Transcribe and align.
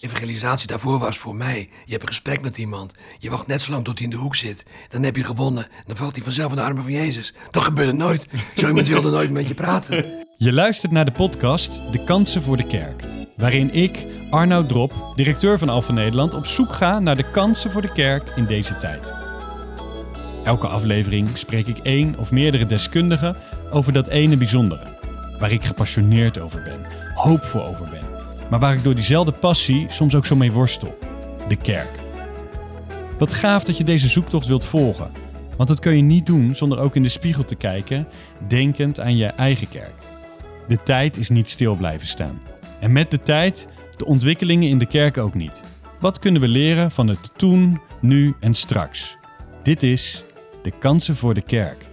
Evangelisatie 0.00 0.66
daarvoor 0.66 0.98
was 0.98 1.18
voor 1.18 1.34
mij. 1.34 1.68
Je 1.84 1.90
hebt 1.90 2.02
een 2.02 2.08
gesprek 2.08 2.40
met 2.40 2.58
iemand. 2.58 2.94
Je 3.18 3.30
wacht 3.30 3.46
net 3.46 3.60
zo 3.60 3.70
lang 3.70 3.84
tot 3.84 3.98
hij 3.98 4.06
in 4.06 4.12
de 4.12 4.18
hoek 4.20 4.36
zit. 4.36 4.64
Dan 4.88 5.02
heb 5.02 5.16
je 5.16 5.24
gewonnen. 5.24 5.66
Dan 5.86 5.96
valt 5.96 6.14
hij 6.14 6.24
vanzelf 6.24 6.50
in 6.50 6.56
de 6.56 6.62
armen 6.62 6.82
van 6.82 6.92
Jezus. 6.92 7.34
Dat 7.50 7.64
gebeurt 7.64 7.88
het 7.88 7.96
nooit. 7.96 8.26
Zo 8.56 8.68
iemand 8.68 8.88
wilde 8.88 9.10
nooit 9.10 9.30
met 9.30 9.48
je 9.48 9.54
praten. 9.54 10.26
Je 10.36 10.52
luistert 10.52 10.92
naar 10.92 11.04
de 11.04 11.12
podcast 11.12 11.80
De 11.92 12.04
Kansen 12.04 12.42
voor 12.42 12.56
de 12.56 12.66
Kerk. 12.66 13.04
Waarin 13.36 13.74
ik, 13.74 14.06
Arnoud 14.30 14.68
Drop, 14.68 15.12
directeur 15.16 15.58
van 15.58 15.68
Alpha 15.68 15.92
Nederland, 15.92 16.34
op 16.34 16.46
zoek 16.46 16.72
ga 16.72 16.98
naar 16.98 17.16
de 17.16 17.30
kansen 17.30 17.72
voor 17.72 17.82
de 17.82 17.92
kerk 17.92 18.32
in 18.36 18.46
deze 18.46 18.76
tijd. 18.76 19.12
Elke 20.44 20.66
aflevering 20.66 21.28
spreek 21.34 21.66
ik 21.66 21.78
één 21.78 22.18
of 22.18 22.30
meerdere 22.30 22.66
deskundigen 22.66 23.36
over 23.70 23.92
dat 23.92 24.08
ene 24.08 24.36
bijzondere. 24.36 24.98
Waar 25.38 25.52
ik 25.52 25.64
gepassioneerd 25.64 26.38
over 26.38 26.62
ben, 26.62 26.86
hoopvol 27.14 27.66
over 27.66 27.88
ben. 27.90 27.99
Maar 28.50 28.60
waar 28.60 28.74
ik 28.74 28.84
door 28.84 28.94
diezelfde 28.94 29.32
passie 29.32 29.86
soms 29.88 30.14
ook 30.14 30.26
zo 30.26 30.36
mee 30.36 30.52
worstel. 30.52 30.98
De 31.48 31.56
kerk. 31.56 31.98
Wat 33.18 33.32
gaaf 33.32 33.64
dat 33.64 33.76
je 33.76 33.84
deze 33.84 34.08
zoektocht 34.08 34.46
wilt 34.46 34.64
volgen. 34.64 35.10
Want 35.56 35.68
dat 35.68 35.80
kun 35.80 35.96
je 35.96 36.02
niet 36.02 36.26
doen 36.26 36.54
zonder 36.54 36.78
ook 36.78 36.96
in 36.96 37.02
de 37.02 37.08
spiegel 37.08 37.44
te 37.44 37.54
kijken, 37.54 38.08
denkend 38.48 39.00
aan 39.00 39.16
je 39.16 39.26
eigen 39.26 39.68
kerk. 39.68 39.94
De 40.68 40.82
tijd 40.82 41.16
is 41.16 41.28
niet 41.28 41.48
stil 41.48 41.74
blijven 41.74 42.08
staan. 42.08 42.40
En 42.80 42.92
met 42.92 43.10
de 43.10 43.18
tijd 43.18 43.68
de 43.96 44.04
ontwikkelingen 44.04 44.68
in 44.68 44.78
de 44.78 44.86
kerk 44.86 45.18
ook 45.18 45.34
niet. 45.34 45.62
Wat 46.00 46.18
kunnen 46.18 46.40
we 46.40 46.48
leren 46.48 46.90
van 46.90 47.08
het 47.08 47.30
toen, 47.36 47.80
nu 48.00 48.34
en 48.40 48.54
straks? 48.54 49.16
Dit 49.62 49.82
is 49.82 50.24
de 50.62 50.72
kansen 50.78 51.16
voor 51.16 51.34
de 51.34 51.42
kerk. 51.42 51.86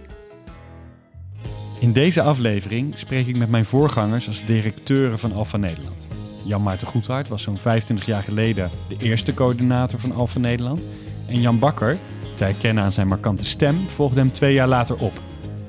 In 1.80 1.92
deze 1.92 2.22
aflevering 2.22 2.92
spreek 2.96 3.26
ik 3.26 3.36
met 3.36 3.50
mijn 3.50 3.64
voorgangers 3.64 4.26
als 4.26 4.44
directeuren 4.44 5.18
van 5.18 5.32
Alpha 5.32 5.56
Nederland. 5.56 6.07
Jan 6.48 6.62
Maarten 6.62 6.86
Goedhart 6.86 7.28
was 7.28 7.42
zo'n 7.42 7.58
25 7.58 8.06
jaar 8.06 8.22
geleden 8.22 8.70
de 8.88 8.96
eerste 8.98 9.34
coördinator 9.34 10.00
van 10.00 10.12
Alpha 10.12 10.38
Nederland. 10.38 10.86
En 11.26 11.40
Jan 11.40 11.58
Bakker, 11.58 11.98
te 12.34 12.44
herkennen 12.44 12.84
aan 12.84 12.92
zijn 12.92 13.06
markante 13.06 13.46
stem, 13.46 13.88
volgde 13.94 14.20
hem 14.20 14.32
twee 14.32 14.54
jaar 14.54 14.68
later 14.68 14.96
op. 14.96 15.20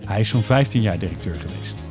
Hij 0.06 0.20
is 0.20 0.30
zo'n 0.30 0.44
15 0.44 0.82
jaar 0.82 1.00
directeur 1.00 1.36
geweest. 1.36 1.84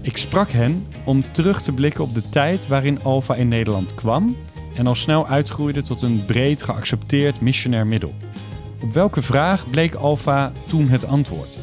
Ik 0.00 0.16
sprak 0.16 0.50
hen 0.50 0.86
om 1.04 1.32
terug 1.32 1.62
te 1.62 1.72
blikken 1.72 2.04
op 2.04 2.14
de 2.14 2.28
tijd 2.28 2.66
waarin 2.66 3.02
Alpha 3.02 3.34
in 3.34 3.48
Nederland 3.48 3.94
kwam 3.94 4.36
en 4.74 4.86
al 4.86 4.94
snel 4.94 5.26
uitgroeide 5.26 5.82
tot 5.82 6.02
een 6.02 6.24
breed 6.26 6.62
geaccepteerd 6.62 7.40
missionair 7.40 7.86
middel. 7.86 8.14
Op 8.82 8.92
welke 8.92 9.22
vraag 9.22 9.70
bleek 9.70 9.94
Alpha 9.94 10.52
toen 10.68 10.88
het 10.88 11.06
antwoord? 11.06 11.58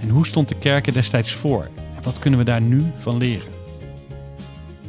En 0.00 0.08
hoe 0.08 0.26
stond 0.26 0.48
de 0.48 0.58
kerk 0.58 0.86
er 0.86 0.92
destijds 0.92 1.34
voor? 1.34 1.68
En 1.96 2.02
wat 2.02 2.18
kunnen 2.18 2.38
we 2.38 2.44
daar 2.44 2.60
nu 2.60 2.90
van 2.98 3.16
leren? 3.16 3.61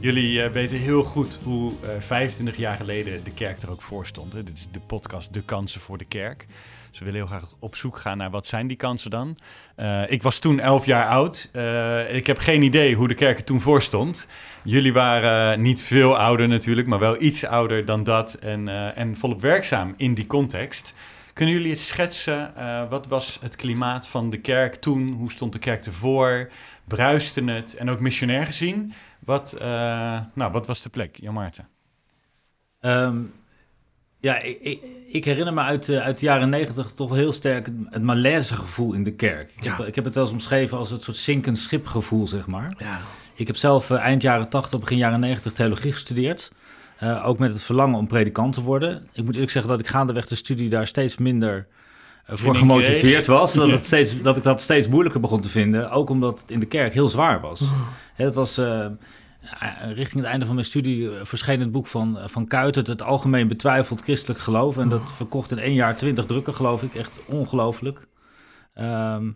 Jullie 0.04 0.44
eh, 0.44 0.52
weten 0.52 0.78
heel 0.78 1.04
goed 1.04 1.40
hoe 1.44 1.72
eh 1.82 1.90
25 2.00 2.58
jaar 2.58 2.76
geleden 2.76 3.24
de 3.24 3.32
kerk 3.32 3.62
er 3.62 3.72
ook 3.72 3.82
voor 3.82 4.06
stond. 4.06 4.32
Dit 4.32 4.50
is 4.54 4.68
de 4.72 4.80
podcast 4.80 5.34
De 5.34 5.42
Kansen 5.42 5.82
voor 5.82 5.98
de 5.98 6.06
Kerk. 6.06 6.46
Dus 6.90 7.00
we 7.00 7.06
willen 7.06 7.20
heel 7.20 7.38
graag 7.38 7.54
op 7.60 7.76
zoek 7.76 7.98
gaan 7.98 8.18
naar 8.18 8.30
wat 8.30 8.48
zijn 8.48 8.68
die 8.68 8.78
kansen 8.78 9.12
dan. 9.12 9.38
Eh, 9.76 10.12
ik 10.12 10.24
was 10.24 10.40
toen 10.40 10.60
11 10.60 10.86
jaar 10.86 11.08
oud. 11.08 11.50
Eh, 11.54 12.16
ik 12.16 12.28
heb 12.28 12.38
geen 12.38 12.62
idee 12.62 12.96
hoe 12.96 13.08
de 13.08 13.14
kerk 13.14 13.38
er 13.38 13.44
toen 13.44 13.62
voor 13.62 13.82
stond. 13.82 14.28
Jullie 14.64 14.94
waren 14.94 15.62
niet 15.62 15.82
veel 15.82 16.18
ouder 16.18 16.48
natuurlijk, 16.48 16.88
maar 16.88 17.00
wel 17.00 17.22
iets 17.22 17.46
ouder 17.46 17.86
dan 17.86 18.04
dat. 18.04 18.34
En, 18.34 18.68
eh, 18.68 18.98
en 18.98 19.18
volop 19.18 19.42
werkzaam 19.42 19.94
in 19.98 20.14
die 20.14 20.28
context. 20.28 20.94
Kunnen 21.34 21.56
jullie 21.56 21.70
eens 21.70 21.88
schetsen, 21.88 22.56
eh, 22.56 22.90
wat 22.90 23.08
was 23.08 23.38
het 23.42 23.56
klimaat 23.56 24.08
van 24.08 24.30
de 24.30 24.40
kerk 24.40 24.76
toen? 24.76 25.12
Hoe 25.12 25.32
stond 25.32 25.54
de 25.54 25.60
kerk 25.60 25.86
ervoor? 25.86 26.50
Bruiste 26.88 27.44
het? 27.44 27.76
En 27.76 27.90
ook 27.90 28.00
missionair 28.00 28.46
gezien, 28.46 28.94
wat, 29.26 29.54
eh, 29.54 29.68
nou, 30.34 30.52
wat 30.52 30.68
was 30.68 30.82
de 30.82 30.90
plek? 30.90 31.18
Jan 31.20 31.34
Maarten. 31.34 31.68
Ehm, 32.80 33.22
ja, 34.20 34.40
ik, 34.40 34.58
ik, 34.62 34.82
ik 35.12 35.26
herinner 35.26 35.54
me 35.54 35.62
uit, 35.62 35.86
de- 35.86 36.02
uit 36.02 36.20
de 36.20 36.26
jaren 36.26 36.50
negentig 36.50 36.92
toch 36.92 37.14
heel 37.16 37.34
sterk 37.34 37.66
het, 37.66 37.76
het 37.90 38.02
malaise 38.02 38.56
gevoel 38.56 38.94
in 38.94 39.04
de 39.04 39.14
kerk. 39.14 39.52
Ik, 39.56 39.64
Ja. 39.64 39.76
heb, 39.78 39.88
ik 39.88 39.96
heb 39.96 40.04
het 40.06 40.14
wel 40.14 40.24
eens 40.24 40.34
omschreven 40.34 40.78
als 40.78 40.90
het 40.90 41.04
soort 41.04 41.18
zinkend 41.18 41.58
schipgevoel, 41.58 42.28
zeg 42.28 42.48
maar. 42.48 42.74
Ja. 42.78 43.00
Ik 43.34 43.48
heb 43.48 43.56
zelf 43.56 43.90
eh, 43.90 43.98
eind 44.00 44.22
jaren 44.22 44.50
80, 44.50 44.80
begin 44.80 44.98
jaren 44.98 45.20
90 45.20 45.54
theologie 45.54 45.92
gestudeerd. 45.92 46.52
Eh, 46.98 47.28
ook 47.28 47.40
met 47.40 47.54
het 47.54 47.64
verlangen 47.64 47.98
om 47.98 48.08
predikant 48.08 48.54
te 48.54 48.62
worden. 48.62 49.08
Ik 49.12 49.24
moet 49.24 49.34
eerlijk 49.34 49.52
zeggen 49.52 49.72
dat 49.72 49.80
ik 49.80 49.88
gaandeweg 49.88 50.26
de 50.26 50.36
studie 50.36 50.70
daar 50.70 50.88
steeds 50.88 51.18
minder 51.18 51.58
eh, 51.58 51.66
voor 52.28 52.56
gemotiveerd 52.56 53.26
was. 53.26 53.54
Dat, 53.54 53.72
het 53.72 53.86
steeds, 53.86 54.22
dat 54.22 54.38
ik 54.38 54.44
dat 54.44 54.62
steeds 54.62 54.88
moeilijker 54.88 55.22
begon 55.22 55.42
te 55.42 55.50
vinden. 55.50 55.92
Ook 55.92 56.10
omdat 56.10 56.42
het 56.42 56.52
in 56.52 56.60
de 56.60 56.66
kerk 56.66 56.94
heel 56.94 57.10
zwaar 57.10 57.42
was. 57.42 57.62
Het 58.14 58.36
was 58.36 58.58
eh, 58.58 58.86
eh, 59.44 59.92
richting 59.94 60.22
het 60.22 60.30
einde 60.30 60.46
van 60.46 60.56
mijn 60.56 60.68
studie 60.68 61.10
eh, 61.10 61.26
verscheen 61.26 61.60
het 61.60 61.72
boek 61.72 61.88
van, 61.88 62.18
van 62.26 62.48
Kuitert, 62.48 62.88
Het 62.88 63.02
Algemeen 63.02 63.48
Betwijfeld 63.48 64.02
Christelijk 64.02 64.40
Geloof. 64.40 64.78
En 64.78 64.90
dat 64.90 65.12
verkocht 65.12 65.52
in 65.52 65.60
één 65.60 65.74
jaar 65.74 65.96
twintig 65.96 66.26
drukken, 66.26 66.54
geloof 66.54 66.84
ik. 66.84 66.96
Echt 66.96 67.20
ongelooflijk. 67.28 68.08
Ehm, 68.74 69.32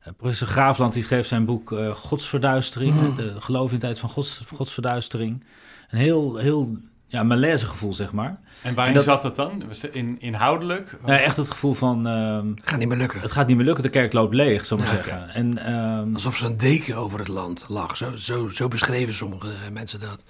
eh, 0.00 0.12
professor 0.16 0.48
Graafland 0.48 0.92
die 0.92 1.02
schreef 1.02 1.26
zijn 1.26 1.44
boek 1.44 1.74
Godsverduistering. 1.94 3.14
De 3.14 3.40
geloof 3.40 3.68
in 3.68 3.78
de 3.78 3.84
tijd 3.84 3.98
van 3.98 4.08
gods, 4.08 4.42
godsverduistering. 4.54 5.44
Een 5.90 5.98
heel, 5.98 6.36
heel 6.36 6.78
ja, 7.14 7.22
malaise 7.22 7.66
gevoel, 7.66 7.94
zeg 7.94 8.12
maar. 8.12 8.38
En 8.62 8.74
waarin 8.74 8.94
En 8.96 9.04
dat- 9.04 9.22
zat 9.22 9.22
dat 9.22 9.36
dan? 9.36 9.62
Het 9.68 9.88
in, 9.92 10.16
inhoudelijk? 10.20 10.98
Nou, 11.06 11.18
echt 11.20 11.36
het 11.36 11.50
gevoel 11.50 11.74
van, 11.74 12.06
ehm, 12.06 12.46
Gaat 12.64 12.78
niet 12.78 12.88
meer 12.88 12.96
lukken. 12.98 13.20
het 13.20 13.30
gaat 13.30 13.46
niet 13.46 13.56
meer 13.56 13.64
lukken, 13.66 13.82
de 13.82 13.90
kerk 13.90 14.12
loopt 14.12 14.34
leeg, 14.34 14.66
zou 14.66 14.80
ik 14.80 14.86
Ja, 14.86 14.92
zeggen. 14.92 15.28
En, 15.28 15.58
ehm, 15.58 16.12
Alsof 16.14 16.40
er 16.40 16.46
een 16.46 16.56
deken 16.56 16.96
over 16.96 17.18
het 17.18 17.28
land 17.28 17.64
lag. 17.68 17.96
Zo, 17.96 18.16
zo, 18.16 18.48
zo 18.48 18.68
beschreven 18.68 19.14
sommige 19.14 19.48
eh, 19.48 19.72
mensen 19.72 20.00
dat. 20.00 20.24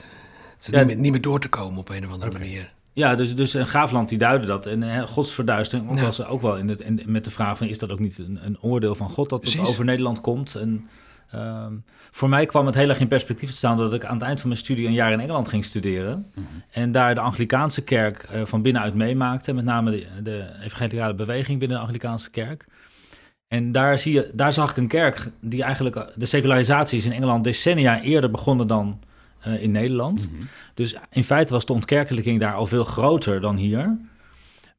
Het 0.56 0.60
is 0.60 0.66
Ja. 0.66 0.78
niet, 0.78 0.86
meer, 0.86 0.96
niet 0.96 1.12
meer 1.12 1.20
door 1.20 1.40
te 1.40 1.48
komen 1.48 1.78
op 1.78 1.88
een 1.88 2.06
of 2.06 2.12
andere 2.12 2.32
manier. 2.32 2.72
Ja, 2.92 3.14
dus, 3.14 3.34
dus 3.34 3.54
en 3.54 3.66
Graafland 3.66 4.08
die 4.08 4.18
duidde 4.18 4.46
dat. 4.46 4.66
En 4.66 4.82
eh, 4.94 5.02
godsverduistering 5.02 5.90
ook 5.90 5.96
Ja. 5.96 6.02
was 6.02 6.18
er 6.18 6.28
ook 6.28 6.42
wel 6.42 6.56
in 6.56 6.68
het, 6.68 6.80
in, 6.80 7.00
met 7.06 7.24
de 7.24 7.30
vraag 7.30 7.58
van... 7.58 7.66
is 7.66 7.78
dat 7.78 7.90
ook 7.90 7.98
niet 7.98 8.18
een, 8.18 8.38
een 8.42 8.58
oordeel 8.60 8.94
van 8.94 9.10
God 9.10 9.28
dat 9.28 9.44
het 9.44 9.58
over 9.58 9.84
Nederland 9.84 10.20
komt? 10.20 10.54
En 10.54 10.88
ehm, 11.34 11.72
voor 12.10 12.28
mij 12.28 12.46
kwam 12.46 12.66
het 12.66 12.74
heel 12.74 12.88
erg 12.88 13.00
in 13.00 13.08
perspectief 13.08 13.50
te 13.50 13.56
staan... 13.56 13.76
dat 13.76 13.94
ik 13.94 14.04
aan 14.04 14.14
het 14.14 14.22
eind 14.26 14.40
van 14.40 14.48
mijn 14.48 14.60
studie 14.60 14.86
een 14.86 14.92
jaar 14.92 15.12
in 15.12 15.20
Engeland 15.20 15.48
ging 15.48 15.64
studeren. 15.64 16.26
En 16.70 16.92
daar 16.92 17.14
de 17.14 17.20
Anglikaanse 17.20 17.84
kerk 17.84 18.22
eh, 18.22 18.42
van 18.44 18.62
binnenuit 18.62 18.94
meemaakte. 18.94 19.52
Met 19.52 19.64
name 19.64 19.90
de, 19.90 20.06
de 20.22 20.46
evangelicale 20.62 21.14
beweging 21.14 21.58
binnen 21.58 21.76
de 21.78 21.84
Anglikaanse 21.84 22.30
kerk. 22.30 22.66
En 23.48 23.72
daar, 23.72 23.98
zie 23.98 24.12
je, 24.12 24.30
daar 24.32 24.52
zag 24.52 24.70
ik 24.70 24.76
een 24.76 24.88
kerk 24.88 25.30
die 25.40 25.62
eigenlijk... 25.62 25.96
eh, 25.96 26.02
De 26.14 26.26
secularisatie 26.26 26.98
is 26.98 27.04
in 27.04 27.12
Engeland 27.12 27.44
decennia 27.44 28.00
eerder 28.00 28.30
begonnen 28.30 28.66
dan 28.66 29.00
eh, 29.40 29.62
in 29.62 29.70
Nederland. 29.70 30.28
Dus 30.74 30.96
in 31.10 31.24
feite 31.24 31.52
was 31.52 31.66
de 31.66 31.72
ontkerkelijking 31.72 32.40
daar 32.40 32.54
al 32.54 32.66
veel 32.66 32.84
groter 32.84 33.40
dan 33.40 33.56
hier. 33.56 33.96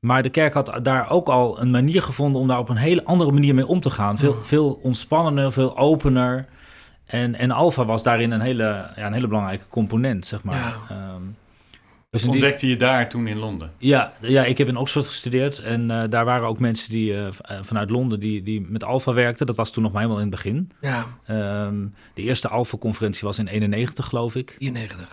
Maar 0.05 0.23
de 0.23 0.29
kerk 0.29 0.53
had 0.53 0.79
daar 0.83 1.09
ook 1.09 1.27
al 1.27 1.61
een 1.61 1.71
manier 1.71 2.01
gevonden 2.01 2.41
om 2.41 2.47
daar 2.47 2.59
op 2.59 2.69
een 2.69 2.75
hele 2.75 3.03
andere 3.05 3.31
manier 3.31 3.55
mee 3.55 3.67
om 3.67 3.79
te 3.79 3.89
gaan. 3.89 4.17
Veel, 4.17 4.33
veel 4.43 4.79
ontspannender, 4.83 5.51
veel 5.51 5.77
opener. 5.77 6.45
En, 7.05 7.35
en 7.35 7.51
Alpha 7.51 7.85
was 7.85 8.03
daarin 8.03 8.31
een 8.31 8.41
hele, 8.41 8.63
ja, 8.95 9.05
een 9.05 9.13
hele 9.13 9.27
belangrijke 9.27 9.65
component, 9.69 10.25
zeg 10.25 10.43
maar. 10.43 10.55
Ja. 10.55 10.75
Ehm, 10.95 11.21
Dus 12.09 12.21
die- 12.21 12.31
ontdekte 12.31 12.67
je 12.67 12.77
daar 12.77 13.09
toen 13.09 13.27
in 13.27 13.37
Londen? 13.37 13.71
ja, 13.77 14.11
ja, 14.21 14.43
ik 14.45 14.57
heb 14.57 14.67
in 14.67 14.75
Oxford 14.75 15.05
gestudeerd 15.05 15.59
en 15.59 15.91
eh, 15.91 16.03
daar 16.09 16.25
waren 16.25 16.47
ook 16.47 16.59
mensen 16.59 16.89
die 16.91 17.13
eh, 17.13 17.27
eh, 17.27 17.57
vanuit 17.61 17.89
Londen 17.89 18.19
die, 18.19 18.43
die 18.43 18.61
met 18.69 18.83
Alpha 18.83 19.13
werkten. 19.13 19.45
Dat 19.45 19.55
was 19.55 19.71
toen 19.71 19.83
nog 19.83 19.91
maar 19.91 20.01
helemaal 20.01 20.23
in 20.23 20.31
het 20.31 20.35
begin. 20.43 20.71
Ja, 20.81 21.05
Ehm, 21.25 21.75
de 22.13 22.21
eerste 22.21 22.47
Alpha-conferentie 22.49 23.27
was 23.27 23.39
in 23.39 23.47
91, 23.47 24.05
geloof 24.05 24.35
ik. 24.35 24.55
94. 24.59 25.07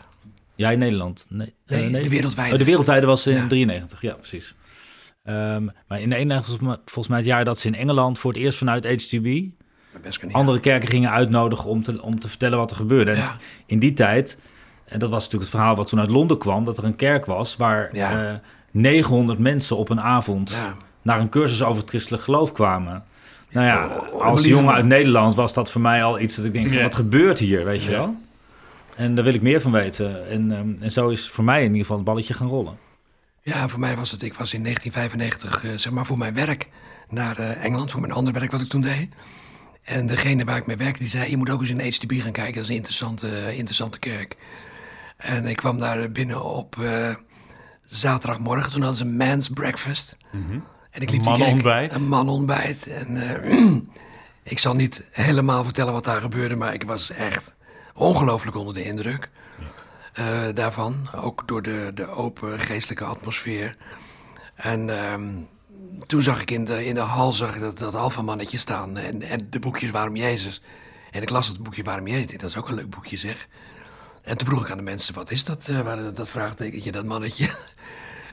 Ja, 0.54 0.70
in 0.70 0.78
Nederland. 0.78 1.26
Nee, 1.30 1.54
Nee, 1.66 2.02
de 2.02 2.08
wereldwijde. 2.08 2.52
Oh, 2.52 2.58
de 2.58 2.64
wereldwijde 2.64 3.06
was 3.06 3.26
in 3.26 3.34
Ja. 3.36 3.46
93, 3.46 4.00
ja, 4.02 4.12
precies. 4.14 4.54
Ehm, 5.24 5.64
maar 5.88 6.00
in 6.00 6.12
91 6.12 6.28
was 6.36 6.46
volgens 6.46 6.68
mij- 6.68 6.78
volgens 6.84 7.08
mij 7.08 7.18
het 7.18 7.26
jaar 7.26 7.44
dat 7.44 7.58
ze 7.58 7.66
in 7.66 7.74
Engeland 7.74 8.18
voor 8.18 8.32
het 8.32 8.40
eerst 8.42 8.58
vanuit 8.58 8.84
HTB 8.86 9.44
andere 10.32 10.60
kerken 10.60 10.88
gingen 10.88 11.10
uitnodigen 11.10 11.70
om 11.70 11.82
te, 11.82 12.02
om 12.02 12.20
te 12.20 12.28
vertellen 12.28 12.58
wat 12.58 12.70
er 12.70 12.76
gebeurde. 12.76 13.12
Ja. 13.14 13.36
in 13.66 13.78
die 13.78 13.92
tijd, 13.92 14.38
en 14.84 14.98
dat 14.98 15.10
was 15.10 15.24
natuurlijk 15.24 15.50
het 15.50 15.60
verhaal 15.60 15.76
wat 15.76 15.88
toen 15.88 16.00
uit 16.00 16.10
Londen 16.10 16.38
kwam, 16.38 16.64
dat 16.64 16.78
er 16.78 16.84
een 16.84 16.96
kerk 16.96 17.26
was 17.26 17.56
waar 17.56 17.88
Ja. 17.96 18.28
eh, 18.30 18.34
900 18.70 19.38
mensen 19.38 19.76
op 19.76 19.88
een 19.88 20.00
avond 20.00 20.50
Ja. 20.50 20.74
naar 21.02 21.20
een 21.20 21.28
cursus 21.28 21.62
over 21.62 21.80
het 21.80 21.88
christelijk 21.90 22.22
geloof 22.22 22.52
kwamen. 22.52 23.04
Nou 23.50 23.66
ja, 23.66 23.82
als 23.84 24.02
unbelievable. 24.12 24.48
jongen 24.48 24.74
uit 24.74 24.84
Nederland 24.86 25.34
was 25.34 25.52
dat 25.52 25.70
voor 25.70 25.80
mij 25.80 26.04
al 26.04 26.20
iets 26.20 26.36
dat 26.36 26.44
ik 26.44 26.52
denk, 26.52 26.68
van, 26.68 26.82
wat 26.82 26.94
gebeurt 26.94 27.38
hier, 27.38 27.64
weet 27.64 27.82
je 27.82 27.90
Ja. 27.90 27.96
wel? 27.96 28.16
En 28.96 29.14
daar 29.14 29.24
wil 29.24 29.34
ik 29.34 29.42
meer 29.42 29.60
van 29.60 29.72
weten. 29.72 30.28
En, 30.28 30.52
ehm, 30.52 30.68
en 30.80 30.90
zo 30.90 31.08
is 31.08 31.28
voor 31.28 31.44
mij 31.44 31.58
in 31.58 31.64
ieder 31.66 31.80
geval 31.80 31.96
het 31.96 32.04
balletje 32.04 32.34
gaan 32.34 32.48
rollen. 32.48 32.76
Ja, 33.42 33.68
voor 33.68 33.80
mij 33.80 33.96
was 33.96 34.10
het, 34.10 34.22
ik 34.22 34.34
was 34.34 34.54
in 34.54 34.62
1995, 34.62 35.64
eh, 35.64 35.78
zeg 35.78 35.92
maar, 35.92 36.06
voor 36.06 36.18
mijn 36.18 36.34
werk 36.34 36.68
naar 37.08 37.38
eh, 37.38 37.64
Engeland, 37.64 37.90
voor 37.90 38.00
mijn 38.00 38.12
andere 38.12 38.38
werk 38.38 38.52
wat 38.52 38.60
ik 38.60 38.68
toen 38.68 38.80
deed. 38.80 39.14
En 39.82 40.06
degene 40.06 40.44
waar 40.44 40.56
ik 40.56 40.66
mee 40.66 40.76
werkte, 40.76 40.98
die 40.98 41.08
zei, 41.08 41.30
je 41.30 41.36
moet 41.36 41.50
ook 41.50 41.60
eens 41.60 41.70
in 41.70 41.80
HTB 41.80 42.12
gaan 42.12 42.32
kijken, 42.32 42.54
dat 42.54 42.62
is 42.62 42.68
een 42.68 42.74
interessante, 42.74 43.28
eh, 43.28 43.56
interessante 43.56 43.98
kerk. 43.98 44.36
En 45.16 45.46
ik 45.46 45.56
kwam 45.56 45.78
daar 45.78 46.10
binnen 46.10 46.44
op 46.44 46.76
zaterdagmorgen, 47.86 48.70
toen 48.70 48.80
hadden 48.80 48.98
ze 48.98 49.04
een 49.04 49.16
man's 49.16 49.48
breakfast. 49.48 50.16
En 50.90 51.00
ik 51.00 51.10
liep. 51.10 51.24
Een 51.94 52.08
manontbijt. 52.08 52.86
En 52.86 53.16
eh, 53.16 53.74
ik 54.52 54.58
zal 54.58 54.74
niet 54.74 55.08
helemaal 55.10 55.64
vertellen 55.64 55.92
wat 55.92 56.04
daar 56.04 56.20
gebeurde, 56.20 56.56
maar 56.56 56.74
ik 56.74 56.82
was 56.82 57.10
echt 57.10 57.54
ongelooflijk 57.94 58.56
onder 58.56 58.74
de 58.74 58.84
indruk. 58.84 59.30
Eh, 60.12 60.42
daarvan. 60.54 61.08
Ook 61.14 61.48
door 61.48 61.62
de, 61.62 61.90
de 61.94 62.08
open 62.08 62.60
geestelijke 62.60 63.04
atmosfeer. 63.04 63.76
En 64.54 64.98
ehm, 64.98 65.30
toen 66.06 66.22
zag 66.22 66.40
ik 66.40 66.50
in 66.50 66.64
de, 66.64 66.86
in 66.86 66.94
de 66.94 67.00
hal 67.00 67.32
zag 67.32 67.54
ik 67.54 67.60
dat, 67.60 67.78
dat 67.78 67.94
alfamannetje 67.94 68.58
staan. 68.58 68.96
En, 68.96 69.22
en 69.22 69.46
de 69.50 69.58
boekjes 69.58 69.90
Waarom 69.90 70.16
Jezus. 70.16 70.62
En 71.10 71.22
ik 71.22 71.30
las 71.30 71.48
het 71.48 71.62
boekje 71.62 71.82
Waarom 71.82 72.06
Jezus. 72.06 72.38
Dat 72.38 72.50
is 72.50 72.56
ook 72.56 72.68
een 72.68 72.74
leuk 72.74 72.90
boekje 72.90 73.16
zeg. 73.16 73.48
En 74.22 74.36
toen 74.36 74.46
vroeg 74.46 74.64
ik 74.64 74.70
aan 74.70 74.76
de 74.76 74.82
mensen, 74.82 75.14
wat 75.14 75.30
is 75.30 75.44
dat, 75.44 75.68
eh, 75.68 75.80
waar, 75.80 76.12
dat 76.12 76.28
vraagtekentje, 76.28 76.92
dat 76.92 77.04
mannetje? 77.04 77.50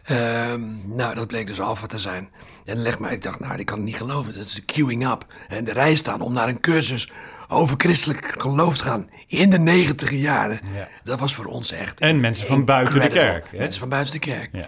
Ehm, 0.03 0.95
nou, 0.95 1.15
dat 1.15 1.27
bleek 1.27 1.47
dus 1.47 1.59
Alfa 1.59 1.85
te 1.85 1.99
zijn. 1.99 2.29
En 2.65 2.77
leg 2.77 2.99
mij, 2.99 3.13
ik 3.13 3.21
dacht, 3.21 3.39
nou, 3.39 3.59
ik 3.59 3.65
kan 3.65 3.77
het 3.77 3.85
niet 3.85 3.97
geloven. 3.97 4.37
Dat 4.37 4.45
is 4.45 4.65
queuing 4.65 5.07
up. 5.07 5.25
En 5.47 5.63
de 5.63 5.73
rij 5.73 5.95
staan 5.95 6.21
om 6.21 6.33
naar 6.33 6.47
een 6.47 6.59
cursus 6.59 7.11
over 7.51 7.75
christelijk 7.77 8.33
geloof 8.37 8.77
te 8.77 8.83
gaan. 8.83 9.09
In 9.27 9.49
de 9.49 9.59
negentiger 9.59 10.17
jaren. 10.17 10.59
Ja. 10.75 10.87
Dat 11.03 11.19
was 11.19 11.35
voor 11.35 11.45
ons 11.45 11.71
echt... 11.71 11.99
En 11.99 12.19
mensen 12.19 12.47
van 12.47 12.65
buiten 12.65 13.01
de 13.01 13.07
kerk, 13.07 13.51
hè? 13.51 13.57
Mensen 13.57 13.79
van 13.79 13.89
buiten 13.89 14.13
de 14.13 14.19
kerk. 14.19 14.49
Ja. 14.51 14.67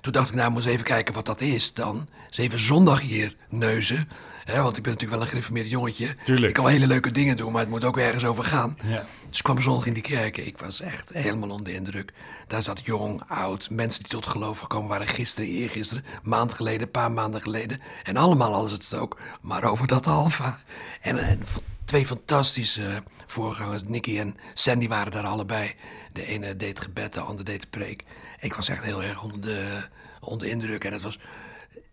Toen 0.00 0.12
dacht 0.12 0.28
ik, 0.28 0.34
nou, 0.34 0.50
moet 0.50 0.64
eens 0.64 0.72
even 0.72 0.84
kijken 0.84 1.14
wat 1.14 1.26
dat 1.26 1.40
is 1.40 1.74
dan. 1.74 2.08
Eens 2.26 2.38
even 2.38 2.58
zondag 2.58 3.00
hier 3.00 3.36
neuzen. 3.48 4.08
Hè, 4.44 4.62
want 4.62 4.76
ik 4.76 4.82
ben 4.82 4.92
natuurlijk 4.92 5.18
wel 5.18 5.20
een 5.20 5.28
gereformeerd 5.28 5.70
jongetje. 5.70 6.16
Tuurlijk. 6.24 6.48
Ik 6.48 6.54
kan 6.54 6.64
wel 6.64 6.72
hele 6.72 6.86
leuke 6.86 7.10
dingen 7.10 7.36
doen, 7.36 7.52
maar 7.52 7.60
het 7.60 7.70
moet 7.70 7.84
ook 7.84 7.98
ergens 7.98 8.24
over 8.24 8.44
gaan. 8.44 8.76
Ja. 8.84 9.04
Dus 9.28 9.38
ik 9.38 9.44
kwam 9.44 9.62
zondag 9.62 9.86
in 9.86 9.92
die 9.92 10.02
kerk. 10.02 10.36
Ik 10.36 10.58
was 10.58 10.80
echt 10.80 11.10
helemaal 11.12 11.50
onder 11.50 11.66
de 11.66 11.74
indruk. 11.74 12.12
Daar 12.46 12.62
zat 12.62 12.80
jong, 12.84 13.22
oud, 13.28 13.70
mensen 13.70 14.02
die 14.02 14.12
tot 14.12 14.26
geloof 14.26 14.58
gekomen 14.58 14.88
waren 14.88 15.06
gisteren, 15.06 15.50
eergisteren, 15.50 16.04
maand 16.22 16.52
geleden, 16.52 16.82
een 16.82 16.90
paar 16.90 17.12
maanden 17.12 17.42
geleden. 17.42 17.80
En 18.02 18.16
allemaal 18.16 18.52
hadden 18.52 18.70
ze 18.70 18.76
het 18.76 18.94
ook 18.94 19.18
maar 19.40 19.64
over 19.64 19.86
dat 19.86 20.06
alfa. 20.06 20.58
En, 21.00 21.18
en 21.18 21.40
twee 21.84 22.06
fantastische 22.06 23.02
voorgangers, 23.26 23.82
Nicky 23.84 24.18
en 24.18 24.36
Sandy 24.54 24.88
waren 24.88 25.12
daar 25.12 25.26
allebei. 25.26 25.74
De 26.12 26.26
ene 26.26 26.56
deed 26.56 26.80
gebed, 26.80 27.12
de 27.14 27.20
ander 27.20 27.44
deed 27.44 27.60
de 27.60 27.66
preek. 27.66 28.04
Ik 28.40 28.54
was 28.54 28.68
echt 28.68 28.82
heel 28.82 29.02
erg 29.02 29.22
onder 29.22 29.40
de, 29.40 29.82
onder 30.20 30.46
de 30.46 30.52
indruk. 30.52 30.84
En 30.84 30.92
het 30.92 31.02
was 31.02 31.18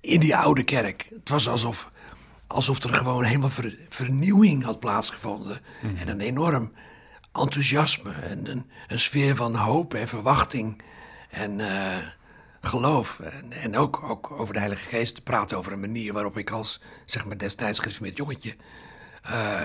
in 0.01 0.19
die 0.19 0.36
oude 0.36 0.63
kerk. 0.63 1.07
Het 1.09 1.30
was 1.30 1.47
alsof, 1.50 1.89
alsof 2.47 2.83
er 2.83 2.94
gewoon 2.94 3.24
helemaal 3.24 3.50
ver- 3.50 3.77
vernieuwing 3.89 4.63
had 4.63 4.80
plaatsgevonden. 4.80 5.59
En 5.95 6.07
een 6.09 6.21
enorm 6.21 6.71
enthousiasme 7.33 8.12
en 8.12 8.51
een, 8.51 8.69
een 8.88 9.00
sfeer 9.00 9.35
van 9.35 9.56
hoop 9.56 9.94
en 9.94 10.07
verwachting 10.07 10.81
en 11.30 11.59
eh, 11.59 11.97
geloof. 12.62 13.19
En, 13.19 13.51
en 13.51 13.77
ook, 13.77 14.03
ook 14.03 14.31
over 14.31 14.53
de 14.53 14.59
Heilige 14.59 14.85
Geest 14.85 15.15
te 15.15 15.21
praten 15.21 15.57
over 15.57 15.71
een 15.71 15.80
manier 15.80 16.13
waarop 16.13 16.38
ik 16.38 16.50
als, 16.50 16.81
zeg 17.06 17.25
maar, 17.25 17.38
destijds 17.38 17.80
gereformeerd 17.80 18.18
jongetje... 18.18 18.56
eh, 19.24 19.62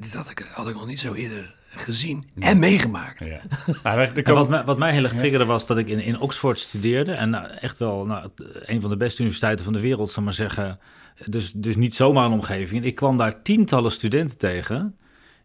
dit 0.00 0.14
had 0.14 0.30
ik, 0.30 0.46
had 0.54 0.68
ik 0.68 0.74
nog 0.74 0.86
niet 0.86 1.00
zo 1.00 1.12
eerder 1.12 1.54
gezien 1.68 2.28
en 2.38 2.58
meegemaakt. 2.58 3.24
Ja. 3.24 3.40
En 4.14 4.22
komen- 4.22 4.34
wat, 4.34 4.48
mij, 4.48 4.64
wat 4.64 4.78
mij 4.78 4.92
heel 4.92 5.04
erg 5.04 5.14
triggerde 5.14 5.44
was 5.44 5.66
dat 5.66 5.78
ik 5.78 5.86
in, 5.86 6.00
in 6.00 6.18
Oxford 6.20 6.58
studeerde. 6.58 7.12
En 7.12 7.30
nou, 7.30 7.46
echt 7.46 7.78
wel 7.78 8.04
nou, 8.06 8.28
een 8.64 8.80
van 8.80 8.90
de 8.90 8.96
beste 8.96 9.18
universiteiten 9.20 9.64
van 9.64 9.74
de 9.74 9.80
wereld, 9.80 10.08
zal 10.10 10.18
ik 10.18 10.24
maar 10.24 10.34
zeggen. 10.34 10.78
Dus, 11.26 11.52
dus 11.52 11.76
niet 11.76 11.94
zomaar 11.94 12.24
een 12.24 12.32
omgeving. 12.32 12.80
En 12.80 12.86
ik 12.86 12.94
kwam 12.94 13.16
daar 13.18 13.42
tientallen 13.42 13.92
studenten 13.92 14.38
tegen 14.38 14.96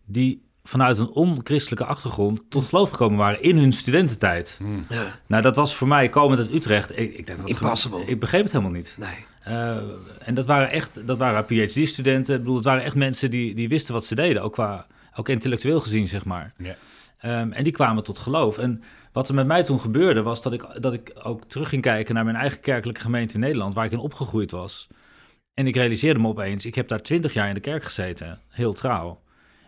die 0.06 0.46
vanuit 0.64 0.98
een 0.98 1.10
onchristelijke 1.10 1.86
achtergrond 1.86 2.42
tot 2.50 2.66
geloof 2.66 2.90
gekomen 2.90 3.18
waren 3.18 3.42
in 3.42 3.58
hun 3.58 3.74
studententijd. 3.74 4.60
Ja, 4.90 5.20
Nou, 5.28 5.42
dat 5.42 5.56
was 5.56 5.76
voor 5.76 5.88
mij 5.88 6.10
komend 6.10 6.40
uit 6.40 6.54
Utrecht. 6.54 6.92
Ik, 6.98 7.14
ik, 7.14 7.28
dacht, 7.28 7.40
dat 7.40 7.50
Impossible. 7.50 8.06
ik 8.06 8.20
begreep 8.20 8.44
het 8.44 8.52
helemaal 8.52 8.74
niet. 8.74 8.96
nee. 9.00 9.26
Eh, 9.48 9.78
en 10.20 10.34
dat 10.34 10.46
waren 10.46 10.70
echt, 10.70 11.08
dat 11.08 11.18
waren 11.18 11.46
PhD-studenten. 11.46 12.34
Ik 12.36 12.40
bedoel, 12.40 12.56
het 12.56 12.66
waren 12.66 12.84
echt 12.84 12.96
mensen 12.96 13.30
die, 13.30 13.56
die 13.56 13.70
wisten 13.70 13.94
wat 13.94 14.06
ze 14.06 14.16
deden, 14.16 14.42
ook 14.42 14.54
qua, 14.54 14.88
ook 15.16 15.30
intellectueel 15.30 15.80
gezien, 15.80 16.08
zeg 16.08 16.26
maar. 16.26 16.54
Ja. 16.58 16.76
Ehm, 17.18 17.52
en 17.52 17.64
die 17.64 17.74
kwamen 17.74 18.04
tot 18.04 18.18
geloof. 18.18 18.58
En 18.58 18.84
wat 19.12 19.30
er 19.30 19.36
met 19.36 19.48
mij 19.48 19.64
toen 19.64 19.80
gebeurde, 19.80 20.22
was 20.22 20.42
dat 20.42 20.54
ik, 20.54 20.66
dat 20.80 20.94
ik 20.94 21.12
ook 21.24 21.44
terug 21.44 21.70
ging 21.70 21.82
kijken 21.82 22.16
naar 22.16 22.24
mijn 22.24 22.36
eigen 22.36 22.60
kerkelijke 22.60 23.02
gemeente 23.02 23.34
in 23.34 23.40
Nederland, 23.40 23.74
waar 23.74 23.86
ik 23.86 23.92
in 23.92 23.98
opgegroeid 23.98 24.52
was. 24.52 24.88
En 25.54 25.68
ik 25.68 25.76
realiseerde 25.76 26.20
me 26.20 26.28
opeens, 26.28 26.66
ik 26.66 26.76
heb 26.76 26.88
daar 26.88 27.02
twintig 27.02 27.34
jaar 27.34 27.48
in 27.48 27.54
de 27.54 27.60
kerk 27.60 27.84
gezeten, 27.84 28.40
heel 28.50 28.74
trouw. 28.74 29.22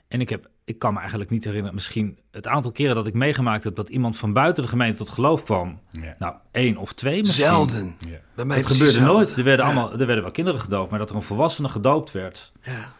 En 0.07 0.21
ik, 0.21 0.29
heb, 0.29 0.49
ik 0.69 0.79
kan 0.79 0.93
me 0.93 0.99
eigenlijk 0.99 1.29
niet 1.29 1.43
herinneren, 1.43 1.73
misschien 1.75 2.17
het 2.31 2.47
aantal 2.47 2.71
keren 2.71 2.95
dat 2.95 3.07
ik 3.07 3.13
meegemaakt 3.13 3.63
heb 3.63 3.75
dat 3.75 3.89
iemand 3.89 4.17
van 4.17 4.33
buiten 4.33 4.63
de 4.63 4.69
gemeente 4.69 4.97
tot 4.97 5.09
geloof 5.09 5.43
kwam. 5.43 5.79
Ja. 5.91 6.15
Nou, 6.19 6.35
één 6.51 6.77
of 6.77 6.93
twee 6.93 7.19
misschien. 7.19 7.45
Zelden. 7.45 7.95
Ja. 7.99 8.17
Bij 8.35 8.45
mij 8.45 8.57
Het 8.57 8.65
gebeurde 8.65 8.91
zelden. 8.91 9.13
nooit. 9.13 9.37
Er 9.37 9.43
werden, 9.43 9.65
Ja, 9.65 9.71
allemaal, 9.71 9.91
er 9.91 10.05
werden 10.05 10.21
wel 10.23 10.31
kinderen 10.31 10.59
gedoopt, 10.59 10.89
maar 10.89 10.99
dat 10.99 11.09
er 11.09 11.15
een 11.15 11.21
volwassene 11.21 11.69
gedoopt 11.69 12.11
werd. 12.11 12.51
Ja. 12.61 12.91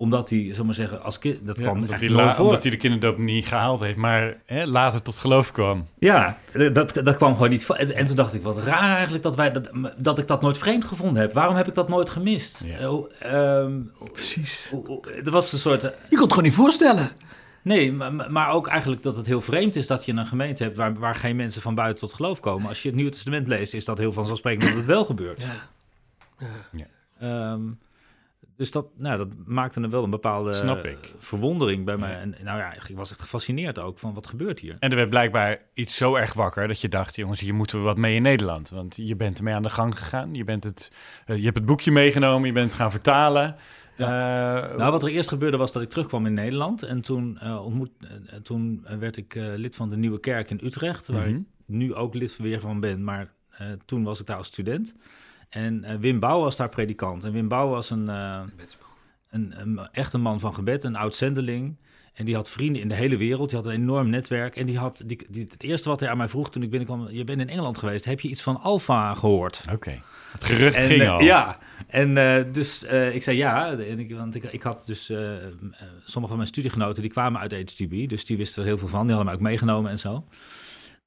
Omdat 0.00 0.30
hij, 0.30 0.38
zullen 0.38 0.56
we 0.56 0.64
maar 0.64 0.74
zeggen, 0.74 1.02
als 1.02 1.18
kind, 1.18 1.46
dat 1.46 1.56
Ja, 1.58 1.62
kwam 1.64 1.76
omdat, 1.80 2.00
hij 2.00 2.08
nooit 2.08 2.20
la- 2.24 2.34
voor. 2.34 2.44
omdat 2.46 2.62
hij 2.62 2.70
de 2.70 2.76
kinderdoop 2.76 3.18
niet 3.18 3.46
gehaald 3.46 3.80
heeft, 3.80 3.96
maar 3.96 4.36
hè, 4.46 4.66
later 4.66 5.02
tot 5.02 5.18
geloof 5.18 5.52
kwam. 5.52 5.86
Ja, 5.98 6.38
dat, 6.72 6.74
dat 7.04 7.16
kwam 7.16 7.34
gewoon 7.34 7.50
niet. 7.50 7.70
En, 7.70 7.94
en 7.94 8.06
toen 8.06 8.16
dacht 8.16 8.34
ik, 8.34 8.42
wat 8.42 8.58
raar 8.58 8.92
eigenlijk 8.94 9.22
dat, 9.22 9.36
wij, 9.36 9.52
dat, 9.52 9.70
dat 9.96 10.18
ik 10.18 10.26
dat 10.26 10.40
nooit 10.42 10.58
vreemd 10.58 10.84
gevonden 10.84 11.22
heb. 11.22 11.32
Waarom 11.32 11.54
heb 11.56 11.68
ik 11.68 11.74
dat 11.74 11.88
nooit 11.88 12.10
gemist? 12.10 12.64
Ja. 12.64 12.78
Eh, 12.78 13.60
ehm, 13.62 13.72
Precies. 14.12 14.72
er 15.24 15.30
was 15.30 15.52
een 15.52 15.58
soort... 15.58 15.84
eh, 15.84 15.90
Je 15.90 16.14
kon 16.14 16.20
het 16.24 16.28
gewoon 16.32 16.44
niet 16.48 16.54
voorstellen. 16.56 17.08
Nee, 17.62 17.92
maar, 17.92 18.30
maar 18.30 18.50
ook 18.50 18.66
eigenlijk 18.66 19.02
dat 19.02 19.16
het 19.16 19.26
heel 19.26 19.40
vreemd 19.40 19.76
is 19.76 19.86
dat 19.86 20.04
je 20.04 20.12
een 20.12 20.26
gemeente 20.26 20.62
hebt 20.62 20.76
waar, 20.76 20.94
waar 20.94 21.14
geen 21.14 21.36
mensen 21.36 21.62
van 21.62 21.74
buiten 21.74 22.00
tot 22.08 22.12
geloof 22.16 22.40
komen. 22.40 22.68
Als 22.68 22.82
je 22.82 22.86
het 22.88 22.96
Nieuwe 22.96 23.10
Testament 23.12 23.48
leest, 23.48 23.74
is 23.74 23.84
dat 23.84 23.98
heel 23.98 24.12
vanzelfsprekend 24.12 24.62
dat 24.64 24.74
het 24.74 24.84
wel 24.84 25.04
gebeurt. 25.04 25.46
Ja. 26.72 26.86
Ehm, 27.20 27.60
dus 28.58 28.70
dat, 28.70 28.86
nou, 28.96 29.18
dat 29.18 29.28
maakte 29.46 29.80
er 29.80 29.90
wel 29.90 30.04
een 30.04 30.10
bepaalde 30.10 30.52
Snap 30.54 30.84
ik. 30.84 31.14
verwondering 31.18 31.84
bij 31.84 31.96
mij. 31.96 32.14
En 32.16 32.34
nou 32.42 32.58
ja, 32.58 32.74
ik 32.74 32.96
was 32.96 33.10
echt 33.10 33.20
gefascineerd 33.20 33.78
ook 33.78 33.98
van 33.98 34.14
wat 34.14 34.26
gebeurt 34.26 34.60
hier. 34.60 34.76
En 34.80 34.90
er 34.90 34.96
werd 34.96 35.10
blijkbaar 35.10 35.58
iets 35.72 35.96
zo 35.96 36.14
erg 36.14 36.32
wakker 36.32 36.68
dat 36.68 36.80
je 36.80 36.88
dacht, 36.88 37.16
jongens, 37.16 37.40
hier 37.40 37.54
moeten 37.54 37.78
we 37.78 37.84
wat 37.84 37.96
mee 37.96 38.14
in 38.14 38.22
Nederland. 38.22 38.68
Want 38.68 38.96
je 38.96 39.16
bent 39.16 39.38
ermee 39.38 39.54
aan 39.54 39.62
de 39.62 39.68
gang 39.68 39.98
gegaan. 39.98 40.34
Je, 40.34 40.44
bent 40.44 40.64
het, 40.64 40.92
eh, 41.26 41.36
je 41.36 41.44
hebt 41.44 41.56
het 41.56 41.66
boekje 41.66 41.90
meegenomen, 41.90 42.46
je 42.46 42.52
bent 42.54 42.66
het 42.66 42.74
gaan 42.76 42.90
vertalen. 42.90 43.56
Eh, 43.96 44.06
Nou, 44.06 44.90
wat 44.90 45.02
er 45.02 45.08
eerst 45.08 45.28
gebeurde 45.28 45.56
was 45.56 45.72
dat 45.72 45.82
ik 45.82 45.88
terugkwam 45.88 46.26
in 46.26 46.34
Nederland. 46.34 46.82
En 46.82 47.00
toen, 47.00 47.38
eh, 47.38 47.64
ontmoet, 47.64 47.90
toen 48.42 48.86
werd 48.98 49.16
ik 49.16 49.34
lid 49.56 49.76
van 49.76 49.90
de 49.90 49.96
Nieuwe 49.96 50.20
Kerk 50.20 50.50
in 50.50 50.60
Utrecht. 50.64 51.06
Waar 51.08 51.28
Mhm. 51.28 51.36
ik 51.38 51.44
nu 51.66 51.94
ook 51.94 52.14
lid 52.14 52.36
weer 52.36 52.60
van 52.60 52.80
ben. 52.80 53.04
Maar 53.04 53.32
toen 53.84 54.02
was 54.04 54.20
ik 54.20 54.26
daar 54.26 54.36
als 54.36 54.46
student. 54.46 54.94
En 55.48 55.84
eh, 55.84 55.96
Wim 55.96 56.20
Bouw 56.20 56.40
was 56.40 56.56
daar 56.56 56.68
predikant. 56.68 57.24
En 57.24 57.32
Wim 57.32 57.48
Bouw 57.48 57.68
was 57.68 57.90
een, 57.90 58.08
eh, 58.08 58.40
een, 59.30 59.54
een, 59.60 59.88
echt 59.92 60.12
een 60.12 60.20
man 60.20 60.40
van 60.40 60.54
gebed, 60.54 60.84
een 60.84 60.96
oud 60.96 61.16
zendeling. 61.16 61.76
En 62.18 62.24
die 62.24 62.34
had 62.34 62.50
vrienden 62.50 62.82
in 62.82 62.88
de 62.88 62.94
hele 62.94 63.16
wereld. 63.16 63.48
Die 63.48 63.58
had 63.58 63.66
een 63.66 63.72
enorm 63.72 64.10
netwerk. 64.10 64.56
En 64.56 64.66
die 64.66 64.78
had, 64.78 65.02
die, 65.06 65.26
die, 65.28 65.42
het 65.42 65.62
eerste 65.62 65.88
wat 65.88 66.00
hij 66.00 66.08
aan 66.08 66.16
mij 66.16 66.28
vroeg 66.28 66.50
toen 66.50 66.62
ik 66.62 66.70
binnenkwam... 66.70 67.08
je 67.10 67.24
bent 67.24 67.40
in 67.40 67.48
Engeland 67.48 67.78
geweest, 67.78 68.04
heb 68.04 68.20
je 68.20 68.28
iets 68.28 68.42
van 68.42 68.60
Alfa 68.60 69.14
gehoord? 69.14 69.64
Oké, 69.72 70.02
het 70.32 70.44
gerucht 70.44 70.76
En, 70.76 70.86
ging 70.86 71.02
eh, 71.02 71.10
al. 71.10 71.20
Ja, 71.20 71.58
en 71.86 72.16
eh, 72.16 72.52
dus 72.52 72.84
eh, 72.84 73.14
ik 73.14 73.22
zei 73.22 73.36
ja, 73.36 73.72
en 73.72 73.98
ik, 73.98 74.14
want 74.14 74.34
ik, 74.34 74.44
ik 74.44 74.62
had 74.62 74.82
dus 74.86 75.04
sommige 76.04 76.26
van 76.26 76.36
mijn 76.36 76.46
studiegenoten 76.46 77.02
die 77.02 77.10
kwamen 77.10 77.40
uit 77.40 77.52
HTB, 77.52 78.08
dus 78.08 78.24
die 78.24 78.36
wisten 78.36 78.62
er 78.62 78.68
heel 78.68 78.78
veel 78.78 78.88
van, 78.88 79.06
die 79.06 79.14
hadden 79.14 79.26
mij 79.26 79.34
ook 79.34 79.48
meegenomen 79.48 79.90
en 79.90 79.98
zo. 79.98 80.24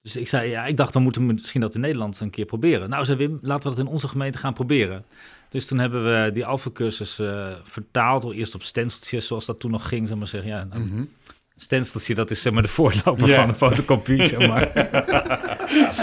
Dus 0.04 0.16
ik 0.16 0.28
zei 0.28 0.50
ja, 0.50 0.66
ik 0.66 0.78
dacht 0.78 0.94
dan 0.94 1.04
moeten 1.04 1.28
we 1.28 1.34
misschien 1.34 1.62
dat 1.62 1.76
in 1.76 1.82
Nederland 1.82 2.20
een 2.20 2.30
keer 2.30 2.46
proberen. 2.46 2.90
Nou, 2.90 3.06
zei 3.06 3.18
Wim, 3.18 3.40
laten 3.42 3.70
we 3.70 3.76
dat 3.76 3.86
in 3.86 3.92
onze 3.92 4.08
gemeente 4.08 4.38
gaan 4.38 4.54
proberen. 4.54 5.06
Dus 5.50 5.66
toen 5.66 5.80
hebben 5.80 6.04
we 6.04 6.32
die 6.34 6.46
alfacursus 6.46 7.20
eh 7.20 7.48
vertaald, 7.64 8.24
al 8.24 8.34
eerst 8.34 8.56
op 8.56 8.64
stenciltjes, 8.64 9.28
zoals 9.28 9.46
dat 9.46 9.60
toen 9.60 9.72
nog 9.72 9.88
ging, 9.88 10.08
zeg 10.08 10.18
maar 10.18 10.28
zeggen. 10.28 10.50
Ja, 10.50 10.64
nou, 10.64 11.10
stenciltje, 11.56 12.16
dat 12.16 12.32
is 12.32 12.42
zeg 12.42 12.54
maar 12.54 12.62
de 12.62 12.68
voorloper 12.70 13.28
van 13.34 13.48
een 13.50 13.56
fotocopie, 13.56 14.26
zeg 14.36 14.48
maar. 14.48 14.72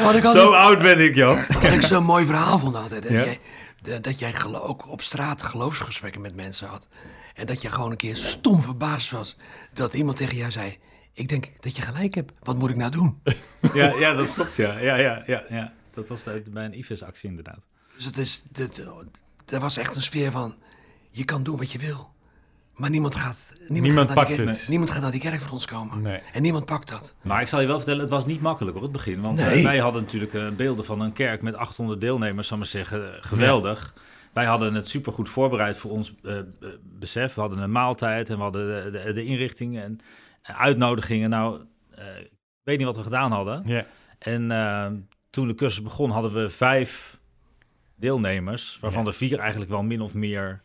Wat 0.03 0.15
ik, 0.15 0.25
Zo 0.25 0.53
oud 0.53 0.83
ben 0.83 1.01
ik, 1.01 1.15
joh. 1.15 1.49
wat 1.49 1.73
ik 1.73 1.83
zo'n 1.83 2.05
mooi 2.05 2.27
verhaal 2.27 2.59
vond 2.59 2.75
altijd. 2.75 3.03
Dat 3.03 3.13
Ja. 3.13 3.25
jij, 3.25 3.39
de- 3.83 4.01
dat 4.01 4.19
jij 4.19 4.35
ook 4.53 4.89
op 4.91 5.03
straat 5.03 5.43
geloofsgesprekken 5.43 6.21
met 6.21 6.35
mensen 6.37 6.67
had. 6.69 6.89
En 7.35 7.47
dat 7.47 7.63
je 7.63 7.71
gewoon 7.71 7.91
een 7.91 7.97
keer 7.97 8.17
stom 8.17 8.63
verbaasd 8.63 9.11
was. 9.11 9.37
Dat 9.73 9.95
iemand 9.95 10.17
tegen 10.17 10.37
jou 10.37 10.51
zei... 10.51 10.77
Ik 11.19 11.29
denk 11.29 11.49
dat 11.61 11.77
je 11.77 11.83
gelijk 11.83 12.15
hebt. 12.15 12.33
Wat 12.43 12.59
moet 12.59 12.71
ik 12.71 12.77
nou 12.77 12.91
doen? 12.91 13.19
Ja, 13.75 13.99
ja, 13.99 14.15
dat 14.15 14.33
klopt, 14.33 14.57
ja. 14.57 14.79
Ja, 14.79 14.97
ja, 14.97 15.23
ja, 15.27 15.43
ja. 15.49 15.73
Dat 15.95 16.09
was 16.09 16.23
de- 16.23 16.43
bij 16.51 16.65
een 16.65 16.79
IFES-actie 16.79 17.29
inderdaad. 17.29 17.61
Dus 17.97 18.05
het 18.05 18.17
is, 18.17 18.45
dit, 18.53 18.79
er 19.47 19.61
was 19.61 19.77
echt 19.77 19.95
een 19.95 20.03
sfeer 20.03 20.31
van... 20.33 20.55
Je 21.11 21.25
kan 21.25 21.43
doen 21.43 21.57
wat 21.57 21.73
je 21.73 21.79
wil. 21.79 22.13
Maar 22.75 22.91
niemand 22.91 23.15
gaat, 23.15 23.55
niemand 23.59 23.81
Niemand 23.81 24.07
gaat, 24.09 24.17
naar, 24.17 24.27
die 24.27 24.35
pakt 24.37 24.45
kerk, 24.47 24.59
het. 24.61 24.69
niemand 24.69 24.91
gaat 24.91 25.03
naar 25.03 25.11
die 25.11 25.21
kerk 25.21 25.41
van 25.41 25.51
ons 25.53 25.67
komen. 25.67 26.03
Nee. 26.03 26.21
En 26.33 26.43
niemand 26.43 26.65
pakt 26.65 26.89
dat. 26.89 27.15
Maar 27.23 27.41
ik 27.41 27.49
zal 27.49 27.61
je 27.61 27.67
wel 27.67 27.77
vertellen, 27.77 28.01
het 28.01 28.11
was 28.11 28.27
niet 28.27 28.41
makkelijk 28.41 28.75
hoor, 28.75 28.83
het 28.83 28.93
begin. 28.93 29.21
Want 29.21 29.39
Nee. 29.39 29.59
eh, 29.59 29.65
wij 29.65 29.79
hadden 29.79 30.03
natuurlijk 30.03 30.35
eh, 30.35 30.49
beelden 30.49 30.85
van 30.85 31.01
een 31.01 31.13
kerk 31.13 31.43
met 31.43 31.55
800 31.55 32.01
deelnemers, 32.01 32.49
zal 32.49 32.57
maar 32.59 32.67
zeggen. 32.67 33.15
eh, 33.17 33.23
Geweldig. 33.25 33.95
Wij 34.33 34.45
hadden 34.47 34.75
het 34.75 34.89
supergoed 34.89 35.29
voorbereid 35.29 35.77
voor 35.77 35.91
ons 35.91 36.15
besef. 36.99 37.35
We 37.35 37.41
hadden 37.41 37.59
een 37.59 37.73
maaltijd 37.73 38.29
en 38.29 38.37
we 38.37 38.43
hadden 38.43 38.93
de, 38.93 39.01
de, 39.05 39.13
de 39.13 39.25
inrichtingen 39.25 39.83
en 39.85 40.01
uitnodigingen. 40.57 41.31
Nou, 41.31 41.65
eh, 41.95 42.19
ik 42.21 42.31
weet 42.63 42.77
niet 42.79 42.87
wat 42.87 42.97
we 42.97 43.03
gedaan 43.03 43.33
hadden. 43.33 43.63
Ja. 43.67 43.87
En 44.19 44.51
eh, 44.51 44.91
toen 45.31 45.49
de 45.49 45.55
cursus 45.55 45.83
begon, 45.83 46.11
hadden 46.11 46.33
we 46.33 46.51
vijf 46.51 47.21
deelnemers, 47.97 48.79
waarvan 48.81 49.03
Ja. 49.03 49.09
er 49.09 49.15
vier 49.15 49.39
eigenlijk 49.39 49.71
wel 49.71 49.83
min 49.83 50.01
of 50.01 50.15
meer 50.15 50.63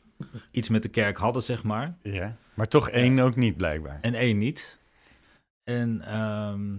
iets 0.52 0.70
met 0.70 0.82
de 0.82 0.90
kerk 0.90 1.18
hadden, 1.18 1.44
zeg 1.44 1.64
maar. 1.64 1.98
ja. 2.02 2.36
Maar 2.54 2.68
toch 2.68 2.90
één 2.90 3.20
ook 3.20 3.36
niet, 3.36 3.58
blijkbaar. 3.58 3.98
En 4.02 4.14
één 4.14 4.38
niet. 4.38 4.80
En, 5.64 6.02
ehm, 6.02 6.76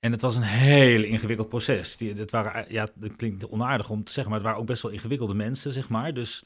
En 0.00 0.12
het 0.12 0.20
was 0.20 0.36
een 0.36 0.42
heel 0.42 1.02
ingewikkeld 1.02 1.48
proces. 1.48 1.96
Die, 1.96 2.12
het 2.12 2.30
waren, 2.30 2.64
ja, 2.68 2.88
dat 2.94 3.16
klinkt 3.16 3.48
onaardig 3.48 3.90
om 3.90 4.04
te 4.04 4.12
zeggen, 4.12 4.32
maar 4.32 4.40
het 4.40 4.48
waren 4.48 4.62
ook 4.62 4.68
best 4.70 4.82
wel 4.82 4.90
ingewikkelde 4.92 5.34
mensen, 5.34 5.70
zeg 5.72 5.88
maar. 5.88 6.14
Dus 6.14 6.44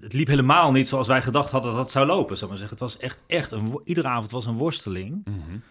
het 0.00 0.12
liep 0.12 0.26
helemaal 0.26 0.72
niet 0.72 0.88
zoals 0.88 1.06
wij 1.06 1.22
gedacht 1.22 1.50
hadden 1.50 1.72
dat 1.72 1.80
het 1.80 1.90
zou 1.90 2.06
lopen, 2.06 2.36
zou 2.36 2.50
maar 2.50 2.58
zeggen. 2.58 2.76
Het 2.76 2.86
was 2.86 2.98
echt, 2.98 3.22
echt 3.26 3.50
een, 3.50 3.80
iedere 3.84 4.08
avond 4.08 4.30
was 4.30 4.46
een 4.46 4.54
worsteling. 4.54 5.20
Mm 5.24 5.42
-hmm. 5.46 5.62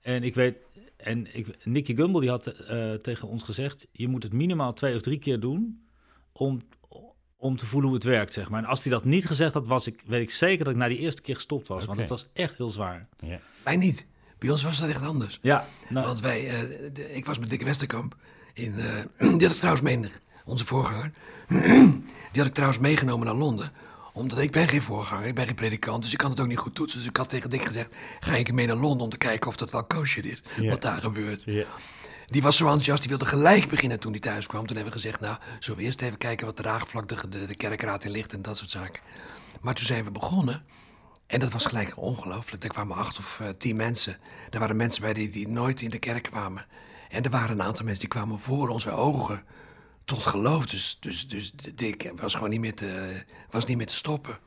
En 0.00 0.22
ik 0.22 0.34
weet, 0.34 0.56
en 0.96 1.36
ik, 1.36 1.64
Nicky 1.64 1.94
Gumbel 1.94 2.20
die 2.20 2.30
had 2.30 2.54
uh, 2.70 2.94
tegen 2.94 3.28
ons 3.28 3.42
gezegd, 3.42 3.86
je 3.92 4.08
moet 4.08 4.22
het 4.22 4.32
minimaal 4.32 4.72
twee 4.72 4.94
of 4.94 5.00
drie 5.00 5.18
keer 5.18 5.40
doen 5.40 5.86
om, 6.32 6.60
om 7.36 7.56
te 7.56 7.66
voelen 7.66 7.88
hoe 7.88 7.98
het 7.98 8.08
werkt, 8.08 8.32
zeg 8.32 8.50
maar. 8.50 8.62
En 8.62 8.68
als 8.68 8.82
hij 8.82 8.92
dat 8.92 9.04
niet 9.04 9.26
gezegd 9.26 9.54
had, 9.54 9.66
was 9.66 9.86
ik, 9.86 10.02
weet 10.06 10.22
ik 10.22 10.30
zeker 10.30 10.64
dat 10.64 10.72
ik 10.72 10.78
na 10.78 10.88
die 10.88 10.98
eerste 10.98 11.22
keer 11.22 11.34
gestopt 11.34 11.68
was. 11.68 11.82
Okay. 11.82 11.86
Want 11.86 11.98
het 11.98 12.08
was 12.08 12.28
echt 12.32 12.56
heel 12.56 12.70
zwaar. 12.70 13.08
Ja. 13.18 13.40
Wij 13.62 13.76
niet. 13.76 14.06
Bij 14.38 14.50
ons 14.50 14.62
was 14.62 14.80
dat 14.80 14.88
echt 14.88 15.02
anders. 15.02 15.38
Ja. 15.42 15.66
Nou. 15.88 16.06
Want 16.06 16.20
wij, 16.20 16.44
uh, 16.44 16.90
de, 16.92 17.14
ik 17.14 17.26
was 17.26 17.38
met 17.38 17.50
Dikke 17.50 17.64
Westerkamp. 17.64 18.16
In, 18.52 18.72
uh, 18.78 18.94
had 19.18 19.42
ik 19.42 19.48
trouwens 19.48 19.84
mee, 19.84 20.00
onze 20.44 20.64
voorganger. 20.64 21.12
die 22.32 22.42
had 22.42 22.46
ik 22.46 22.54
trouwens 22.54 22.80
meegenomen 22.80 23.26
naar 23.26 23.34
Londen. 23.34 23.72
Omdat 24.12 24.38
ik 24.38 24.50
ben 24.50 24.68
geen 24.68 24.82
voorganger, 24.82 25.26
ik 25.26 25.34
ben 25.34 25.46
geen 25.46 25.54
predikant. 25.54 26.02
Dus 26.02 26.12
ik 26.12 26.18
kan 26.18 26.30
het 26.30 26.40
ook 26.40 26.46
niet 26.46 26.58
goed 26.58 26.74
toetsen. 26.74 26.98
Dus 26.98 27.08
ik 27.08 27.16
had 27.16 27.28
tegen 27.28 27.50
Dick 27.50 27.66
gezegd, 27.66 27.94
ga 28.20 28.36
ik 28.36 28.52
mee 28.52 28.66
naar 28.66 28.76
Londen 28.76 29.04
om 29.04 29.10
te 29.10 29.18
kijken 29.18 29.48
of 29.48 29.56
dat 29.56 29.70
wel 29.70 29.84
kosher 29.84 30.26
is. 30.26 30.42
Yeah. 30.56 30.70
Wat 30.70 30.82
daar 30.82 31.00
gebeurt. 31.00 31.42
Yeah. 31.44 31.66
Die 32.26 32.42
was 32.42 32.56
zo 32.56 32.64
enthousiast, 32.64 33.00
die 33.00 33.10
wilde 33.10 33.26
gelijk 33.26 33.68
beginnen 33.68 34.00
toen 34.00 34.10
hij 34.10 34.20
thuis 34.20 34.46
kwam. 34.46 34.66
Toen 34.66 34.76
hebben 34.76 34.94
we 34.94 35.00
gezegd, 35.00 35.20
nou, 35.20 35.36
zullen 35.58 35.78
we 35.78 35.84
eerst 35.84 36.02
even 36.02 36.18
kijken 36.18 36.46
wat 36.46 36.56
draagvlak 36.56 37.08
de, 37.08 37.28
de, 37.28 37.46
de 37.46 37.54
kerkraad 37.54 38.04
in 38.04 38.10
ligt 38.10 38.32
en 38.32 38.42
dat 38.42 38.56
soort 38.56 38.70
zaken. 38.70 39.02
Maar 39.60 39.74
toen 39.74 39.86
zijn 39.86 40.04
we 40.04 40.10
begonnen. 40.10 40.64
En 41.26 41.40
dat 41.40 41.52
was 41.52 41.66
gelijk 41.66 41.92
ongelooflijk. 41.96 42.62
Er 42.62 42.68
kwamen 42.68 42.96
acht 42.96 43.18
of 43.18 43.38
uh, 43.42 43.48
tien 43.48 43.76
mensen. 43.76 44.16
Er 44.50 44.58
waren 44.58 44.76
mensen 44.76 45.02
bij 45.02 45.12
die, 45.12 45.28
die 45.28 45.48
nooit 45.48 45.80
in 45.80 45.90
de 45.90 45.98
kerk 45.98 46.22
kwamen. 46.22 46.66
En 47.08 47.22
er 47.22 47.30
waren 47.30 47.50
een 47.50 47.62
aantal 47.62 47.84
mensen 47.84 48.00
die 48.00 48.18
kwamen 48.18 48.38
voor 48.38 48.68
onze 48.68 48.90
ogen 48.90 49.42
tot 50.04 50.22
geloof. 50.22 50.66
Dus, 50.66 50.96
dus, 51.00 51.28
dus 51.28 51.52
Dick 51.74 52.12
was 52.16 52.34
gewoon 52.34 52.50
niet 52.50 52.60
meer 52.60 52.74
te, 52.74 53.22
was 53.50 53.64
niet 53.64 53.76
meer 53.76 53.86
te 53.86 53.94
stoppen. 53.94 54.38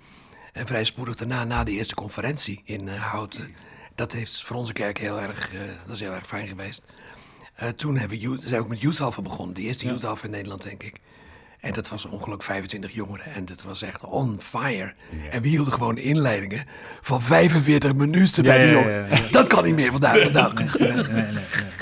En 0.53 0.67
vrij 0.67 0.83
spoedig 0.83 1.15
daarna, 1.15 1.43
na 1.43 1.63
de 1.63 1.71
eerste 1.71 1.95
conferentie 1.95 2.61
in 2.63 2.87
uh, 2.87 2.93
Houten... 3.11 3.55
dat 3.95 4.11
heeft 4.11 4.41
voor 4.43 4.55
onze 4.55 4.73
kerk 4.73 4.97
heel 4.97 5.19
erg, 5.19 5.53
uh, 5.53 5.59
dat 5.85 5.95
is 5.95 5.99
heel 5.99 6.13
erg 6.13 6.27
fijn 6.27 6.47
geweest. 6.47 6.83
Uh, 7.63 7.69
toen 7.69 7.97
hebben 7.97 8.19
we, 8.19 8.37
zijn 8.39 8.51
we 8.51 8.57
ook 8.57 8.67
met 8.67 8.81
Youth 8.81 9.01
Alpha 9.01 9.21
begonnen. 9.21 9.55
De 9.55 9.61
eerste 9.61 9.85
ja. 9.85 9.91
Youth 9.91 10.05
Alpha 10.05 10.25
in 10.25 10.31
Nederland, 10.31 10.63
denk 10.63 10.83
ik. 10.83 10.99
En 11.67 11.73
dat 11.73 11.89
was 11.89 12.05
ongeveer 12.05 12.35
25 12.37 12.93
jongeren. 12.93 13.25
En 13.33 13.45
dat 13.45 13.63
was 13.63 13.81
echt 13.81 14.05
on 14.05 14.39
fire. 14.41 14.93
Ja. 15.23 15.29
En 15.29 15.41
we 15.41 15.47
hielden 15.47 15.73
gewoon 15.73 15.97
inleidingen 15.97 16.65
van 17.01 17.21
45 17.21 17.95
minuten 17.95 18.43
Ja, 18.43 18.49
bij 18.49 18.61
die 18.65 18.71
jongeren. 18.71 19.09
ja, 19.09 19.15
ja. 19.15 19.21
Dat 19.31 19.47
kan 19.47 19.63
niet 19.63 19.75
meer 19.75 19.91
vandaag 19.91 20.23
de 20.23 20.31
dag. 20.31 20.53
Nee, 20.53 20.91
nee, 20.91 21.03
nee, 21.03 21.21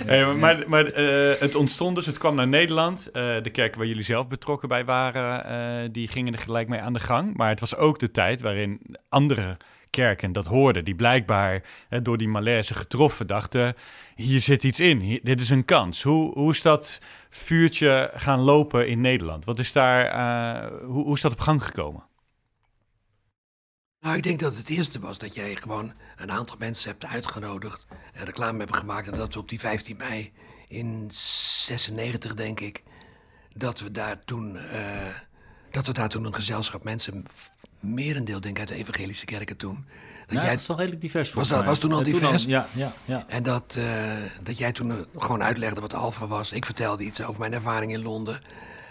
nee. 0.06 0.24
Hey, 0.24 0.34
maar 0.68 0.86
eh, 0.86 1.40
het 1.40 1.56
ontstond 1.56 1.96
dus, 1.96 2.06
het 2.06 2.18
kwam 2.18 2.36
naar 2.36 2.48
Nederland. 2.48 3.12
Eh, 3.12 3.24
de 3.42 3.50
kerken 3.50 3.78
waar 3.78 3.88
jullie 3.88 4.04
zelf 4.04 4.28
betrokken 4.28 4.70
bij 4.70 4.86
waren, 4.86 5.46
eh, 5.46 5.90
die 5.92 6.08
gingen 6.08 6.34
er 6.34 6.40
gelijk 6.40 6.68
mee 6.68 6.80
aan 6.80 6.94
de 6.94 7.00
gang. 7.00 7.38
Maar 7.38 7.50
het 7.50 7.60
was 7.60 7.76
ook 7.76 8.00
de 8.00 8.12
tijd 8.12 8.42
waarin 8.42 8.80
andere 9.10 9.58
kerken 9.90 10.32
dat 10.32 10.46
hoorden, 10.46 10.86
die 10.86 10.96
blijkbaar 10.96 11.64
hè, 11.90 12.02
door 12.02 12.18
die 12.18 12.28
malaise 12.28 12.74
getroffen 12.74 13.28
dachten, 13.28 13.76
hier 14.16 14.42
zit 14.42 14.64
iets 14.64 14.80
in, 14.80 15.00
hier, 15.00 15.20
dit 15.24 15.42
is 15.42 15.50
een 15.50 15.66
kans. 15.66 16.04
Hoe, 16.04 16.34
hoe 16.34 16.52
is 16.52 16.62
dat 16.62 17.00
vuurtje 17.36 18.12
gaan 18.16 18.40
lopen 18.40 18.88
in 18.88 19.02
Nederland? 19.02 19.46
Wat 19.46 19.60
is 19.60 19.72
daar, 19.72 20.06
eh, 20.06 20.86
hoe, 20.86 21.04
hoe 21.04 21.14
is 21.14 21.22
dat 21.22 21.32
op 21.32 21.40
gang 21.40 21.64
gekomen? 21.64 22.04
Nou, 24.00 24.18
ik 24.18 24.24
denk 24.24 24.40
dat 24.40 24.58
het 24.58 24.70
eerste 24.70 25.00
was 25.00 25.18
dat 25.18 25.36
jij 25.36 25.56
gewoon 25.56 25.94
een 26.16 26.32
aantal 26.32 26.56
mensen 26.60 26.90
hebt 26.90 27.06
uitgenodigd 27.06 27.86
en 28.14 28.26
reclame 28.26 28.58
hebben 28.58 28.76
gemaakt. 28.76 29.08
En 29.08 29.18
dat 29.18 29.34
we 29.34 29.40
op 29.40 29.50
die 29.50 29.60
15 29.60 29.98
mei 29.98 30.34
in 30.68 31.08
96, 31.12 32.34
denk 32.34 32.60
ik, 32.60 32.84
dat 33.54 33.80
we 33.80 33.92
daar 33.92 34.20
toen, 34.26 34.56
uh, 34.56 35.18
dat 35.76 35.88
we 35.88 35.94
daar 35.94 36.10
toen 36.10 36.26
een 36.26 36.36
gezelschap 36.36 36.84
mensen, 36.84 37.26
merendeel 37.80 38.42
denk 38.42 38.54
ik 38.54 38.60
uit 38.60 38.68
de 38.68 38.76
evangelische 38.76 39.26
kerken 39.26 39.58
toen. 39.58 39.86
Dat 40.28 40.42
jij, 40.42 40.54
is 40.54 40.66
toch 40.66 40.78
redelijk 40.78 41.02
divers 41.02 41.34
was, 41.34 41.48
dat, 41.48 41.66
was 41.66 41.80
toen 41.80 41.94
al 41.94 42.04
divers? 42.04 42.44
Toen 42.44 42.54
al, 42.54 42.60
ja, 42.60 42.68
ja, 42.74 42.94
ja. 43.06 43.26
En 43.28 43.44
dat, 43.44 43.76
uh, 43.78 43.86
dat 44.44 44.58
jij 44.58 44.72
toen 44.72 44.90
uh, 44.90 44.96
gewoon 45.18 45.44
uitlegde 45.44 45.82
wat 45.82 45.94
Alpha 45.94 46.28
was. 46.28 46.52
Ik 46.52 46.66
vertelde 46.66 47.04
iets 47.04 47.24
over 47.24 47.40
mijn 47.40 47.54
ervaring 47.54 47.92
in 47.94 48.02
Londen. 48.02 48.40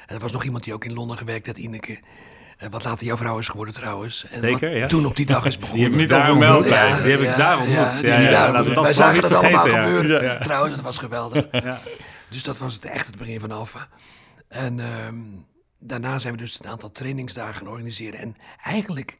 En 0.07 0.14
er 0.14 0.21
was 0.21 0.33
nog 0.33 0.45
iemand 0.45 0.64
die 0.64 0.75
ook 0.75 0.85
in 0.85 0.93
Londen 0.93 1.19
gewerkt 1.19 1.47
had, 1.47 1.57
Ineke. 1.57 1.93
Uh, 1.93 2.69
wat 2.71 2.85
later 2.85 3.07
jouw 3.07 3.17
vrouw 3.17 3.38
is 3.38 3.49
geworden 3.49 3.75
trouwens. 3.75 4.26
En 4.31 4.41
Zeker, 4.41 4.76
ja. 4.76 4.87
toen 4.87 5.07
op 5.07 5.17
die 5.17 5.26
dag 5.26 5.45
is 5.45 5.59
begonnen. 5.64 5.91
Die 5.91 6.00
heb 6.00 6.11
ik 6.11 6.17
niet 6.17 6.41
ontmoet. 6.41 6.69
Ja, 6.69 7.03
die 7.03 7.11
heb 7.11 7.21
ik 7.21 7.37
daar 7.37 7.59
ontmoet. 7.59 7.76
Ja, 7.76 8.00
die 8.00 8.07
ja, 8.07 8.19
ja, 8.19 8.53
daar 8.53 8.64
Wij 8.64 8.75
dat 8.75 8.95
zagen 8.95 9.23
dat 9.23 9.31
niet 9.31 9.41
allemaal 9.41 9.67
ja. 9.69 9.81
gebeuren. 9.81 10.25
Ja, 10.25 10.33
ja. 10.33 10.38
Trouwens, 10.38 10.75
dat 10.75 10.85
was 10.85 10.99
geweldig. 10.99 11.47
Ja. 11.50 11.81
Dus 12.29 12.43
dat 12.43 12.59
was 12.59 12.75
het, 12.75 12.85
echt 12.85 13.07
het 13.07 13.17
begin 13.17 13.41
van 13.41 13.50
Alpha. 13.50 13.88
En 14.49 14.81
ehm, 14.81 15.17
daarna 15.87 16.19
zijn 16.19 16.33
we 16.33 16.38
dus 16.38 16.61
een 16.61 16.71
aantal 16.71 16.93
trainingsdagen 16.93 17.69
organiseren. 17.69 18.21
En 18.21 18.35
eigenlijk, 18.62 19.17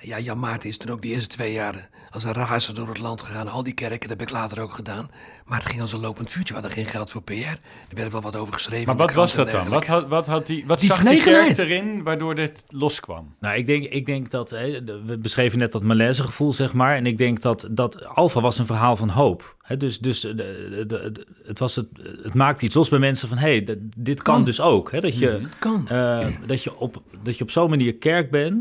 ja, 0.00 0.18
Jan 0.20 0.38
Maarten 0.38 0.68
is 0.68 0.76
toen 0.78 0.90
ook 0.90 1.02
die 1.02 1.12
eerste 1.12 1.28
twee 1.36 1.52
jaren 1.52 1.88
als 2.10 2.24
een 2.24 2.32
razer 2.32 2.74
door 2.74 2.88
het 2.88 2.98
land 2.98 3.22
gegaan. 3.22 3.48
Al 3.48 3.62
die 3.62 3.74
kerken, 3.74 4.00
dat 4.00 4.18
heb 4.18 4.20
ik 4.28 4.30
later 4.30 4.60
ook 4.62 4.74
gedaan. 4.74 5.10
Maar 5.44 5.58
het 5.58 5.66
ging 5.68 5.80
als 5.80 5.92
een 5.92 6.00
lopend 6.00 6.30
vuurtje. 6.30 6.54
We 6.54 6.60
hadden 6.60 6.78
geen 6.78 6.86
geld 6.86 7.10
voor 7.10 7.22
PR. 7.22 7.32
Er 7.32 7.58
werd 7.94 8.12
wel 8.12 8.20
wat 8.20 8.36
over 8.36 8.54
geschreven. 8.54 8.86
Maar 8.86 8.96
wat 8.96 9.12
was 9.14 9.34
dat 9.34 9.50
dan? 9.50 9.68
Wat, 9.68 9.86
had, 9.86 10.08
wat, 10.08 10.26
had 10.26 10.46
die, 10.46 10.66
wat 10.66 10.80
Die 10.80 10.88
zag 10.88 11.02
die 11.02 11.22
kerk 11.22 11.58
erin 11.58 12.02
waardoor 12.02 12.34
dit 12.34 12.64
loskwam? 12.68 13.34
Nou, 13.40 13.56
ik 13.56 13.66
denk, 13.66 13.84
ik 13.84 14.06
denk 14.06 14.30
dat, 14.30 14.50
hè, 14.50 14.84
we 15.06 15.18
beschreven 15.18 15.58
net 15.58 15.72
dat 15.72 15.82
malaise 15.82 16.22
gevoel, 16.22 16.52
zeg 16.52 16.72
maar. 16.72 16.96
En 16.96 17.06
ik 17.06 17.18
denk 17.18 17.40
dat, 17.40 17.68
dat 17.70 18.04
Alpha 18.04 18.40
was 18.40 18.58
een 18.58 18.66
verhaal 18.66 18.96
van 18.96 19.08
hoop. 19.08 19.56
Hè, 19.62 19.76
dus 19.76 19.98
dus 19.98 20.20
de, 20.20 20.34
de, 20.34 20.84
de- 20.86 21.26
het, 21.44 21.58
was 21.58 21.76
het, 21.76 21.86
het 22.22 22.34
maakte 22.34 22.64
iets 22.64 22.74
los 22.74 22.88
bij 22.88 22.98
mensen 22.98 23.28
van, 23.28 23.38
hé, 23.38 23.48
hey, 23.64 23.78
dit 23.96 24.22
kan 24.22 24.34
Kan. 24.34 24.44
dus 24.44 24.60
ook. 24.60 24.90
Hè, 24.90 25.00
dat, 25.00 25.18
je, 25.18 25.40
kan. 25.58 25.88
eh, 25.88 26.26
dat, 26.46 26.62
je 26.62 26.76
op, 26.78 27.02
dat 27.22 27.36
je 27.38 27.42
op 27.44 27.50
zo'n 27.50 27.70
manier 27.70 27.94
kerk 27.94 28.30
bent, 28.30 28.56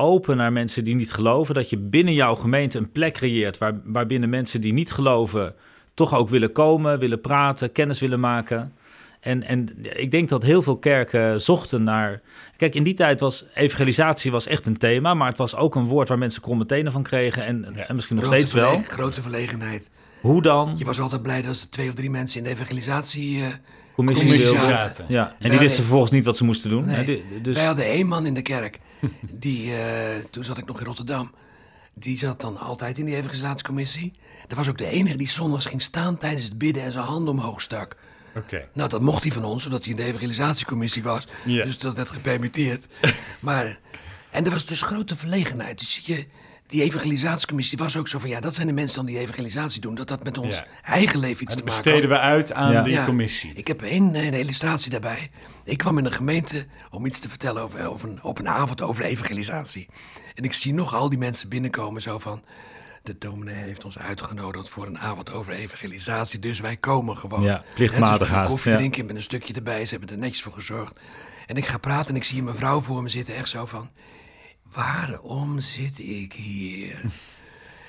open 0.00 0.36
naar 0.36 0.52
mensen 0.52 0.84
die 0.84 0.94
niet 0.94 1.12
geloven. 1.12 1.54
Dat 1.54 1.70
je 1.70 1.76
binnen 1.76 2.14
jouw 2.14 2.34
gemeente 2.34 2.78
een 2.78 2.90
plek 2.92 3.12
creëert 3.14 3.58
waar, 3.58 3.80
waarbinnen 3.84 4.28
mensen 4.28 4.60
die 4.60 4.72
niet 4.72 4.92
geloven 4.92 5.54
toch 5.94 6.14
ook 6.14 6.28
willen 6.28 6.52
komen, 6.52 6.98
willen 6.98 7.20
praten, 7.20 7.72
kennis 7.72 8.00
willen 8.00 8.20
maken. 8.20 8.72
En, 9.20 9.42
en 9.42 9.68
ik 9.82 10.10
denk 10.10 10.28
dat 10.28 10.42
heel 10.42 10.62
veel 10.62 10.76
kerken 10.76 11.40
zochten 11.40 11.82
naar. 11.82 12.20
Kijk, 12.56 12.74
in 12.74 12.82
die 12.82 12.94
tijd 12.94 13.20
was 13.20 13.44
evangelisatie 13.54 14.30
was 14.30 14.46
echt 14.46 14.66
een 14.66 14.76
thema, 14.76 15.14
maar 15.14 15.28
het 15.28 15.38
was 15.38 15.56
ook 15.56 15.74
een 15.74 15.84
woord 15.86 16.08
waar 16.08 16.18
mensen 16.18 16.42
kromme 16.42 16.66
tenen 16.66 16.92
van 16.92 17.02
kregen. 17.02 17.44
En, 17.44 17.66
Ja. 17.74 17.86
en 17.86 17.94
misschien 17.94 18.16
nog 18.16 18.24
Grote 18.24 18.40
steeds 18.40 18.52
wel. 18.60 18.78
Grote 18.88 19.22
verlegenheid. 19.22 19.90
Hoe 20.20 20.42
dan? 20.42 20.74
Je 20.76 20.84
was 20.84 21.00
altijd 21.00 21.22
blij 21.22 21.42
dat 21.42 21.60
er 21.60 21.70
twee 21.70 21.88
of 21.88 21.94
drie 21.94 22.10
mensen 22.10 22.38
in 22.38 22.44
de 22.44 22.50
evangelisatie... 22.50 23.40
eh, 23.42 23.46
Commissie 23.94 24.46
zaten. 24.46 25.04
Ja, 25.08 25.34
en 25.38 25.50
die 25.50 25.58
wisten 25.58 25.80
vervolgens 25.82 26.12
niet 26.12 26.24
wat 26.24 26.36
ze 26.36 26.44
moesten 26.44 26.70
doen. 26.70 26.84
Nee. 26.86 26.96
hè, 26.96 27.40
Dus, 27.42 27.56
Wij 27.56 27.64
hadden 27.64 27.84
één 27.84 28.06
man 28.06 28.26
in 28.26 28.34
de 28.34 28.42
kerk. 28.42 28.78
Die, 29.30 29.74
eh, 29.74 30.24
toen 30.30 30.44
zat 30.44 30.58
ik 30.58 30.66
nog 30.66 30.80
in 30.80 30.86
Rotterdam. 30.86 31.34
Die 31.94 32.18
zat 32.18 32.40
dan 32.40 32.58
altijd 32.58 32.98
in 32.98 33.04
die 33.04 33.16
evangelisatiecommissie. 33.16 34.12
Dat 34.46 34.58
was 34.58 34.68
ook 34.68 34.78
de 34.78 34.90
enige 34.90 35.16
die 35.16 35.28
zondags 35.28 35.66
ging 35.66 35.82
staan 35.82 36.16
tijdens 36.16 36.44
het 36.44 36.58
bidden 36.58 36.82
en 36.82 36.92
zijn 36.92 37.04
handen 37.04 37.34
omhoog 37.34 37.60
stak. 37.60 37.96
Oké. 38.36 38.68
Nou, 38.72 38.88
dat 38.88 39.00
mocht 39.00 39.22
hij 39.22 39.32
van 39.32 39.44
ons, 39.44 39.64
omdat 39.64 39.82
hij 39.84 39.92
in 39.92 39.98
de 39.98 40.04
evangelisatiecommissie 40.04 41.02
was. 41.02 41.26
Dus 41.44 41.78
dat 41.78 41.94
werd 41.94 42.08
gepermitteerd. 42.08 42.86
maar, 43.40 43.78
en 44.30 44.44
er 44.44 44.50
was 44.50 44.66
dus 44.66 44.82
grote 44.82 45.16
verlegenheid. 45.16 45.78
Dus 45.78 45.98
je, 45.98 46.26
die 46.70 46.82
evangelisatiecommissie 46.82 47.78
was 47.78 47.96
ook 47.96 48.08
zo 48.08 48.18
van... 48.18 48.28
ja, 48.30 48.40
dat 48.40 48.54
zijn 48.54 48.66
de 48.66 48.72
mensen 48.72 48.96
dan 48.96 49.06
die 49.06 49.18
evangelisatie 49.18 49.80
doen. 49.80 49.94
Dat 49.94 50.08
dat 50.08 50.24
met 50.24 50.38
ons 50.38 50.56
Ja. 50.56 50.66
eigen 50.82 51.18
leven 51.18 51.42
iets 51.42 51.54
te 51.54 51.62
maken 51.62 51.74
had. 51.74 51.82
besteden 51.84 52.10
we 52.10 52.18
uit 52.18 52.52
aan 52.52 52.72
Ja. 52.72 52.82
die 52.82 52.92
Ja, 52.92 53.04
commissie. 53.04 53.52
Ik 53.54 53.66
heb 53.66 53.82
een, 53.82 54.14
een 54.14 54.34
illustratie 54.34 54.90
daarbij. 54.90 55.30
Ik 55.64 55.78
kwam 55.78 55.98
in 55.98 56.04
een 56.04 56.12
gemeente 56.12 56.66
om 56.90 57.06
iets 57.06 57.18
te 57.18 57.28
vertellen 57.28 57.62
over, 57.62 57.88
over 57.88 58.08
een, 58.08 58.18
op 58.22 58.38
een 58.38 58.48
avond 58.48 58.82
over 58.82 59.04
evangelisatie. 59.04 59.88
En 60.34 60.44
ik 60.44 60.52
zie 60.52 60.74
nog 60.74 60.94
al 60.94 61.08
die 61.08 61.18
mensen 61.18 61.48
binnenkomen 61.48 62.02
zo 62.02 62.18
van... 62.18 62.42
De 63.02 63.18
dominee 63.18 63.54
heeft 63.54 63.84
ons 63.84 63.98
uitgenodigd 63.98 64.68
voor 64.68 64.86
een 64.86 64.98
avond 64.98 65.32
over 65.32 65.52
evangelisatie, 65.52 66.38
dus 66.38 66.60
wij 66.60 66.76
komen 66.76 67.16
gewoon. 67.16 67.42
Ja, 67.42 67.64
plichtmatig 67.74 68.18
dus 68.18 68.18
we 68.18 68.24
gaan 68.26 68.34
haast, 68.36 68.50
koffie 68.50 68.70
ja. 68.70 68.76
drinken 68.76 69.06
met 69.06 69.16
een 69.16 69.22
stukje 69.22 69.52
erbij, 69.54 69.84
ze 69.84 69.90
hebben 69.90 70.08
er 70.14 70.18
netjes 70.18 70.42
voor 70.42 70.52
gezorgd. 70.52 70.98
En 71.46 71.56
ik 71.56 71.66
ga 71.66 71.78
praten 71.78 72.08
en 72.08 72.16
ik 72.16 72.24
zie 72.24 72.38
een 72.38 72.44
mevrouw 72.44 72.80
voor 72.80 73.02
me 73.02 73.08
zitten, 73.08 73.34
echt 73.34 73.48
zo 73.48 73.66
van... 73.66 73.90
Waarom 74.74 75.60
zit 75.60 75.98
ik 75.98 76.32
hier? 76.32 77.00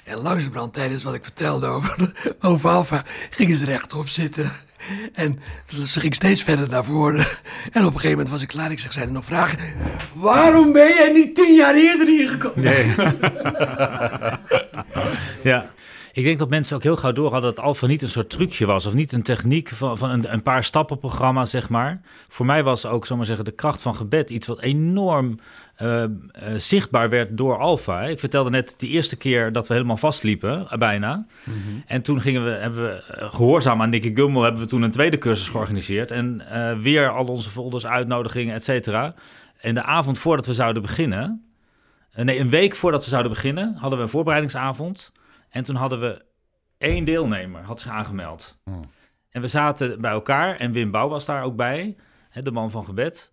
En 0.03 0.17
langzamerhand 0.17 0.73
tijdens 0.73 1.03
wat 1.03 1.13
ik 1.13 1.23
vertelde 1.23 1.67
over, 1.67 2.13
over 2.41 2.69
Alfa, 2.69 3.03
gingen 3.29 3.57
ze 3.57 3.65
rechtop 3.65 4.07
zitten. 4.07 4.51
En 5.13 5.39
ze 5.85 5.99
ging 5.99 6.15
steeds 6.15 6.43
verder 6.43 6.69
naar 6.69 6.85
voren. 6.85 7.27
En 7.71 7.85
op 7.85 7.93
een 7.93 7.99
gegeven 7.99 8.09
moment 8.09 8.29
was 8.29 8.41
ik 8.41 8.47
klaar. 8.47 8.71
Ik 8.71 8.79
zeg, 8.79 8.91
zijn 8.91 9.07
er 9.07 9.13
nog 9.13 9.25
vragen? 9.25 9.59
Waarom 10.13 10.73
ben 10.73 10.87
jij 10.87 11.11
niet 11.13 11.35
tien 11.35 11.55
jaar 11.55 11.75
eerder 11.75 12.07
hier 12.07 12.29
gekomen? 12.29 12.63
Nee. 12.63 12.95
ja. 15.53 15.71
Ik 16.13 16.23
denk 16.23 16.37
dat 16.37 16.49
mensen 16.49 16.75
ook 16.75 16.83
heel 16.83 16.95
gauw 16.95 17.11
door 17.11 17.31
hadden 17.31 17.55
dat 17.55 17.65
Alpha 17.65 17.87
niet 17.87 18.01
een 18.01 18.09
soort 18.09 18.29
trucje 18.29 18.65
was. 18.65 18.85
Of 18.85 18.93
niet 18.93 19.11
een 19.11 19.23
techniek 19.23 19.69
van, 19.69 19.97
van 19.97 20.09
een, 20.09 20.33
een 20.33 20.41
paar 20.41 20.63
stappen 20.63 20.99
programma, 20.99 21.45
zeg 21.45 21.69
maar. 21.69 22.01
Voor 22.27 22.45
mij 22.45 22.63
was 22.63 22.85
ook, 22.85 23.05
zomaar 23.05 23.25
zeggen, 23.25 23.45
de 23.45 23.51
kracht 23.51 23.81
van 23.81 23.95
gebed 23.95 24.29
iets 24.29 24.47
wat 24.47 24.61
enorm 24.61 25.39
uh, 25.81 26.03
uh, 26.03 26.09
zichtbaar 26.57 27.09
werd 27.09 27.37
door 27.37 27.57
Alpha. 27.57 28.01
Ik 28.01 28.19
vertelde 28.19 28.49
net 28.49 28.73
de 28.77 28.87
eerste 28.87 29.17
keer 29.17 29.51
dat 29.51 29.67
we 29.67 29.73
helemaal 29.73 29.97
vastliepen, 29.97 30.59
uh, 30.59 30.73
bijna. 30.73 31.25
Mm 31.43 31.53
-hmm. 31.53 31.83
En 31.87 32.01
toen 32.01 32.21
gingen 32.21 32.43
we, 32.43 32.49
hebben 32.49 32.83
we 32.83 33.03
gehoorzaam 33.07 33.81
aan 33.81 33.89
Nicky 33.89 34.15
Gummel, 34.15 34.41
hebben 34.41 34.61
we 34.61 34.67
toen 34.67 34.81
een 34.81 34.91
tweede 34.91 35.17
cursus 35.17 35.49
georganiseerd. 35.49 36.11
En 36.11 36.41
weer 36.81 37.09
al 37.09 37.25
onze 37.25 37.49
folders, 37.49 37.85
uitnodigingen, 37.85 38.55
et 38.55 38.63
cetera. 38.63 39.13
En 39.59 39.73
de 39.73 39.83
avond 39.83 40.17
voordat 40.17 40.45
we 40.45 40.53
zouden 40.53 40.81
beginnen, 40.81 41.45
nee, 42.15 42.39
een 42.39 42.49
week 42.49 42.75
voordat 42.75 43.03
we 43.03 43.09
zouden 43.09 43.31
beginnen, 43.31 43.75
hadden 43.75 43.97
we 43.97 44.03
een 44.03 44.09
voorbereidingsavond. 44.09 45.11
En 45.49 45.63
toen 45.63 45.75
hadden 45.75 45.99
we 45.99 46.21
één 46.77 47.03
deelnemer, 47.03 47.61
had 47.61 47.79
zich 47.79 47.91
aangemeld. 47.91 48.59
Mm. 48.63 48.81
En 49.29 49.41
we 49.41 49.47
zaten 49.47 50.01
bij 50.01 50.11
elkaar 50.11 50.55
en 50.55 50.71
Wim 50.71 50.91
Bouw 50.91 51.09
was 51.09 51.25
daar 51.25 51.43
ook 51.43 51.55
bij, 51.55 51.95
hè, 52.29 52.41
de 52.41 52.51
man 52.51 52.71
van 52.71 52.85
gebed. 52.85 53.31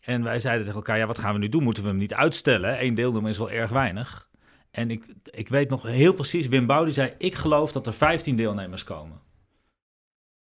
En 0.00 0.22
wij 0.22 0.38
zeiden 0.38 0.64
tegen 0.64 0.78
elkaar, 0.80 0.98
ja, 0.98 1.06
wat 1.06 1.18
gaan 1.18 1.32
we 1.32 1.38
nu 1.38 1.48
doen? 1.48 1.62
Moeten 1.62 1.82
we 1.82 1.88
hem 1.88 1.98
niet 1.98 2.14
uitstellen? 2.14 2.84
Eén 2.84 2.94
deelnemer 2.94 3.30
is 3.30 3.38
wel 3.38 3.50
erg 3.50 3.70
weinig. 3.70 4.28
En 4.70 4.90
ik, 4.90 5.04
ik 5.30 5.48
weet 5.48 5.70
nog 5.70 5.82
heel 5.82 6.12
precies, 6.12 6.48
Wim 6.48 6.66
Bouw 6.66 6.84
die 6.84 6.92
zei, 6.92 7.12
ik 7.18 7.34
geloof 7.34 7.72
dat 7.72 7.86
er 7.86 7.94
15 7.94 8.36
deelnemers 8.36 8.84
komen. 8.84 9.20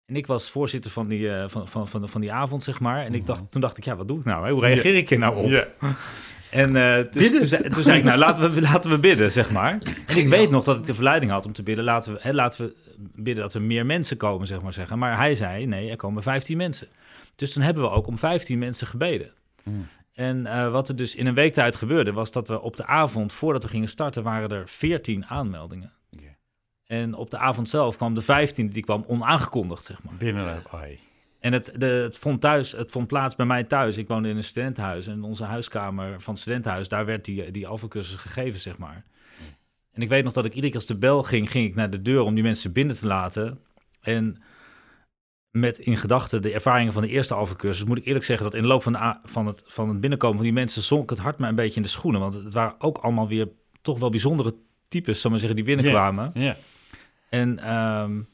En 0.06 0.16
ik 0.16 0.28
was 0.28 0.52
voorzitter 0.52 0.92
van 0.92 1.08
die, 1.08 1.20
uh, 1.20 1.44
van, 1.48 1.68
van, 1.68 1.88
van, 1.88 2.10
van 2.10 2.22
die 2.22 2.32
avond, 2.32 2.64
zeg 2.64 2.80
maar. 2.80 3.06
En 3.06 3.14
ik 3.14 3.26
dacht, 3.26 3.52
toen 3.52 3.62
dacht 3.62 3.78
ik, 3.78 3.84
ja, 3.84 3.96
wat 3.96 4.08
doe 4.08 4.20
ik 4.20 4.26
nou? 4.26 4.46
Hè? 4.46 4.52
Hoe 4.52 4.62
reageer 4.62 4.96
ik 4.96 5.10
hier 5.10 5.20
nou 5.20 5.36
op? 5.36 5.68
En 6.52 6.76
uh, 6.76 6.98
dus, 7.12 7.32
toen, 7.32 7.48
zei, 7.48 7.70
toen 7.70 7.84
zei 7.84 7.98
ik, 7.98 8.04
nou, 8.04 8.18
laten 8.18 8.52
we, 8.52 8.62
laten 8.62 8.90
we 8.90 8.98
bidden, 8.98 9.32
zeg 9.32 9.52
maar. 9.52 9.80
En 10.06 10.18
ik 10.18 10.28
weet 10.28 10.50
nog 10.50 10.64
dat 10.64 10.78
ik 10.80 10.86
de 10.86 10.94
verleiding 10.94 11.32
had 11.32 11.46
om 11.46 11.54
te 11.54 11.64
bidden. 11.64 11.84
Laten 11.86 12.14
we, 12.14 12.20
hè, 12.22 12.34
laten 12.34 12.66
we 12.66 12.74
bidden 13.16 13.44
dat 13.44 13.54
er 13.54 13.62
meer 13.62 13.86
mensen 13.86 14.18
komen, 14.18 14.48
zeg 14.48 14.62
maar 14.62 14.74
zeggen. 14.74 15.00
Maar 15.00 15.18
hij 15.18 15.36
zei, 15.36 15.66
nee, 15.66 15.90
er 15.90 15.96
komen 15.96 16.24
15 16.24 16.58
mensen. 16.58 16.88
Dus 17.36 17.54
toen 17.54 17.64
hebben 17.64 17.84
we 17.84 17.90
ook 17.90 18.08
om 18.08 18.18
15 18.18 18.60
mensen 18.60 18.88
gebeden. 18.88 19.32
Mm. 19.68 19.88
En 20.14 20.38
uh, 20.38 20.72
wat 20.72 20.90
er 20.90 20.96
dus 20.96 21.16
in 21.16 21.26
een 21.26 21.34
week 21.34 21.54
tijd 21.54 21.76
gebeurde, 21.76 22.12
was 22.12 22.32
dat 22.32 22.48
we 22.48 22.62
op 22.62 22.78
de 22.78 22.86
avond, 22.86 23.34
voordat 23.34 23.64
we 23.64 23.70
gingen 23.70 23.90
starten, 23.90 24.24
waren 24.24 24.50
er 24.50 24.68
14 24.68 25.26
aanmeldingen. 25.26 25.94
Yeah. 26.10 26.24
En 26.86 27.14
op 27.14 27.32
de 27.32 27.38
avond 27.38 27.70
zelf 27.70 27.96
kwam 27.96 28.14
de 28.14 28.22
15 28.22 28.70
die 28.70 28.84
kwam 28.84 29.04
onaangekondigd, 29.08 29.86
zeg 29.86 30.04
maar. 30.04 30.14
Binnen 30.14 30.46
En 31.40 31.54
het, 31.54 31.74
de, 31.76 31.86
het, 31.86 32.18
vond 32.18 32.42
thuis, 32.42 32.72
het 32.72 32.92
vond 32.92 33.08
plaats 33.08 33.36
bij 33.36 33.46
mij 33.46 33.64
thuis. 33.64 33.98
Ik 33.98 34.08
woonde 34.08 34.30
in 34.30 34.38
een 34.38 34.44
studentenhuis. 34.44 35.08
En 35.08 35.24
onze 35.24 35.44
huiskamer 35.44 36.22
van 36.22 36.34
het 36.34 36.42
studentenhuis, 36.42 36.88
daar 36.88 37.06
werd 37.06 37.26
die, 37.26 37.52
die 37.52 37.68
alfacursus 37.68 38.16
gegeven, 38.16 38.60
zeg 38.60 38.78
maar. 38.78 39.06
En 39.92 40.02
ik 40.02 40.10
weet 40.10 40.24
nog 40.24 40.34
dat 40.34 40.46
ik 40.46 40.54
iedere 40.54 40.68
keer 40.68 40.80
als 40.80 40.90
de 40.90 40.98
bel 40.98 41.24
ging, 41.24 41.52
ging 41.52 41.68
ik 41.68 41.76
naar 41.76 41.90
de 41.90 42.02
deur 42.02 42.22
om 42.22 42.34
die 42.34 42.44
mensen 42.44 42.72
binnen 42.72 42.96
te 42.96 43.08
laten. 43.08 43.60
En 44.02 44.42
met 45.60 45.80
in 45.80 45.98
gedachten 45.98 46.42
de 46.42 46.52
ervaringen 46.52 46.94
van 46.94 47.02
de 47.02 47.10
eerste 47.10 47.34
alfacursus, 47.34 47.86
moet 47.86 47.98
ik 47.98 48.06
eerlijk 48.06 48.26
zeggen 48.26 48.46
dat 48.46 48.56
in 48.56 48.62
de 48.62 48.68
loop 48.68 48.84
van, 48.84 48.94
de, 48.94 49.18
van, 49.24 49.48
het, 49.48 49.64
van 49.66 49.90
het 49.90 50.00
binnenkomen 50.00 50.36
van 50.36 50.46
die 50.46 50.54
mensen 50.54 50.82
zonk 50.82 51.10
het 51.10 51.20
hart 51.20 51.38
me 51.38 51.48
een 51.48 51.56
beetje 51.56 51.76
in 51.76 51.82
de 51.82 51.88
schoenen. 51.88 52.22
Want 52.22 52.34
het 52.34 52.54
waren 52.54 52.76
ook 52.80 52.98
allemaal 52.98 53.28
weer 53.28 53.48
toch 53.82 54.00
wel 54.00 54.10
bijzondere 54.10 54.56
types, 54.88 55.22
zal 55.22 55.30
maar 55.30 55.40
zeggen, 55.40 55.58
die 55.58 55.66
binnenkwamen. 55.66 56.32
Yeah, 56.34 56.44
yeah. 56.46 56.56
En 57.30 57.74
um, 57.74 58.28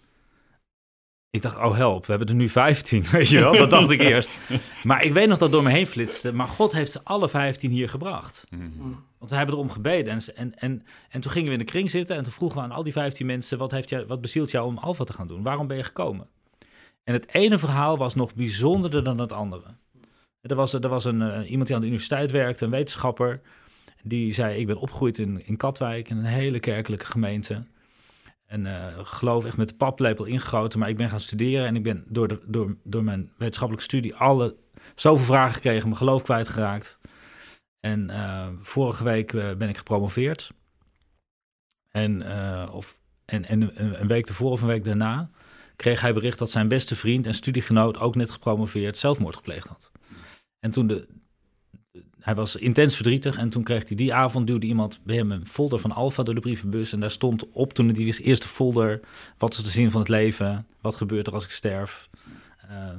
ik 1.30 1.42
dacht, 1.42 1.58
oh 1.58 1.76
help, 1.76 2.06
we 2.06 2.12
hebben 2.12 2.30
er 2.30 2.36
nu 2.36 2.50
15, 2.50 3.06
weet 3.12 3.30
je 3.30 3.40
wel? 3.40 3.58
Dat 3.58 3.70
dacht 3.70 3.90
ik 3.90 4.02
eerst. 4.12 4.32
Maar 4.84 5.04
ik 5.04 5.14
weet 5.14 5.28
nog 5.28 5.38
dat 5.38 5.52
door 5.52 5.64
me 5.64 5.70
heen 5.70 5.88
flitste. 5.88 6.34
Maar 6.34 6.48
God 6.48 6.72
heeft 6.72 6.92
ze 6.92 7.00
alle 7.04 7.30
15 7.30 7.72
hier 7.72 7.90
gebracht. 7.90 8.46
Mm 8.50 8.74
-hmm. 8.78 9.06
Want 9.18 9.32
we 9.32 9.38
hebben 9.38 9.56
erom 9.56 9.70
gebeden. 9.70 10.14
En, 10.14 10.36
en, 10.36 10.56
en, 10.56 10.86
en 11.10 11.22
toen 11.22 11.32
gingen 11.32 11.48
we 11.48 11.54
in 11.54 11.60
de 11.60 11.72
kring 11.72 11.90
zitten 11.90 12.16
en 12.16 12.24
toen 12.24 12.32
vroegen 12.32 12.58
we 12.58 12.64
aan 12.64 12.72
al 12.72 12.84
die 12.84 12.94
15 12.94 13.26
mensen, 13.26 13.58
wat, 13.58 13.72
heeft 13.72 13.90
jij, 13.90 14.06
wat 14.06 14.22
bezielt 14.22 14.52
jou 14.52 14.68
om 14.68 14.78
Alfa 14.78 15.04
te 15.04 15.14
gaan 15.14 15.28
doen? 15.28 15.44
Waarom 15.44 15.68
ben 15.68 15.78
je 15.78 15.84
gekomen? 15.84 16.28
En 17.04 17.14
het 17.14 17.34
ene 17.34 17.60
verhaal 17.60 17.98
was 17.98 18.16
nog 18.16 18.34
bijzonderder 18.34 19.04
dan 19.04 19.18
het 19.20 19.32
andere. 19.32 19.76
Er 20.42 20.56
was, 20.56 20.74
er 20.74 20.90
was 20.90 21.06
een, 21.06 21.22
uh, 21.22 21.50
iemand 21.50 21.68
die 21.68 21.76
aan 21.76 21.82
de 21.82 21.88
universiteit 21.88 22.32
werkte, 22.32 22.66
een 22.66 22.72
wetenschapper, 22.72 23.42
die 24.04 24.34
zei: 24.34 24.60
Ik 24.60 24.68
ben 24.68 24.78
opgegroeid 24.78 25.18
in, 25.18 25.46
in 25.46 25.58
Katwijk, 25.58 26.10
in 26.10 26.18
een 26.18 26.24
hele 26.24 26.60
kerkelijke 26.60 27.06
gemeente. 27.06 27.64
En 28.46 28.66
uh, 28.66 28.88
geloof 28.98 29.46
echt 29.46 29.58
met 29.58 29.70
de 29.70 29.76
paplepel 29.76 30.26
ingegoten, 30.26 30.80
maar 30.80 30.90
ik 30.90 30.98
ben 30.98 31.10
gaan 31.10 31.20
studeren 31.20 31.68
en 31.68 31.76
ik 31.76 31.84
ben 31.84 32.04
door, 32.08 32.28
de, 32.28 32.40
door, 32.46 32.78
door 32.84 33.04
mijn 33.04 33.32
wetenschappelijke 33.38 33.90
studie 33.90 34.16
alle, 34.16 34.56
zoveel 34.96 35.26
vragen 35.26 35.54
gekregen, 35.54 35.84
mijn 35.84 35.98
geloof 35.98 36.24
kwijtgeraakt. 36.24 37.00
En 37.80 38.10
uh, 38.10 38.48
vorige 38.62 39.04
week 39.04 39.32
ben 39.32 39.70
ik 39.70 39.78
gepromoveerd. 39.78 40.52
En, 41.90 42.24
of, 42.72 43.00
en, 43.26 43.46
en 43.46 43.62
een, 43.62 44.02
een 44.02 44.08
week 44.08 44.28
ervoor 44.28 44.52
of 44.52 44.62
een 44.62 44.68
week 44.68 44.84
daarna 44.84 45.30
kreeg 45.84 46.02
hij 46.02 46.14
bericht 46.14 46.38
dat 46.38 46.52
zijn 46.52 46.68
beste 46.68 46.96
vriend 46.96 47.28
en 47.28 47.34
studiegenoot, 47.34 47.98
ook 48.00 48.16
net 48.16 48.32
gepromoveerd, 48.32 48.98
zelfmoord 48.98 49.36
gepleegd 49.36 49.68
had. 49.68 49.92
En 50.60 50.72
toen 50.72 50.88
de, 50.88 51.08
hij 52.20 52.36
was 52.36 52.56
intens 52.56 52.96
verdrietig 52.96 53.38
en 53.38 53.50
toen 53.50 53.64
kreeg 53.64 53.88
hij 53.88 53.98
die 53.98 54.14
avond, 54.14 54.48
duwde 54.48 54.66
iemand 54.66 55.00
bij 55.04 55.16
hem 55.16 55.32
een 55.32 55.48
folder 55.48 55.80
van 55.80 55.92
Alfa 55.92 56.24
door 56.24 56.36
de 56.36 56.42
brievenbus. 56.42 56.94
En 56.94 57.00
daar 57.00 57.12
stond 57.12 57.50
op 57.52 57.74
toen 57.74 57.88
die 57.88 58.22
eerste 58.22 58.48
folder, 58.48 59.00
wat 59.38 59.54
is 59.54 59.64
de 59.64 59.70
zin 59.70 59.92
van 59.92 60.00
het 60.00 60.10
leven? 60.10 60.68
Wat 60.82 60.96
gebeurt 60.96 61.28
er 61.28 61.34
als 61.34 61.44
ik 61.44 61.52
sterf? 61.52 62.10
Uh, 62.72 62.90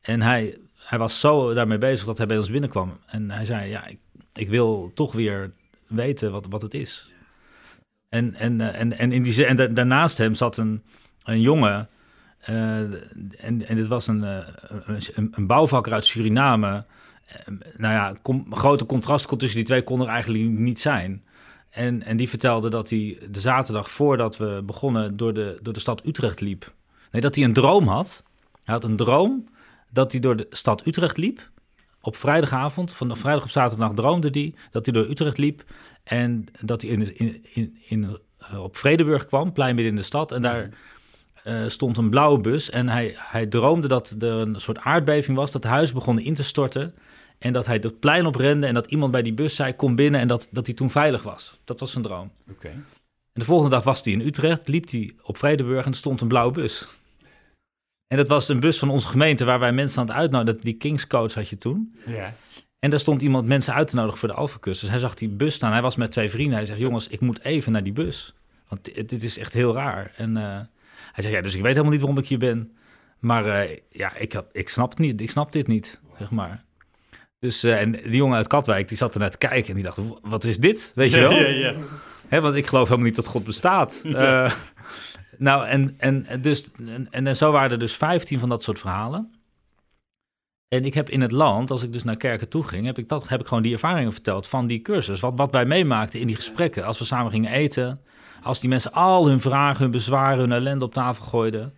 en 0.00 0.22
hij, 0.22 0.58
hij 0.74 0.98
was 0.98 1.20
zo 1.20 1.54
daarmee 1.54 1.78
bezig 1.78 2.06
dat 2.06 2.18
hij 2.18 2.26
bij 2.26 2.38
ons 2.38 2.50
binnenkwam. 2.50 2.98
En 3.06 3.30
hij 3.30 3.44
zei, 3.44 3.70
ja, 3.70 3.86
ik, 3.86 3.98
ik 4.34 4.48
wil 4.48 4.90
toch 4.94 5.12
weer 5.12 5.52
weten 5.86 6.32
wat, 6.32 6.46
wat 6.48 6.62
het 6.62 6.74
is. 6.74 7.12
En, 8.08 8.34
en, 8.34 8.60
en, 8.60 8.98
en, 8.98 9.12
in 9.12 9.22
die, 9.22 9.46
en 9.46 9.74
daarnaast 9.74 10.18
hem 10.18 10.34
zat 10.34 10.56
een, 10.56 10.82
een 11.24 11.40
jongen 11.40 11.88
en, 12.46 13.66
en 13.66 13.76
dit 13.76 13.86
was 13.86 14.06
een, 14.06 14.22
uh, 14.22 14.38
een, 15.14 15.32
een, 15.34 15.46
bouwvakker 15.46 15.92
uit 15.92 16.06
Suriname. 16.06 16.84
Uh, 17.48 17.56
nou 17.76 17.94
ja, 17.94 18.14
grote 18.50 18.86
contrast 18.86 19.28
tussen 19.28 19.56
die 19.56 19.64
twee 19.64 19.82
kon 19.82 20.00
er 20.00 20.08
eigenlijk 20.08 20.44
niet 20.48 20.80
zijn. 20.80 21.24
En, 21.70 22.02
en 22.02 22.16
die 22.16 22.28
vertelde 22.28 22.70
dat 22.70 22.90
hij 22.90 23.18
de 23.30 23.40
zaterdag 23.40 23.90
voordat 23.90 24.36
we 24.36 24.62
begonnen 24.64 25.16
door 25.16 25.32
de, 25.32 25.58
door 25.62 25.72
de 25.72 25.80
stad 25.80 26.06
Utrecht 26.06 26.40
liep. 26.40 26.72
Nee, 27.10 27.22
dat 27.22 27.34
hij 27.34 27.44
een 27.44 27.52
droom 27.52 27.88
had. 27.88 28.22
Hij 28.64 28.74
had 28.74 28.84
een 28.84 28.96
droom 28.96 29.48
dat 29.90 30.12
hij 30.12 30.20
door 30.20 30.36
de 30.36 30.46
stad 30.50 30.86
Utrecht 30.86 31.16
liep. 31.16 31.50
Op 32.00 32.16
vrijdagavond, 32.16 32.92
van 32.92 33.16
vrijdag 33.16 33.44
op 33.44 33.50
zaterdag 33.50 33.92
droomde 33.92 34.28
hij 34.32 34.54
dat 34.70 34.86
hij 34.86 34.94
door 34.94 35.10
Utrecht 35.10 35.38
liep. 35.38 35.64
En 36.04 36.46
dat 36.60 36.82
hij 36.82 36.90
in, 36.90 37.16
in, 37.16 37.44
in, 37.52 37.78
in 37.86 38.18
op 38.56 38.76
Vredeburg 38.76 39.26
kwam, 39.26 39.52
plein 39.52 39.74
midden 39.74 39.92
in 39.92 39.98
de 39.98 40.04
stad. 40.04 40.32
En 40.32 40.42
daar 40.42 40.62
uh, 40.62 40.68
stond 41.68 41.96
een 41.96 42.10
blauwe 42.10 42.40
bus. 42.40 42.70
En 42.70 42.88
hij, 42.88 43.14
hij 43.16 43.46
droomde 43.46 43.88
dat 43.88 44.14
er 44.18 44.32
een 44.32 44.60
soort 44.60 44.78
aardbeving 44.78 45.36
was, 45.36 45.52
dat 45.52 45.62
het 45.62 45.72
huis 45.72 45.92
begon 45.92 46.18
in 46.18 46.34
te 46.34 46.44
storten. 46.44 46.94
En 47.38 47.52
dat 47.52 47.66
hij 47.66 47.78
het 47.80 48.00
plein 48.00 48.26
oprende 48.26 48.66
en 48.66 48.74
dat 48.74 48.86
iemand 48.86 49.12
bij 49.12 49.22
die 49.22 49.34
bus 49.34 49.54
zei: 49.54 49.76
Kom 49.76 49.94
binnen. 49.94 50.20
En 50.20 50.28
dat, 50.28 50.48
dat 50.50 50.66
hij 50.66 50.74
toen 50.74 50.90
veilig 50.90 51.22
was. 51.22 51.58
Dat 51.64 51.80
was 51.80 51.90
zijn 51.90 52.04
droom. 52.04 52.30
Okay. 52.50 52.70
En 52.70 53.42
de 53.42 53.44
volgende 53.44 53.74
dag 53.74 53.84
was 53.84 54.04
hij 54.04 54.12
in 54.12 54.20
Utrecht, 54.20 54.68
liep 54.68 54.90
hij 54.90 55.14
op 55.22 55.36
Vredeburg 55.36 55.84
en 55.84 55.90
er 55.90 55.96
stond 55.96 56.20
een 56.20 56.28
blauwe 56.28 56.52
bus. 56.52 56.86
En 58.08 58.16
dat 58.16 58.28
was 58.28 58.48
een 58.48 58.60
bus 58.60 58.78
van 58.78 58.90
onze 58.90 59.06
gemeente 59.06 59.44
waar 59.44 59.58
wij 59.58 59.72
mensen 59.72 60.00
aan 60.00 60.06
het 60.06 60.16
uitnodigen. 60.16 60.60
Die 60.60 60.74
Kings 60.74 61.06
Coach 61.06 61.34
had 61.34 61.48
je 61.48 61.58
toen. 61.58 61.94
Ja. 62.06 62.34
En 62.78 62.90
daar 62.90 63.00
stond 63.00 63.22
iemand 63.22 63.46
mensen 63.46 63.74
uit 63.74 63.88
te 63.88 63.96
nodigen 63.96 64.18
voor 64.18 64.28
de 64.28 64.34
Alpha-cursus. 64.34 64.80
Dus 64.80 64.90
hij 64.90 64.98
zag 64.98 65.14
die 65.14 65.28
bus 65.28 65.54
staan. 65.54 65.72
Hij 65.72 65.82
was 65.82 65.96
met 65.96 66.10
twee 66.10 66.30
vrienden. 66.30 66.56
Hij 66.56 66.66
zegt: 66.66 66.78
Jongens, 66.78 67.08
ik 67.08 67.20
moet 67.20 67.44
even 67.44 67.72
naar 67.72 67.82
die 67.82 67.92
bus. 67.92 68.34
Want 68.68 68.84
dit, 68.84 69.08
dit 69.08 69.22
is 69.22 69.38
echt 69.38 69.52
heel 69.52 69.72
raar. 69.72 70.12
En. 70.16 70.36
Uh, 70.36 70.60
hij 71.16 71.24
zegt, 71.24 71.36
ja, 71.36 71.42
dus 71.42 71.54
ik 71.54 71.62
weet 71.62 71.70
helemaal 71.70 71.92
niet 71.92 72.00
waarom 72.00 72.18
ik 72.18 72.28
hier 72.28 72.38
ben. 72.38 72.76
Maar 73.18 73.46
uh, 73.46 73.76
ja, 73.90 74.14
ik, 74.14 74.32
heb, 74.32 74.48
ik 74.52 74.68
snap 74.68 74.90
het 74.90 74.98
niet. 74.98 75.20
Ik 75.20 75.30
snap 75.30 75.52
dit 75.52 75.66
niet, 75.66 76.00
zeg 76.18 76.30
maar. 76.30 76.64
Dus, 77.38 77.64
uh, 77.64 77.80
en 77.80 77.92
die 77.92 78.16
jongen 78.16 78.36
uit 78.36 78.46
Katwijk, 78.46 78.88
die 78.88 78.96
zat 78.96 79.14
er 79.14 79.20
naar 79.20 79.30
te 79.30 79.38
kijken 79.38 79.68
en 79.68 79.74
die 79.74 79.84
dacht, 79.84 79.98
wat 80.22 80.44
is 80.44 80.58
dit? 80.58 80.92
Weet 80.94 81.12
je 81.12 81.20
wel? 81.26 81.30
Ja, 81.32 81.46
ja, 81.46 81.70
ja. 81.70 81.76
Hè, 82.28 82.40
want 82.40 82.54
ik 82.54 82.66
geloof 82.66 82.84
helemaal 82.84 83.06
niet 83.06 83.16
dat 83.16 83.26
God 83.26 83.44
bestaat. 83.44 84.02
Uh, 84.04 84.52
nou, 85.38 85.66
en, 85.66 85.94
en, 85.98 86.40
dus, 86.40 86.70
en, 87.10 87.10
en 87.10 87.36
zo 87.36 87.52
waren 87.52 87.70
er 87.70 87.78
dus 87.78 87.96
15 87.96 88.38
van 88.38 88.48
dat 88.48 88.62
soort 88.62 88.78
verhalen. 88.78 89.30
En 90.68 90.84
ik 90.84 90.94
heb 90.94 91.10
in 91.10 91.20
het 91.20 91.32
land, 91.32 91.70
als 91.70 91.82
ik 91.82 91.92
dus 91.92 92.04
naar 92.04 92.16
kerken 92.16 92.48
toe 92.48 92.64
ging, 92.64 92.86
heb 92.86 92.98
ik, 92.98 93.08
dat, 93.08 93.28
heb 93.28 93.40
ik 93.40 93.46
gewoon 93.46 93.62
die 93.62 93.72
ervaringen 93.72 94.12
verteld 94.12 94.46
van 94.46 94.66
die 94.66 94.82
cursus. 94.82 95.20
Wat, 95.20 95.32
wat 95.36 95.50
wij 95.50 95.64
meemaakten 95.64 96.20
in 96.20 96.26
die 96.26 96.36
gesprekken. 96.36 96.84
Als 96.84 96.98
we 96.98 97.04
samen 97.04 97.30
gingen 97.30 97.52
eten, 97.52 98.00
als 98.46 98.60
die 98.60 98.68
mensen 98.68 98.92
al 98.92 99.28
hun 99.28 99.40
vragen, 99.40 99.82
hun 99.82 99.90
bezwaren, 99.90 100.38
hun 100.38 100.52
ellende 100.52 100.84
op 100.84 100.92
tafel 100.92 101.24
gooiden. 101.24 101.74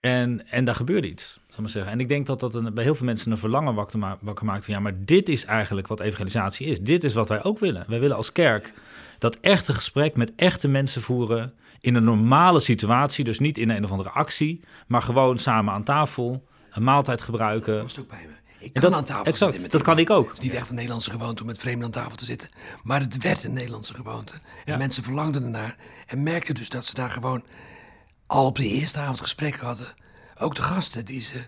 En, 0.00 0.50
en 0.50 0.64
daar 0.64 0.74
gebeurde 0.74 1.08
iets, 1.08 1.40
zal 1.48 1.60
maar 1.60 1.68
zeggen. 1.68 1.92
En 1.92 2.00
ik 2.00 2.08
denk 2.08 2.26
dat 2.26 2.40
dat 2.40 2.54
een, 2.54 2.74
bij 2.74 2.84
heel 2.84 2.94
veel 2.94 3.06
mensen 3.06 3.30
een 3.30 3.38
verlangen 3.38 3.74
wakker, 3.74 3.98
ma 3.98 4.18
maakt 4.20 4.64
van 4.64 4.74
ja, 4.74 4.80
maar 4.80 5.04
dit 5.04 5.28
is 5.28 5.44
eigenlijk 5.44 5.86
wat 5.86 6.00
evangelisatie 6.00 6.66
is. 6.66 6.80
Dit 6.80 7.04
is 7.04 7.14
wat 7.14 7.28
wij 7.28 7.44
ook 7.44 7.58
willen. 7.58 7.84
Wij 7.88 8.00
willen 8.00 8.16
als 8.16 8.32
kerk 8.32 8.72
dat 9.18 9.38
echte 9.40 9.72
gesprek 9.72 10.16
met 10.16 10.32
echte 10.36 10.68
mensen 10.68 11.02
voeren 11.02 11.54
in 11.80 11.94
een 11.94 12.04
normale 12.04 12.60
situatie. 12.60 13.24
Dus 13.24 13.38
niet 13.38 13.58
in 13.58 13.70
een 13.70 13.84
of 13.84 13.90
andere 13.90 14.10
actie, 14.10 14.60
maar 14.86 15.02
gewoon 15.02 15.38
samen 15.38 15.74
aan 15.74 15.84
tafel, 15.84 16.46
een 16.70 16.84
maaltijd 16.84 17.22
gebruiken. 17.22 17.78
Dat 17.78 17.98
ook 18.00 18.08
bij 18.08 18.26
me. 18.26 18.43
Ik 18.64 18.72
kan 18.72 18.82
dat- 18.82 18.92
aan 18.92 19.04
tafel 19.04 19.24
exact, 19.24 19.40
zitten 19.40 19.60
met 19.62 19.70
dat 19.70 19.82
kan 19.82 19.98
ik 19.98 20.10
ook. 20.10 20.28
Het 20.28 20.38
is 20.38 20.44
niet 20.44 20.54
echt 20.54 20.68
een 20.68 20.74
Nederlandse 20.74 21.10
gewoonte 21.10 21.40
om 21.42 21.46
met 21.48 21.58
vreemden 21.58 21.84
aan 21.84 21.90
tafel 21.90 22.16
te 22.16 22.24
zitten. 22.24 22.48
Maar 22.82 23.00
het 23.00 23.18
werd 23.22 23.44
een 23.44 23.52
Nederlandse 23.52 23.94
gewoonte. 23.94 24.34
En 24.64 24.78
mensen 24.78 25.02
verlangden 25.02 25.42
ernaar. 25.42 25.76
En 26.06 26.22
merkten 26.22 26.54
dus 26.54 26.68
dat 26.68 26.84
ze 26.84 26.94
daar 26.94 27.10
gewoon 27.10 27.44
al 28.26 28.46
op 28.46 28.56
de 28.56 28.68
eerste 28.68 28.98
avond 28.98 29.20
gesprekken 29.20 29.66
hadden. 29.66 29.94
Ook 30.38 30.54
de 30.54 30.62
gasten, 30.62 31.04
die 31.04 31.20
ze, 31.20 31.46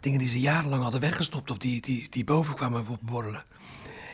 dingen 0.00 0.18
die 0.18 0.28
ze 0.28 0.40
jarenlang 0.40 0.82
hadden 0.82 1.00
weggestopt. 1.00 1.50
Of 1.50 1.58
die, 1.58 1.80
die, 1.80 2.06
die 2.10 2.24
boven 2.24 2.54
kwamen 2.54 2.86
borrelen. 3.00 3.44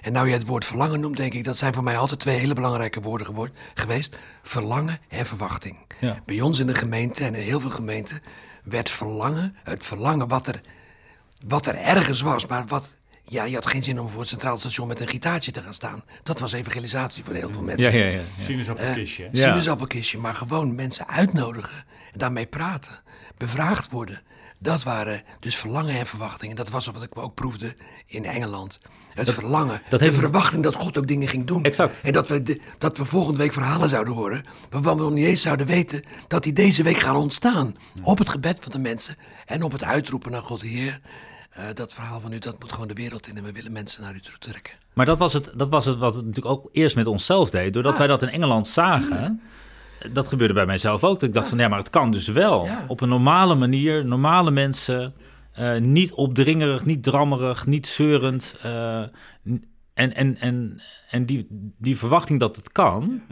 En 0.00 0.12
nou 0.12 0.26
je 0.26 0.32
het 0.32 0.46
woord 0.46 0.64
verlangen 0.64 1.00
noemt, 1.00 1.16
denk 1.16 1.34
ik, 1.34 1.44
dat 1.44 1.56
zijn 1.56 1.74
voor 1.74 1.82
mij 1.82 1.98
altijd 1.98 2.20
twee 2.20 2.38
hele 2.38 2.54
belangrijke 2.54 3.00
woorden 3.00 3.26
geworden, 3.26 3.56
geweest. 3.74 4.16
Verlangen 4.42 4.98
en 5.08 5.26
verwachting. 5.26 5.76
Ja. 6.00 6.22
Bij 6.26 6.40
ons 6.40 6.58
in 6.58 6.66
de 6.66 6.74
gemeente 6.74 7.24
en 7.24 7.34
in 7.34 7.42
heel 7.42 7.60
veel 7.60 7.70
gemeenten 7.70 8.20
werd 8.64 8.90
verlangen, 8.90 9.56
het 9.62 9.84
verlangen 9.86 10.28
wat 10.28 10.46
er, 10.46 10.60
wat 11.48 11.66
er 11.66 11.74
ergens 11.76 12.20
was, 12.20 12.46
maar 12.46 12.66
wat. 12.66 12.96
Ja, 13.26 13.44
je 13.44 13.54
had 13.54 13.66
geen 13.66 13.82
zin 13.82 14.00
om 14.00 14.10
voor 14.10 14.20
het 14.20 14.28
Centraal 14.28 14.58
Station 14.58 14.88
met 14.88 15.00
een 15.00 15.08
gitaartje 15.08 15.50
te 15.50 15.62
gaan 15.62 15.74
staan. 15.74 16.04
Dat 16.22 16.38
was 16.38 16.52
evangelisatie 16.52 17.24
voor 17.24 17.34
heel 17.34 17.50
veel 17.50 17.62
mensen. 17.62 17.92
Ja, 17.92 17.98
ja, 17.98 18.10
ja. 18.10 18.18
ja. 18.36 18.44
Sinaasappelkistje. 18.44 19.22
hè? 19.22 19.28
Ja. 19.32 19.48
Sinaasappelkistje, 19.48 20.18
maar 20.18 20.34
gewoon 20.34 20.74
mensen 20.74 21.08
uitnodigen 21.08 21.84
en 22.12 22.18
daarmee 22.18 22.46
praten. 22.46 23.00
Bevraagd 23.36 23.90
worden. 23.90 24.22
Dat 24.58 24.82
waren 24.82 25.22
dus 25.40 25.56
verlangen 25.56 25.98
en 25.98 26.06
verwachtingen. 26.06 26.56
Dat 26.56 26.68
was 26.68 26.86
wat 26.86 27.02
ik 27.02 27.18
ook 27.18 27.34
proefde 27.34 27.76
in 28.06 28.24
Engeland. 28.24 28.80
Het 29.14 29.30
verlangen, 29.30 29.80
dat 29.88 29.98
de 29.98 30.04
heeft- 30.04 30.18
verwachting 30.18 30.62
dat 30.62 30.74
God 30.74 30.98
ook 30.98 31.06
dingen 31.06 31.28
ging 31.28 31.46
doen. 31.46 31.64
Exact. 31.64 32.00
En 32.02 32.12
dat 32.12 32.28
we, 32.28 32.42
de- 32.42 32.60
dat 32.78 32.98
we 32.98 33.04
volgende 33.04 33.38
week 33.38 33.52
verhalen 33.52 33.88
zouden 33.88 34.14
horen... 34.14 34.44
waarvan 34.70 34.96
we 34.96 35.02
nog 35.02 35.12
niet 35.12 35.24
eens 35.24 35.42
zouden 35.42 35.66
weten 35.66 36.02
dat 36.28 36.42
die 36.42 36.52
deze 36.52 36.82
week 36.82 36.98
gaan 36.98 37.16
ontstaan. 37.16 37.74
Op 38.02 38.18
het 38.18 38.28
gebed 38.28 38.58
van 38.60 38.72
de 38.72 38.78
mensen 38.78 39.16
en 39.46 39.62
op 39.62 39.72
het 39.72 39.84
uitroepen 39.84 40.30
naar 40.30 40.42
God, 40.42 40.62
Heer... 40.62 41.00
eh, 41.50 41.64
dat 41.74 41.94
verhaal 41.94 42.20
van 42.20 42.32
u, 42.32 42.38
dat 42.38 42.60
moet 42.60 42.72
gewoon 42.72 42.88
de 42.88 42.94
wereld 42.94 43.28
in 43.28 43.36
en 43.36 43.44
we 43.44 43.52
willen 43.52 43.72
mensen 43.72 44.02
naar 44.02 44.14
u 44.14 44.20
toe 44.20 44.38
trekken. 44.38 44.72
Maar 44.92 45.06
dat 45.06 45.18
was, 45.18 45.32
het, 45.32 45.50
dat 45.54 45.68
was 45.70 45.84
het 45.84 45.98
wat 45.98 46.14
het 46.14 46.24
natuurlijk 46.26 46.54
ook 46.54 46.68
eerst 46.72 46.96
met 46.96 47.06
onszelf 47.06 47.50
deed. 47.50 47.72
Doordat 47.74 47.98
wij 47.98 48.06
dat 48.06 48.22
in 48.22 48.28
Engeland 48.28 48.68
zagen. 48.68 49.40
Dat 50.12 50.28
gebeurde 50.28 50.54
bij 50.54 50.66
mijzelf 50.66 51.04
ook. 51.04 51.20
Dat 51.20 51.28
ik 51.28 51.34
dacht 51.34 51.48
van 51.48 51.58
ja, 51.58 51.68
maar 51.68 51.78
het 51.78 51.90
kan 51.90 52.10
dus 52.10 52.26
wel. 52.28 52.68
Op 52.88 53.00
een 53.00 53.08
normale 53.08 53.54
manier, 53.54 54.04
normale 54.06 54.50
mensen. 54.50 55.14
Eh, 55.54 55.76
niet 55.76 56.12
opdringerig, 56.12 56.84
niet 56.84 57.02
drammerig, 57.02 57.66
niet 57.66 57.86
zeurend. 57.86 58.56
eh, 58.62 59.00
en 59.94 60.14
en, 60.14 60.38
en, 60.38 60.82
en 61.10 61.26
die, 61.26 61.46
die 61.78 61.98
verwachting 61.98 62.40
dat 62.40 62.56
het 62.56 62.72
kan. 62.72 63.22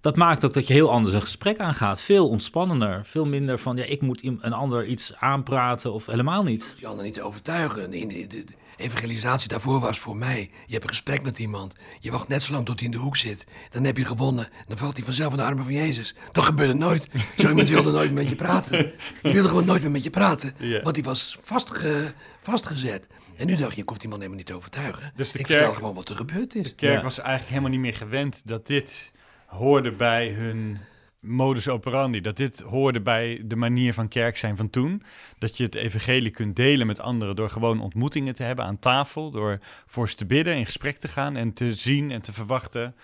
Dat 0.00 0.16
maakt 0.16 0.44
ook 0.44 0.52
dat 0.52 0.66
je 0.66 0.72
heel 0.72 0.90
anders 0.90 1.14
een 1.14 1.20
gesprek 1.20 1.58
aangaat. 1.58 2.00
Veel 2.00 2.28
ontspannender. 2.28 3.04
Veel 3.04 3.24
minder 3.24 3.58
van 3.58 3.76
ja, 3.76 3.84
ik 3.84 4.00
moet 4.00 4.24
een 4.24 4.52
ander 4.52 4.84
iets 4.84 5.14
aanpraten 5.16 5.92
of 5.92 6.06
helemaal 6.06 6.42
niet. 6.42 6.74
je 6.78 6.86
ander 6.86 7.04
niet 7.04 7.14
te 7.14 7.22
overtuigen. 7.22 7.90
De, 7.90 8.26
de 8.28 8.44
evangelisatie 8.80 9.48
daarvoor 9.48 9.80
was 9.80 9.98
voor 9.98 10.16
mij. 10.16 10.50
Je 10.66 10.72
hebt 10.72 10.82
een 10.84 10.90
gesprek 10.90 11.22
met 11.22 11.38
iemand. 11.38 11.76
Je 12.00 12.10
wacht 12.10 12.28
net 12.28 12.42
zo 12.42 12.52
lang 12.52 12.66
tot 12.66 12.78
hij 12.78 12.84
in 12.88 12.92
de 12.94 12.98
hoek 13.00 13.16
zit. 13.16 13.46
Dan 13.70 13.84
heb 13.84 13.96
je 13.96 14.04
gewonnen. 14.04 14.48
Dan 14.66 14.76
valt 14.76 14.96
hij 14.96 15.04
vanzelf 15.04 15.30
in 15.30 15.36
de 15.38 15.42
armen 15.44 15.64
van 15.64 15.72
Jezus. 15.72 16.14
Dat 16.32 16.44
gebeurde 16.44 16.74
nooit. 16.74 17.08
Zo 17.38 17.48
iemand 17.48 17.68
wilde 17.68 17.90
nooit 17.92 18.12
met 18.12 18.28
je 18.28 18.34
praten. 18.34 18.92
Die 19.22 19.32
wilde 19.32 19.48
gewoon 19.48 19.64
nooit 19.64 19.82
meer 19.82 19.90
met 19.90 20.02
je 20.02 20.10
praten. 20.10 20.54
Want 20.82 20.94
die 20.94 21.04
was 21.04 21.38
vastge, 21.42 22.12
vastgezet. 22.40 23.06
En 23.36 23.46
nu 23.46 23.56
dacht 23.56 23.76
je, 23.76 23.82
hoef 23.86 23.96
die 23.98 24.08
man 24.08 24.18
helemaal 24.18 24.38
niet 24.38 24.46
te 24.46 24.54
overtuigen. 24.54 25.12
Dus 25.16 25.30
de 25.32 25.38
ik 25.38 25.44
kerk- 25.44 25.58
vertel 25.58 25.74
gewoon 25.76 25.94
wat 25.94 26.08
er 26.08 26.16
gebeurd 26.16 26.54
is. 26.54 26.64
De 26.68 26.74
kerk 26.74 26.96
Ja. 26.96 27.02
was 27.02 27.18
eigenlijk 27.18 27.48
helemaal 27.48 27.70
niet 27.70 27.80
meer 27.80 27.94
gewend 27.94 28.42
dat 28.44 28.66
dit 28.66 29.12
hoorde 29.46 29.90
bij 29.92 30.28
hun 30.28 30.78
modus 31.20 31.68
operandi. 31.68 32.20
Dat 32.20 32.36
dit 32.36 32.60
hoorde 32.60 33.00
bij 33.00 33.42
de 33.44 33.56
manier 33.56 33.94
van 33.94 34.08
kerk 34.08 34.36
zijn 34.36 34.56
van 34.56 34.70
toen. 34.70 35.02
Dat 35.38 35.56
je 35.56 35.64
het 35.64 35.74
evangelie 35.74 36.30
kunt 36.30 36.56
delen 36.56 36.86
met 36.86 37.00
anderen 37.00 37.36
door 37.36 37.50
gewoon 37.50 37.80
ontmoetingen 37.80 38.34
te 38.34 38.42
hebben 38.42 38.64
aan 38.64 38.78
tafel. 38.78 39.30
Door 39.30 39.58
voor 39.86 40.08
ze 40.08 40.14
te 40.14 40.26
bidden, 40.26 40.56
in 40.56 40.64
gesprek 40.64 40.96
te 40.96 41.08
gaan 41.08 41.36
en 41.36 41.52
te 41.52 41.74
zien 41.74 42.10
en 42.10 42.22
te 42.22 42.32
verwachten 42.32 42.94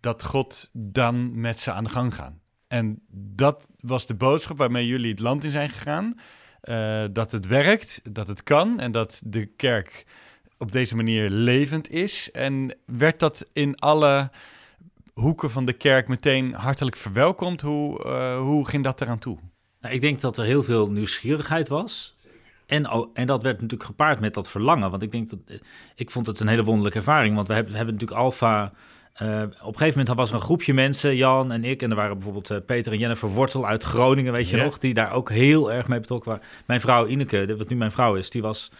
dat 0.00 0.24
God 0.24 0.70
dan 0.72 1.40
met 1.40 1.60
ze 1.60 1.72
aan 1.72 1.84
de 1.84 1.90
gang 1.90 2.14
gaat. 2.14 2.32
En 2.68 3.02
dat 3.12 3.68
was 3.80 4.06
de 4.06 4.14
boodschap 4.14 4.58
waarmee 4.58 4.86
jullie 4.86 5.10
het 5.10 5.20
land 5.20 5.44
in 5.44 5.50
zijn 5.50 5.70
gegaan. 5.70 6.20
Eh, 6.60 7.04
dat 7.12 7.30
het 7.30 7.46
werkt, 7.46 8.00
dat 8.14 8.28
het 8.28 8.42
kan 8.42 8.80
en 8.80 8.92
dat 8.92 9.22
de 9.26 9.46
kerk 9.46 10.06
op 10.58 10.72
deze 10.72 10.96
manier 10.96 11.30
levend 11.30 11.90
is. 11.90 12.30
En 12.30 12.76
werd 12.86 13.18
dat 13.18 13.50
in 13.52 13.76
alle 13.76 14.30
hoeken 15.18 15.50
van 15.50 15.64
de 15.64 15.72
kerk 15.72 16.08
meteen 16.08 16.52
hartelijk 16.54 16.96
verwelkomd? 16.96 17.60
Hoe, 17.60 18.04
eh, 18.04 18.38
hoe 18.38 18.68
ging 18.68 18.84
dat 18.84 19.00
eraan 19.00 19.18
toe? 19.18 19.38
Nou, 19.80 19.94
ik 19.94 20.00
denk 20.00 20.20
dat 20.20 20.36
er 20.36 20.44
heel 20.44 20.62
veel 20.62 20.90
nieuwsgierigheid 20.90 21.68
was. 21.68 22.14
En, 22.66 23.08
en 23.14 23.26
dat 23.26 23.42
werd 23.42 23.54
natuurlijk 23.60 23.88
gepaard 23.90 24.20
met 24.20 24.34
dat 24.34 24.48
verlangen. 24.48 24.90
Want 24.90 25.02
ik 25.02 25.12
denk 25.12 25.28
dat. 25.30 25.38
eh, 25.46 25.56
Ik 25.94 26.10
vond 26.10 26.26
het 26.26 26.40
een 26.40 26.48
hele 26.48 26.64
wonderlijke 26.64 26.98
ervaring. 26.98 27.34
Want 27.34 27.48
we 27.48 27.54
hebben, 27.54 27.74
hebben 27.74 27.94
natuurlijk 27.94 28.20
Alfa. 28.20 28.72
eh, 29.12 29.42
op 29.42 29.72
een 29.72 29.78
gegeven 29.78 29.98
moment 29.98 30.16
was 30.16 30.28
er 30.30 30.34
een 30.36 30.40
groepje 30.42 30.74
mensen, 30.74 31.16
Jan 31.16 31.52
en 31.52 31.64
ik. 31.64 31.82
En 31.82 31.90
er 31.90 31.96
waren 31.96 32.18
bijvoorbeeld 32.18 32.66
Peter 32.66 32.92
en 32.92 32.98
Jennifer 32.98 33.28
Wortel 33.28 33.66
uit 33.66 33.82
Groningen, 33.82 34.32
weet 34.32 34.48
je 34.48 34.56
nog. 34.56 34.78
Die 34.78 34.94
daar 34.94 35.12
ook 35.12 35.30
heel 35.30 35.72
erg 35.72 35.88
mee 35.88 36.00
betrokken 36.00 36.30
waren. 36.30 36.46
Mijn 36.66 36.80
vrouw 36.80 37.06
Ineke, 37.06 37.54
wat 37.58 37.68
nu 37.68 37.76
mijn 37.76 37.90
vrouw 37.90 38.14
is, 38.14 38.30
die 38.30 38.42
was 38.42 38.70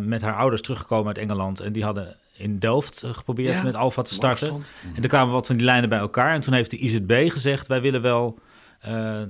met 0.00 0.22
haar 0.22 0.36
ouders 0.36 0.62
teruggekomen 0.62 1.06
uit 1.06 1.18
Engeland. 1.18 1.60
En 1.60 1.72
die 1.72 1.84
hadden 1.84 2.16
in 2.36 2.58
Delft 2.58 3.02
eh, 3.02 3.10
geprobeerd 3.14 3.54
Ja, 3.54 3.62
met 3.62 3.74
Alfa 3.74 4.02
te 4.02 4.14
starten. 4.14 4.46
stond. 4.46 4.70
En 4.94 5.02
er 5.02 5.08
kwamen 5.08 5.32
wat 5.32 5.46
van 5.46 5.56
die 5.56 5.64
lijnen 5.64 5.88
bij 5.88 5.98
elkaar. 5.98 6.34
En 6.34 6.40
toen 6.40 6.54
heeft 6.54 6.70
de 6.70 6.76
IZB 6.78 7.30
gezegd: 7.30 7.66
wij 7.66 7.80
willen 7.80 8.02
wel 8.02 8.38
eh, 8.80 9.22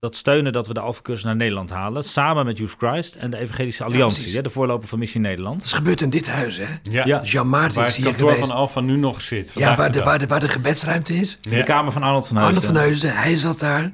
dat 0.00 0.16
steunen 0.16 0.52
dat 0.52 0.66
we 0.66 0.74
de 0.74 0.80
Alpha-cursus 0.80 1.24
naar 1.24 1.36
Nederland 1.36 1.70
halen. 1.70 2.04
Samen 2.04 2.44
met 2.46 2.58
Youth 2.58 2.74
Christ 2.78 3.14
en 3.14 3.30
de 3.30 3.36
Evangelische 3.38 3.84
Alliantie, 3.84 4.34
hè, 4.36 4.42
de 4.42 4.50
voorloper 4.50 4.88
van 4.88 4.98
Missie 4.98 5.20
Nederland. 5.20 5.58
Dat 5.58 5.66
is 5.66 5.72
gebeurd 5.72 6.00
in 6.00 6.10
dit 6.10 6.28
huis, 6.28 6.56
hè? 6.56 6.66
Ja. 6.82 7.20
Jan 7.22 7.48
Maarten 7.48 7.78
Waar 7.78 7.86
is 7.86 7.96
het 7.96 8.04
kantoor 8.04 8.36
van 8.36 8.50
Alfa 8.50 8.80
nu 8.80 8.96
nog 8.96 9.20
zit. 9.20 9.46
Ja, 9.46 9.52
vandaag 9.52 9.76
waar 9.76 9.92
de 9.92 10.02
waar, 10.02 10.18
de, 10.18 10.26
waar 10.26 10.40
de 10.40 10.48
gebedsruimte 10.48 11.14
is. 11.14 11.38
In 11.42 11.50
de 11.56 11.62
kamer 11.62 11.92
van 11.92 12.02
Arnold 12.02 12.26
van 12.26 12.36
Arne 12.36 12.48
Huisden. 12.48 12.72
van 12.74 12.82
Heusden, 12.82 13.16
hij 13.16 13.36
zat 13.36 13.58
daar. 13.58 13.92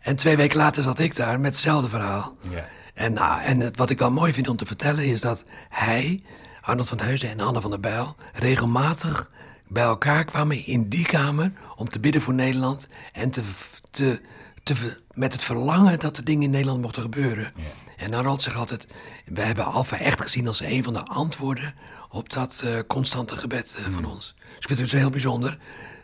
En 0.00 0.16
twee 0.16 0.36
weken 0.36 0.58
later 0.58 0.82
zat 0.82 0.98
ik 0.98 1.16
daar 1.16 1.40
met 1.40 1.50
hetzelfde 1.50 1.88
verhaal. 1.88 2.36
Ja. 2.50 2.68
En, 2.94 3.12
nou, 3.12 3.42
en 3.42 3.60
het, 3.60 3.76
wat 3.76 3.90
ik 3.90 3.98
wel 3.98 4.10
mooi 4.10 4.32
vind 4.32 4.48
om 4.48 4.56
te 4.56 4.66
vertellen 4.66 5.04
is 5.04 5.20
dat 5.20 5.44
hij, 5.68 6.20
Arnold 6.62 6.88
van 6.88 7.00
Heusden 7.00 7.30
en 7.30 7.40
Anne 7.40 7.60
van 7.60 7.70
der 7.70 7.80
Bijl... 7.80 8.16
regelmatig 8.32 9.30
bij 9.68 9.82
elkaar 9.82 10.24
kwamen 10.24 10.66
in 10.66 10.88
die 10.88 11.06
kamer 11.06 11.52
om 11.76 11.88
te 11.88 12.00
bidden 12.00 12.22
voor 12.22 12.34
Nederland... 12.34 12.88
en 13.12 13.30
te, 13.30 13.42
te, 13.90 14.20
te, 14.62 14.74
met 15.12 15.32
het 15.32 15.42
verlangen 15.42 15.98
dat 15.98 16.16
er 16.16 16.24
dingen 16.24 16.42
in 16.42 16.50
Nederland 16.50 16.80
mochten 16.80 17.02
gebeuren. 17.02 17.52
En 17.96 18.14
Arnold 18.14 18.42
zegt 18.42 18.56
altijd, 18.56 18.86
we 19.26 19.40
hebben 19.40 19.64
Alfa 19.64 19.98
echt 19.98 20.20
gezien 20.20 20.46
als 20.46 20.60
een 20.60 20.82
van 20.84 20.92
de 20.92 21.04
antwoorden... 21.04 21.74
op 22.08 22.32
dat 22.32 22.62
eh, 22.64 22.70
constante 22.86 23.36
gebed 23.36 23.74
eh, 23.78 23.92
van 23.94 24.04
ons. 24.04 24.34
Dus 24.38 24.58
ik 24.58 24.66
vind 24.66 24.78
het 24.78 24.90
dus 24.90 25.00
heel 25.00 25.10
bijzonder 25.10 25.58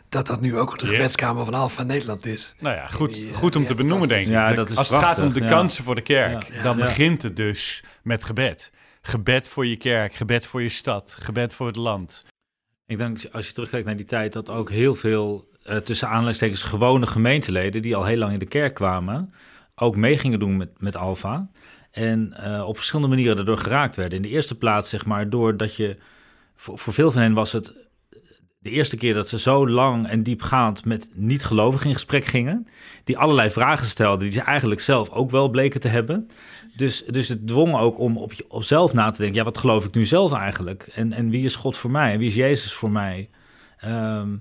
dat 0.09 0.27
dat 0.27 0.41
nu 0.41 0.57
ook 0.57 0.79
de 0.79 0.87
gebedskamer 0.87 1.45
van 1.45 1.53
Alfa 1.53 1.83
Nederland 1.83 2.25
is. 2.25 2.55
Nou 2.59 2.75
ja, 2.75 2.87
goed, 2.87 3.13
Die, 3.13 3.29
eh, 3.29 3.35
goed 3.37 3.55
om 3.55 3.61
ja, 3.61 3.67
te 3.67 3.75
benoemen, 3.75 4.07
denk 4.07 4.21
ik. 4.21 4.27
fantastisch. 4.27 4.55
Ja, 4.57 4.63
dat 4.63 4.69
is 4.71 4.77
Als 4.77 4.89
het 4.89 4.99
gaat 4.99 5.19
om 5.19 5.33
de 5.33 5.41
ja. 5.41 5.47
kansen 5.47 5.83
voor 5.83 5.95
de 5.95 6.01
kerk, 6.01 6.53
Ja. 6.53 6.63
dan 6.63 6.77
Ja. 6.77 6.85
begint 6.85 7.21
het 7.21 7.35
dus 7.35 7.83
met 8.01 8.25
gebed. 8.25 8.71
Gebed 9.01 9.47
voor 9.47 9.65
je 9.65 9.75
kerk, 9.75 10.13
gebed 10.13 10.45
voor 10.45 10.61
je 10.61 10.69
stad, 10.69 11.17
gebed 11.19 11.53
voor 11.53 11.67
het 11.67 11.75
land. 11.75 12.25
Ik 12.85 12.97
denk, 12.97 13.19
als 13.31 13.47
je 13.47 13.53
terugkijkt 13.53 13.85
naar 13.85 13.95
die 13.95 14.05
tijd, 14.05 14.33
dat 14.33 14.49
ook 14.49 14.69
heel 14.69 14.95
veel 14.95 15.49
eh, 15.63 15.77
tussen 15.77 16.07
aanleidingstekens 16.07 16.63
gewone 16.63 17.07
gemeenteleden, 17.07 17.81
die 17.81 17.95
al 17.95 18.05
heel 18.05 18.17
lang 18.17 18.33
in 18.33 18.39
de 18.39 18.45
kerk 18.45 18.73
kwamen, 18.73 19.33
ook 19.75 19.95
mee 19.95 20.17
gingen 20.17 20.39
doen 20.39 20.57
met, 20.57 20.69
met 20.81 20.95
Alfa. 20.95 21.49
En 21.91 22.33
eh, 22.33 22.67
op 22.67 22.75
verschillende 22.75 23.09
manieren 23.09 23.35
daardoor 23.35 23.57
geraakt 23.57 23.95
werden. 23.95 24.17
In 24.17 24.21
de 24.21 24.29
eerste 24.29 24.57
plaats, 24.57 24.89
zeg 24.89 25.05
maar, 25.05 25.29
doordat 25.29 25.75
je. 25.75 25.97
Voor, 26.55 26.77
voor 26.79 26.93
veel 26.93 27.11
van 27.11 27.21
hen 27.21 27.33
was 27.33 27.51
het 27.51 27.73
de 28.59 28.69
eerste 28.69 28.97
keer 28.97 29.13
dat 29.13 29.29
ze 29.29 29.39
zo 29.39 29.69
lang 29.69 30.07
en 30.07 30.23
diepgaand 30.23 30.85
met 30.85 31.09
niet-gelovigen 31.13 31.87
in 31.87 31.93
gesprek 31.93 32.25
gingen. 32.25 32.67
Die 33.03 33.17
allerlei 33.17 33.49
vragen 33.49 33.87
stelden 33.87 34.19
die 34.19 34.31
ze 34.31 34.41
eigenlijk 34.41 34.81
zelf 34.81 35.09
ook 35.09 35.31
wel 35.31 35.49
bleken 35.49 35.79
te 35.79 35.87
hebben. 35.87 36.29
Dus, 36.79 37.05
dus 37.05 37.27
het 37.27 37.47
dwong 37.47 37.75
ook 37.75 37.99
om 37.99 38.17
op, 38.17 38.33
je, 38.33 38.45
op 38.47 38.63
zelf 38.63 38.93
na 38.93 39.09
te 39.09 39.17
denken. 39.17 39.37
Ja, 39.37 39.43
wat 39.43 39.57
geloof 39.57 39.85
ik 39.85 39.93
nu 39.93 40.05
zelf 40.05 40.33
eigenlijk? 40.33 40.89
En, 40.93 41.13
en 41.13 41.29
wie 41.29 41.45
is 41.45 41.55
God 41.55 41.77
voor 41.77 41.91
mij? 41.91 42.13
En 42.13 42.19
wie 42.19 42.27
is 42.27 42.35
Jezus 42.35 42.73
voor 42.73 42.91
mij? 42.91 43.29
Ehm, 43.79 44.35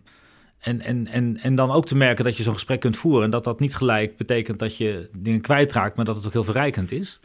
en, 0.59 0.81
en, 0.81 1.07
en, 1.07 1.38
en 1.42 1.55
dan 1.55 1.70
ook 1.70 1.87
te 1.87 1.96
merken 1.96 2.24
dat 2.24 2.37
je 2.37 2.42
zo'n 2.42 2.53
gesprek 2.53 2.81
kunt 2.81 2.96
voeren. 2.96 3.24
En 3.24 3.31
dat 3.31 3.44
dat 3.44 3.61
niet 3.61 3.77
gelijk 3.77 4.16
betekent 4.16 4.59
dat 4.59 4.77
je 4.77 5.09
dingen 5.12 5.40
kwijtraakt, 5.40 5.96
maar 5.96 6.05
dat 6.05 6.16
het 6.16 6.27
ook 6.27 6.33
heel 6.33 6.44
verrijkend 6.44 6.92
is. 6.92 7.20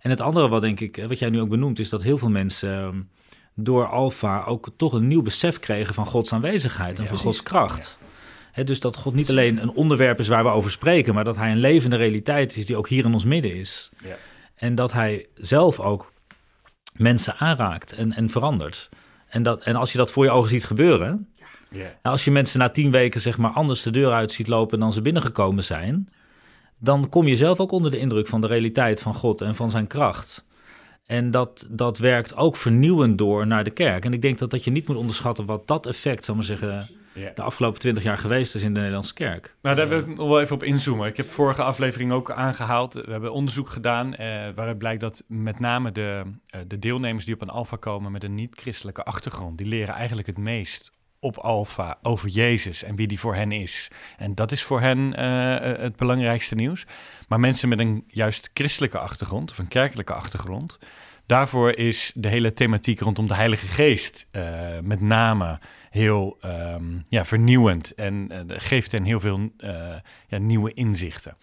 En 0.00 0.10
het 0.10 0.20
andere 0.20 0.48
wat 0.48 0.62
denk 0.62 0.80
ik, 0.80 1.04
wat 1.08 1.18
jij 1.18 1.30
nu 1.30 1.40
ook 1.40 1.48
benoemt, 1.48 1.78
is 1.78 1.88
dat 1.88 2.02
heel 2.02 2.18
veel 2.18 2.30
mensen 2.30 2.78
ehm, 2.78 3.00
door 3.54 3.86
Alfa 3.86 4.44
ook 4.44 4.70
toch 4.76 4.92
een 4.92 5.06
nieuw 5.06 5.22
besef 5.22 5.58
kregen 5.58 5.94
van 5.94 6.06
Gods 6.06 6.32
aanwezigheid 6.32 6.98
en 6.98 7.06
van 7.06 7.16
Gods 7.16 7.42
kracht. 7.42 7.98
Dus 8.64 8.80
dat 8.80 8.96
God 8.96 9.14
niet 9.14 9.30
alleen 9.30 9.62
een 9.62 9.72
onderwerp 9.72 10.18
is 10.18 10.28
waar 10.28 10.44
we 10.44 10.50
over 10.50 10.70
spreken, 10.70 11.14
maar 11.14 11.24
dat 11.24 11.36
hij 11.36 11.50
een 11.50 11.58
levende 11.58 11.96
realiteit 11.96 12.56
is 12.56 12.66
die 12.66 12.76
ook 12.76 12.88
hier 12.88 13.04
in 13.04 13.12
ons 13.12 13.24
midden 13.24 13.54
is. 13.54 13.90
Ja. 14.04 14.16
En 14.62 14.74
dat 14.74 14.92
hij 14.92 15.26
zelf 15.34 15.80
ook 15.80 16.12
mensen 16.92 17.36
aanraakt 17.36 17.92
en, 17.92 18.12
en 18.12 18.30
verandert. 18.30 18.88
En, 19.28 19.42
dat, 19.42 19.62
en 19.62 19.76
als 19.76 19.92
je 19.92 19.98
dat 19.98 20.12
voor 20.12 20.24
je 20.24 20.30
ogen 20.30 20.50
ziet 20.50 20.64
gebeuren, 20.64 21.28
Ja. 21.68 21.78
nou, 21.78 21.94
als 22.02 22.24
je 22.24 22.30
mensen 22.30 22.58
na 22.58 22.68
tien 22.68 22.90
weken 22.90 23.20
zeg 23.20 23.38
maar 23.38 23.50
anders 23.50 23.82
de 23.82 23.90
deur 23.90 24.12
uit 24.12 24.32
ziet 24.32 24.46
lopen 24.48 24.78
dan 24.78 24.92
ze 24.92 25.02
binnengekomen 25.02 25.64
zijn, 25.64 26.08
dan 26.78 27.08
kom 27.08 27.26
je 27.26 27.36
zelf 27.36 27.60
ook 27.60 27.72
onder 27.72 27.90
de 27.90 27.98
indruk 27.98 28.26
van 28.26 28.40
de 28.40 28.46
realiteit 28.46 29.00
van 29.00 29.14
God 29.14 29.40
en 29.40 29.54
van 29.54 29.70
zijn 29.70 29.86
kracht. 29.86 30.44
En 31.06 31.30
dat, 31.30 31.66
dat 31.70 31.98
werkt 31.98 32.36
ook 32.36 32.56
vernieuwend 32.56 33.18
door 33.18 33.46
naar 33.46 33.64
de 33.64 33.70
kerk. 33.70 34.04
En 34.04 34.12
ik 34.12 34.22
denk 34.22 34.38
dat, 34.38 34.50
dat 34.50 34.64
je 34.64 34.70
niet 34.70 34.88
moet 34.88 34.96
onderschatten 34.96 35.46
wat 35.46 35.66
dat 35.66 35.86
effect, 35.86 36.24
zal 36.24 36.34
maar 36.34 36.44
zeggen, 36.44 36.90
de 37.12 37.42
afgelopen 37.42 37.80
twintig 37.80 38.02
jaar 38.02 38.18
geweest 38.18 38.54
is 38.54 38.62
in 38.62 38.72
de 38.74 38.78
Nederlandse 38.78 39.14
kerk. 39.14 39.56
Nou, 39.62 39.76
daar 39.76 39.88
wil 39.88 39.98
ik 39.98 40.06
nog 40.06 40.28
wel 40.28 40.40
even 40.40 40.54
op 40.54 40.62
inzoomen. 40.62 41.08
Ik 41.08 41.16
heb 41.16 41.30
vorige 41.30 41.62
aflevering 41.62 42.12
ook 42.12 42.30
aangehaald. 42.30 42.94
We 42.94 43.10
hebben 43.10 43.32
onderzoek 43.32 43.68
gedaan 43.68 44.14
eh, 44.14 44.26
waaruit 44.54 44.78
blijkt 44.78 45.00
dat 45.00 45.24
met 45.26 45.58
name 45.58 45.92
de, 45.92 46.22
eh, 46.46 46.60
de 46.66 46.78
deelnemers 46.78 47.24
die 47.24 47.34
op 47.34 47.42
een 47.42 47.50
alfa 47.50 47.76
komen 47.76 48.12
met 48.12 48.24
een 48.24 48.34
niet-christelijke 48.34 49.02
achtergrond, 49.02 49.58
die 49.58 49.66
leren 49.66 49.94
eigenlijk 49.94 50.26
het 50.26 50.38
meest 50.38 50.92
op 51.22 51.38
Alfa 51.38 51.98
over 52.02 52.28
Jezus 52.28 52.82
en 52.82 52.96
wie 52.96 53.06
die 53.06 53.20
voor 53.20 53.34
hen 53.34 53.52
is. 53.52 53.88
En 54.16 54.34
dat 54.34 54.52
is 54.52 54.62
voor 54.62 54.80
hen 54.80 54.98
uh, 54.98 55.78
het 55.78 55.96
belangrijkste 55.96 56.54
nieuws. 56.54 56.86
Maar 57.28 57.40
mensen 57.40 57.68
met 57.68 57.78
een 57.78 58.04
juist 58.06 58.50
christelijke 58.54 58.98
achtergrond 58.98 59.50
of 59.50 59.58
een 59.58 59.68
kerkelijke 59.68 60.12
achtergrond, 60.12 60.78
daarvoor 61.32 61.76
is 61.76 62.12
de 62.14 62.28
hele 62.28 62.52
thematiek 62.52 63.00
rondom 63.00 63.26
de 63.26 63.34
Heilige 63.34 63.66
Geest 63.66 64.28
uh, 64.32 64.42
met 64.82 65.00
name 65.00 65.58
heel 65.90 66.38
um, 66.44 67.02
ja, 67.08 67.24
vernieuwend 67.24 67.94
en 67.94 68.28
uh, 68.32 68.38
geeft 68.46 68.92
hen 68.92 69.04
heel 69.04 69.20
veel 69.20 69.52
ja, 70.28 70.38
nieuwe 70.38 70.72
inzichten. 70.74 71.36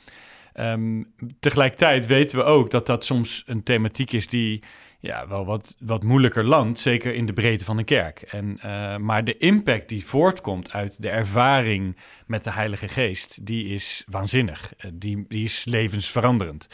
Um, 0.60 1.14
tegelijkertijd 1.40 2.06
weten 2.08 2.38
we 2.38 2.44
ook 2.44 2.72
dat 2.72 2.86
dat 2.86 3.06
soms 3.06 3.44
een 3.46 3.64
thematiek 3.64 4.12
is 4.12 4.28
die 4.28 4.64
ja, 5.00 5.28
wel 5.28 5.46
wat, 5.46 5.76
wat 5.80 6.04
moeilijker 6.04 6.44
landt, 6.44 6.80
zeker 6.80 7.14
in 7.14 7.26
de 7.26 7.34
breedte 7.34 7.66
van 7.66 7.78
de 7.78 7.84
kerk. 7.84 8.22
En, 8.22 8.60
maar 9.06 9.24
de 9.24 9.38
impact 9.38 9.90
die 9.90 10.06
voortkomt 10.06 10.72
uit 10.72 11.02
de 11.02 11.10
ervaring 11.10 11.98
met 12.26 12.44
de 12.44 12.52
Heilige 12.52 12.88
Geest, 12.88 13.46
die 13.46 13.66
is 13.66 14.04
waanzinnig. 14.08 14.74
Die, 14.94 15.26
die 15.28 15.44
is 15.44 15.66
levensveranderend. 15.66 16.68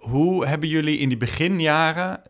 Hoe 0.00 0.46
hebben 0.46 0.68
jullie 0.68 0.98
in 0.98 1.08
die 1.08 1.18
beginjaren, 1.18 2.22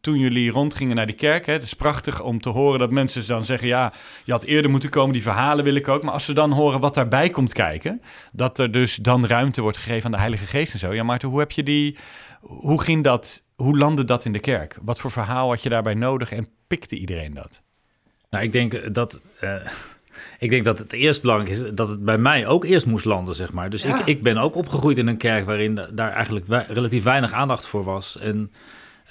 toen 0.00 0.18
jullie 0.18 0.50
rondgingen 0.50 0.96
naar 0.96 1.06
die 1.06 1.14
kerk, 1.14 1.46
hè, 1.46 1.52
het 1.52 1.62
is 1.62 1.74
prachtig 1.74 2.22
om 2.22 2.40
te 2.40 2.48
horen 2.48 2.78
dat 2.78 2.90
mensen 2.90 3.26
dan 3.26 3.44
zeggen, 3.44 3.68
ja, 3.68 3.92
je 4.24 4.32
had 4.32 4.44
eerder 4.44 4.70
moeten 4.70 4.90
komen, 4.90 5.12
die 5.12 5.22
verhalen 5.22 5.64
wil 5.64 5.74
ik 5.74 5.88
ook. 5.88 6.02
Maar 6.02 6.12
als 6.12 6.24
ze 6.24 6.32
dan 6.32 6.52
horen 6.52 6.80
wat 6.80 6.94
daarbij 6.94 7.30
komt 7.30 7.52
kijken, 7.52 8.02
dat 8.32 8.58
er 8.58 8.72
dus 8.72 8.96
dan 8.96 9.26
ruimte 9.26 9.60
wordt 9.60 9.76
gegeven 9.76 10.04
aan 10.04 10.10
de 10.10 10.18
Heilige 10.18 10.46
Geest 10.46 10.72
en 10.72 10.78
zo. 10.78 10.94
Ja, 10.94 11.02
Maarten, 11.02 11.28
hoe 11.28 11.38
heb 11.38 11.50
je 11.50 11.62
die, 11.62 11.96
hoe 12.40 12.82
ging 12.82 13.04
dat 13.04 13.42
hoe 13.62 13.78
landde 13.78 14.04
dat 14.04 14.24
in 14.24 14.32
de 14.32 14.40
kerk? 14.40 14.78
Wat 14.82 15.00
voor 15.00 15.10
verhaal 15.10 15.48
had 15.48 15.62
je 15.62 15.68
daarbij 15.68 15.94
nodig 15.94 16.32
en 16.32 16.48
pikte 16.66 16.96
iedereen 16.96 17.34
dat? 17.34 17.62
Nou, 18.30 18.44
ik 18.44 18.52
denk 18.52 18.94
dat. 18.94 19.20
Uh, 19.40 19.56
ik 20.38 20.50
denk 20.50 20.64
dat 20.64 20.78
het 20.78 20.92
eerst 20.92 21.20
belangrijk 21.20 21.50
is 21.50 21.74
dat 21.74 21.88
het 21.88 22.04
bij 22.04 22.18
mij 22.18 22.46
ook 22.46 22.64
eerst 22.64 22.86
moest 22.86 23.04
landen, 23.04 23.34
zeg 23.34 23.52
maar. 23.52 23.70
Dus 23.70 23.84
ik, 23.84 23.98
ik 23.98 24.22
ben 24.22 24.36
ook 24.36 24.54
opgegroeid 24.54 24.98
in 24.98 25.06
een 25.06 25.16
kerk 25.16 25.46
waarin 25.46 25.80
daar 25.92 26.12
eigenlijk 26.12 26.46
relatief 26.68 27.02
weinig 27.02 27.32
aandacht 27.32 27.66
voor 27.66 27.84
was. 27.84 28.18
En 28.18 28.52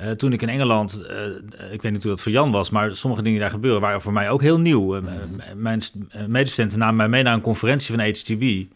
uh, 0.02 0.12
toen 0.12 0.34
ik 0.34 0.42
in 0.42 0.50
Engeland, 0.50 1.04
uh, 1.10 1.74
ik 1.74 1.82
weet 1.82 1.92
niet 1.92 2.02
hoe 2.02 2.12
dat 2.12 2.22
voor 2.22 2.32
Jan 2.32 2.52
was, 2.52 2.70
maar 2.70 2.96
sommige 2.96 3.22
dingen 3.22 3.38
die 3.38 3.48
daar 3.48 3.56
gebeuren 3.56 3.82
waren 3.82 4.02
voor 4.02 4.14
mij 4.14 4.30
ook 4.30 4.42
heel 4.42 4.60
nieuw. 4.60 5.02
Mm. 5.02 5.42
Mijn 5.56 5.82
medestudenten 6.28 6.80
namen 6.80 6.96
mij 6.96 7.10
mee 7.10 7.24
naar 7.24 7.34
een 7.34 7.42
conferentie 7.42 7.96
van 7.96 8.06
HTB, 8.06 8.74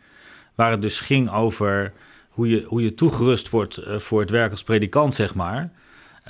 waar 0.56 0.72
het 0.72 0.82
dus 0.82 1.00
ging 1.00 1.32
over 1.32 1.94
hoe 2.30 2.50
je, 2.50 2.64
hoe 2.68 2.84
je 2.84 2.94
toegerust 2.94 3.50
wordt 3.50 3.80
voor 3.98 4.20
het 4.20 4.30
werk 4.30 4.52
als 4.52 4.64
predikant, 4.64 5.14
zeg 5.14 5.36
maar. 5.36 5.72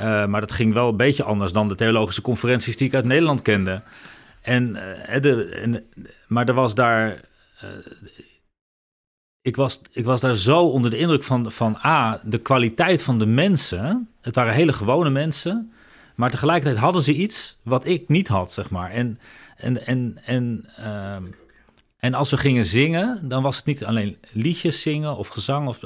Uh, 0.02 0.26
maar 0.26 0.42
dat 0.42 0.52
ging 0.52 0.74
wel 0.74 0.90
een 0.90 0.98
beetje 0.98 1.24
anders 1.24 1.52
dan 1.52 1.68
de 1.68 1.76
theologische 1.76 2.22
conferenties 2.22 2.78
die 2.78 2.88
ik 2.88 2.94
uit 2.94 3.06
Nederland 3.06 3.42
kende. 3.42 3.82
En, 4.46 4.70
uh, 5.10 5.22
de, 5.22 5.46
en 5.46 5.86
maar 6.28 6.48
er 6.48 6.54
was 6.54 6.76
daar. 6.76 7.22
ik, 9.42 9.56
was, 9.56 9.82
ik 9.92 10.06
was 10.06 10.22
daar 10.22 10.36
zo 10.36 10.60
onder 10.60 10.92
de 10.92 10.98
indruk 10.98 11.24
van, 11.24 11.52
van 11.52 11.78
A, 11.86 12.22
de 12.24 12.38
kwaliteit 12.38 13.02
van 13.02 13.20
de 13.20 13.26
mensen. 13.26 14.10
Het 14.22 14.36
waren 14.36 14.54
hele 14.54 14.74
gewone 14.74 15.10
mensen. 15.10 15.72
Maar 16.16 16.30
tegelijkertijd 16.30 16.78
hadden 16.78 17.02
ze 17.02 17.14
iets 17.14 17.58
wat 17.64 17.86
ik 17.86 18.08
niet 18.08 18.28
had, 18.28 18.52
zeg 18.52 18.70
maar. 18.70 18.92
En, 18.92 19.20
en, 19.58 19.86
en, 19.86 20.18
en 20.26 20.70
ehm, 20.78 21.24
en 22.06 22.14
als 22.14 22.30
we 22.30 22.38
gingen 22.38 22.66
zingen, 22.66 23.20
dan 23.28 23.44
was 23.44 23.56
het 23.56 23.66
niet 23.66 23.86
alleen 23.86 24.18
liedjes 24.32 24.82
zingen 24.82 25.18
of 25.18 25.28
gezang, 25.28 25.68
of, 25.68 25.80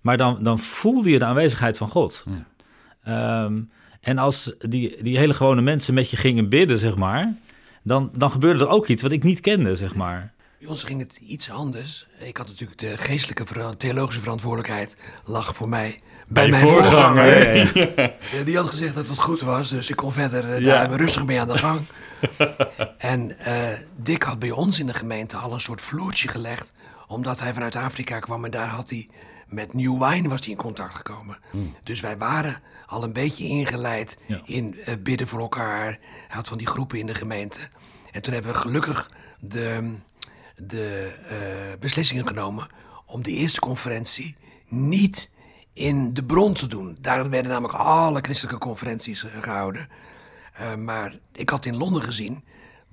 maar 0.00 0.16
dan, 0.16 0.42
dan 0.42 0.58
voelde 0.58 1.10
je 1.10 1.18
de 1.18 1.24
aanwezigheid 1.24 1.76
van 1.76 1.88
God. 1.88 2.24
Ja. 3.04 3.44
Um, 3.44 3.70
en 4.00 4.18
als 4.18 4.52
die, 4.58 5.02
die 5.02 5.18
hele 5.18 5.34
gewone 5.34 5.62
mensen 5.62 5.94
met 5.94 6.10
je 6.10 6.16
gingen 6.16 6.48
bidden, 6.48 6.78
zeg 6.78 6.96
maar, 6.96 7.34
dan, 7.84 8.10
dan 8.16 8.30
gebeurde 8.30 8.64
er 8.64 8.70
ook 8.70 8.86
iets 8.86 9.02
wat 9.02 9.10
ik 9.10 9.22
niet 9.22 9.40
kende, 9.40 9.76
zeg 9.76 9.94
maar. 9.94 10.32
Bij 10.58 10.68
ons 10.68 10.82
ging 10.82 11.00
het 11.00 11.16
iets 11.16 11.50
anders. 11.50 12.06
Ik 12.18 12.36
had 12.36 12.46
natuurlijk 12.46 12.78
de 12.78 12.98
geestelijke, 12.98 13.76
theologische 13.76 14.20
verantwoordelijkheid 14.20 14.96
lag 15.24 15.56
voor 15.56 15.68
mij 15.68 16.00
bij, 16.26 16.48
mijn 16.48 16.68
voorganger. 16.68 17.72
Die 18.44 18.56
had 18.56 18.66
gezegd 18.66 18.94
dat 18.94 19.08
het 19.08 19.18
goed 19.18 19.40
was, 19.40 19.68
dus 19.68 19.90
ik 19.90 19.96
kon 19.96 20.12
verder 20.12 20.60
uh, 20.60 20.66
daar 20.66 20.90
rustig 20.90 21.24
mee 21.24 21.40
aan 21.40 21.48
de 21.48 21.58
gang. 21.58 21.80
en 22.98 23.36
uh, 23.40 23.68
Dick 23.96 24.22
had 24.22 24.38
bij 24.38 24.50
ons 24.50 24.78
in 24.78 24.86
de 24.86 24.94
gemeente 24.94 25.36
al 25.36 25.52
een 25.52 25.60
soort 25.60 25.80
vloertje 25.80 26.28
gelegd, 26.28 26.72
omdat 27.06 27.40
hij 27.40 27.52
vanuit 27.52 27.76
Afrika 27.76 28.18
kwam 28.18 28.44
en 28.44 28.50
daar 28.50 28.68
had 28.68 28.90
hij 28.90 29.08
met 29.54 29.72
New 29.72 30.04
Wine 30.04 30.28
was 30.28 30.40
hij 30.40 30.50
in 30.50 30.56
contact 30.56 30.94
gekomen. 30.94 31.38
Hmm. 31.50 31.74
Dus 31.82 32.00
wij 32.00 32.18
waren 32.18 32.62
al 32.86 33.02
een 33.02 33.12
beetje 33.12 33.44
ingeleid 33.44 34.18
in 34.44 34.74
uh, 34.74 34.94
bidden 35.00 35.26
voor 35.26 35.40
elkaar. 35.40 35.84
Hij 35.86 35.98
had 36.28 36.48
van 36.48 36.58
die 36.58 36.66
groepen 36.66 36.98
in 36.98 37.06
de 37.06 37.14
gemeente. 37.14 37.68
En 38.12 38.22
toen 38.22 38.32
hebben 38.32 38.52
we 38.52 38.58
gelukkig 38.58 39.10
de, 39.40 39.94
de 40.56 41.12
uh, 41.30 41.80
beslissingen 41.80 42.26
genomen 42.26 42.66
om 43.06 43.22
de 43.22 43.30
eerste 43.30 43.60
conferentie 43.60 44.36
niet 44.68 45.30
in 45.72 46.14
de 46.14 46.24
bron 46.24 46.54
te 46.54 46.66
doen. 46.66 46.96
Daar 47.00 47.30
werden 47.30 47.50
namelijk 47.52 47.78
alle 47.78 48.20
christelijke 48.20 48.58
conferenties 48.58 49.26
gehouden. 49.40 49.88
Uh, 50.60 50.74
maar 50.74 51.18
ik 51.32 51.50
had 51.50 51.64
in 51.64 51.76
Londen 51.76 52.02
gezien. 52.02 52.44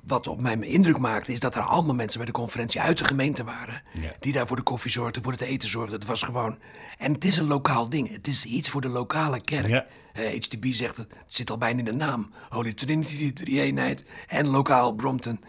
Wat 0.03 0.27
op 0.27 0.41
mij 0.41 0.59
indruk 0.59 0.97
maakte, 0.97 1.31
is 1.31 1.39
dat 1.39 1.55
er 1.55 1.61
allemaal 1.61 1.95
mensen 1.95 2.17
bij 2.17 2.27
de 2.27 2.33
conferentie 2.33 2.81
uit 2.81 2.97
de 2.97 3.03
gemeente 3.03 3.43
waren. 3.43 3.81
Ja. 3.91 4.11
Die 4.19 4.33
daar 4.33 4.47
voor 4.47 4.55
de 4.55 4.61
koffie 4.61 4.91
zorgden, 4.91 5.23
voor 5.23 5.31
het 5.31 5.41
eten 5.41 5.69
zorgden. 5.69 5.99
Het 5.99 6.07
was 6.07 6.21
gewoon. 6.21 6.57
En 6.97 7.13
het 7.13 7.25
is 7.25 7.37
een 7.37 7.47
lokaal 7.47 7.89
ding. 7.89 8.11
Het 8.11 8.27
is 8.27 8.45
iets 8.45 8.69
voor 8.69 8.81
de 8.81 8.89
lokale 8.89 9.41
kerk. 9.41 9.67
Ja. 9.67 9.85
Uh, 10.19 10.27
HTB 10.27 10.65
zegt 10.65 10.97
het, 10.97 11.11
het 11.11 11.33
zit 11.33 11.49
al 11.49 11.57
bijna 11.57 11.79
in 11.79 11.85
de 11.85 11.93
naam. 11.93 12.31
Holy 12.49 12.73
Trinity, 12.73 13.33
de 13.33 13.61
eenheid 13.61 14.03
en 14.27 14.47
lokaal 14.47 14.93
Brompton. 14.93 15.39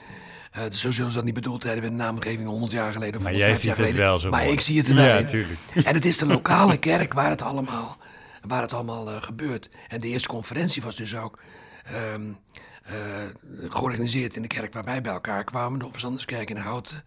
Uh, 0.56 0.62
dus 0.68 0.80
zo 0.80 0.90
zullen 0.90 1.10
ze 1.10 1.16
dat 1.16 1.24
niet 1.24 1.34
bedoeld 1.34 1.62
hebben 1.62 1.84
in 1.84 1.90
de 1.90 1.96
naamgeving 1.96 2.48
100 2.48 2.72
jaar 2.72 2.92
geleden 2.92 3.16
of 3.16 3.22
maar 3.22 3.34
jij 3.34 3.56
ziet 3.56 3.76
het 3.76 3.92
wel 3.92 4.18
zo 4.18 4.30
Maar 4.30 4.40
mooi. 4.40 4.52
ik 4.52 4.60
zie 4.60 4.78
het 4.78 4.88
er 4.88 4.94
wel 4.94 5.04
ja, 5.04 5.20
Natuurlijk. 5.20 5.58
En 5.84 5.94
het 5.94 6.04
is 6.04 6.18
de 6.18 6.26
lokale 6.26 6.76
kerk 6.88 7.12
waar 7.12 7.30
het 7.30 7.42
allemaal, 7.42 7.96
waar 8.46 8.62
het 8.62 8.72
allemaal 8.72 9.08
uh, 9.08 9.22
gebeurt. 9.22 9.70
En 9.88 10.00
de 10.00 10.08
eerste 10.08 10.28
conferentie 10.28 10.82
was 10.82 10.96
dus 10.96 11.16
ook 11.16 11.38
um, 12.14 12.28
uh, 12.28 12.34
georganiseerd 13.68 14.37
in 14.37 14.42
de 14.42 14.49
kerk 14.49 14.73
waar 14.73 14.85
wij 14.85 15.01
bij 15.01 15.12
elkaar 15.12 15.45
kwamen, 15.45 15.79
de 15.79 15.87
Opstanderskerk 15.87 16.51
in 16.51 16.57
Houten. 16.57 17.05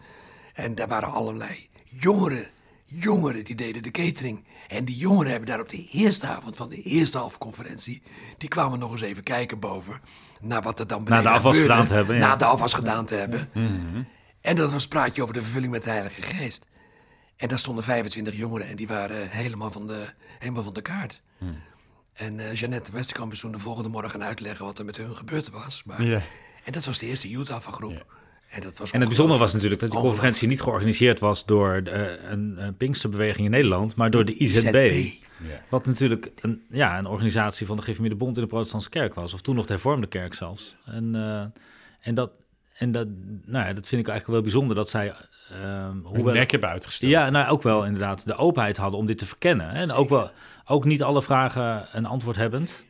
En 0.54 0.76
daar 0.76 0.88
waren 0.88 1.12
allerlei 1.12 1.70
jongeren, 1.84 2.46
jongeren 2.86 3.46
die 3.46 3.56
deden 3.56 3.84
de 3.84 3.92
catering. 3.92 4.46
En 4.68 4.86
die 4.86 4.98
jongeren 4.98 5.32
hebben 5.32 5.50
daar 5.50 5.60
op 5.60 5.70
de 5.70 5.88
eerste 5.92 6.28
avond 6.28 6.58
van 6.58 6.70
de 6.70 6.82
eerste 6.82 7.18
halve 7.18 7.38
conferentie, 7.38 8.02
die 8.38 8.50
kwamen 8.50 8.80
nog 8.80 8.92
eens 8.92 9.02
even 9.02 9.24
kijken 9.24 9.60
boven 9.60 10.02
naar 10.42 10.62
wat 10.62 10.80
er 10.80 10.88
dan 10.88 11.04
beneden 11.04 11.24
Na 11.24 11.32
de 11.32 11.38
afwas 11.38 11.58
gebeurde, 11.58 11.74
gedaan 11.74 11.88
te 11.88 11.94
hebben. 11.94 12.16
Ja. 12.16 12.28
Na 12.28 12.36
de 12.36 12.46
afwas 12.46 12.74
gedaan 12.74 13.06
te 13.06 13.16
hebben. 13.16 13.50
Mm 13.54 13.68
-hmm. 13.68 14.08
En 14.42 14.56
dat 14.56 14.72
was 14.72 14.84
een 14.84 14.90
praatje 14.90 15.22
over 15.22 15.34
de 15.34 15.42
vervulling 15.42 15.72
met 15.72 15.84
de 15.84 15.90
Heilige 15.90 16.22
Geest. 16.22 16.66
En 17.36 17.48
daar 17.48 17.60
stonden 17.60 17.84
25 17.84 18.36
jongeren 18.36 18.68
en 18.68 18.76
die 18.76 18.88
waren 18.88 19.30
helemaal 19.30 19.72
van 19.72 19.88
de, 19.88 20.14
helemaal 20.40 20.64
van 20.64 20.74
de 20.74 20.82
kaart. 20.82 21.22
Mm. 21.38 21.58
En 22.16 22.34
uh, 22.34 22.54
Jeannette 22.54 22.92
Westerkamp 22.92 23.32
is 23.32 23.40
toen 23.40 23.52
de 23.52 23.60
volgende 23.60 23.90
morgen 23.90 24.12
gaan 24.12 24.24
uitleggen 24.24 24.66
wat 24.66 24.80
er 24.80 24.86
met 24.86 24.98
hun 24.98 25.16
gebeurd 25.16 25.50
was. 25.50 25.82
Maar. 25.86 26.00
En 26.64 26.72
dat 26.72 26.86
was 26.86 27.00
de 27.00 27.06
eerste 27.06 27.30
Youth 27.30 27.52
Alpha 27.52 27.72
groep. 27.72 27.92
Yeah. 27.92 28.02
En, 28.50 28.62
dat 28.62 28.78
was 28.78 28.92
en 28.92 29.00
het 29.00 29.08
bijzondere 29.08 29.40
was 29.40 29.54
natuurlijk 29.54 29.82
dat 29.82 29.92
die 29.92 30.00
conferentie 30.00 30.48
niet 30.48 30.62
georganiseerd 30.62 31.20
was 31.20 31.46
door 31.46 31.84
de, 31.84 32.18
een, 32.22 32.56
een 32.58 32.78
Pinksterbeweging 32.78 33.46
in 33.46 33.52
Nederland, 33.52 33.96
maar 33.96 34.10
door 34.10 34.26
de 34.26 34.36
IZB. 34.38 34.76
IZB. 34.76 35.24
Ja. 35.48 35.62
Wat 35.70 35.86
natuurlijk 35.86 36.32
een, 36.36 36.66
ja, 36.70 36.98
een 36.98 37.06
organisatie 37.06 37.66
van 37.66 37.76
de 37.76 37.82
Gereformeerde 37.82 38.18
Bond 38.18 38.36
in 38.36 38.42
de 38.42 38.50
Protestantse 38.50 38.90
Kerk 38.90 39.14
was, 39.14 39.34
of 39.34 39.42
toen 39.42 39.56
nog 39.56 39.66
de 39.66 39.74
Hervormde 39.74 40.08
Kerk 40.08 40.34
zelfs. 40.34 40.76
En, 40.86 41.14
uh, 41.16 41.42
en, 42.02 42.16
dat, 42.16 42.32
en 42.78 42.92
dat, 42.92 43.08
nou 43.46 43.66
ja, 43.66 43.74
dat 43.74 43.88
vind 43.88 44.02
ik 44.02 44.08
eigenlijk 44.08 44.28
wel 44.28 44.42
bijzonder 44.42 44.76
dat 44.76 44.90
zij. 44.90 45.14
Um, 45.64 46.02
hoewel, 46.04 46.34
nek 46.34 46.52
hebben 46.52 46.70
uitgestoken. 46.70 47.18
Ja, 47.18 47.30
nou 47.30 47.50
ook 47.50 47.62
wel 47.62 47.86
inderdaad 47.86 48.26
de 48.26 48.36
openheid 48.36 48.78
hadden 48.78 49.00
om 49.00 49.06
dit 49.06 49.18
te 49.18 49.26
verkennen. 49.26 49.70
Hè? 49.70 49.82
En 49.82 49.92
ook, 49.92 50.10
wel, 50.10 50.32
ook 50.66 50.86
niet 50.86 51.04
alle 51.04 51.22
vragen 51.22 51.88
een 51.92 52.06
antwoord 52.06 52.36
hebbend, 52.36 52.86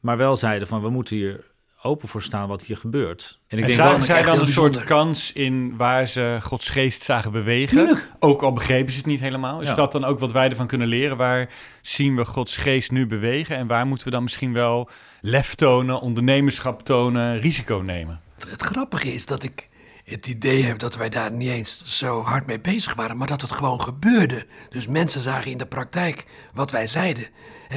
maar 0.00 0.16
wel 0.16 0.36
zeiden 0.36 0.68
van 0.68 0.82
we 0.82 0.90
moeten 0.90 1.16
hier 1.16 1.52
open 1.82 2.08
voor 2.08 2.22
staan 2.22 2.48
wat 2.48 2.62
hier 2.62 2.76
gebeurt. 2.76 3.38
En 3.46 3.58
ik 3.58 3.62
en 3.62 3.68
denk 3.68 3.80
zagen 3.80 4.02
zij 4.02 4.22
dan 4.22 4.40
een 4.40 4.46
soort 4.46 4.84
kans 4.84 5.32
in 5.32 5.76
waar 5.76 6.06
ze 6.06 6.38
Gods 6.42 6.68
geest 6.68 7.02
zagen 7.02 7.32
bewegen? 7.32 7.76
Tuurlijk. 7.76 8.10
Ook 8.18 8.42
al 8.42 8.52
begrepen 8.52 8.92
ze 8.92 8.98
het 8.98 9.06
niet 9.06 9.20
helemaal. 9.20 9.60
Is 9.60 9.68
ja. 9.68 9.74
dat 9.74 9.92
dan 9.92 10.04
ook 10.04 10.18
wat 10.18 10.32
wij 10.32 10.48
ervan 10.48 10.66
kunnen 10.66 10.88
leren? 10.88 11.16
Waar 11.16 11.48
zien 11.82 12.16
we 12.16 12.24
Gods 12.24 12.56
geest 12.56 12.90
nu 12.90 13.06
bewegen? 13.06 13.56
En 13.56 13.66
waar 13.66 13.86
moeten 13.86 14.06
we 14.06 14.12
dan 14.12 14.22
misschien 14.22 14.52
wel 14.52 14.88
lef 15.20 15.54
tonen, 15.54 16.00
ondernemerschap 16.00 16.82
tonen, 16.82 17.38
risico 17.38 17.76
nemen? 17.76 18.20
Het, 18.38 18.62
grappige 18.62 19.12
is 19.12 19.26
dat 19.26 19.42
ik 19.42 19.68
het 20.04 20.26
idee 20.26 20.62
heb 20.62 20.78
dat 20.78 20.96
wij 20.96 21.08
daar 21.08 21.32
niet 21.32 21.48
eens 21.48 21.98
zo 21.98 22.22
hard 22.22 22.46
mee 22.46 22.60
bezig 22.60 22.94
waren, 22.94 23.16
maar 23.16 23.26
dat 23.26 23.40
het 23.40 23.50
gewoon 23.50 23.80
gebeurde. 23.80 24.46
Dus 24.68 24.86
mensen 24.86 25.20
zagen 25.20 25.50
in 25.50 25.58
de 25.58 25.66
praktijk 25.66 26.24
wat 26.52 26.70
wij 26.70 26.86
zeiden. 26.86 27.28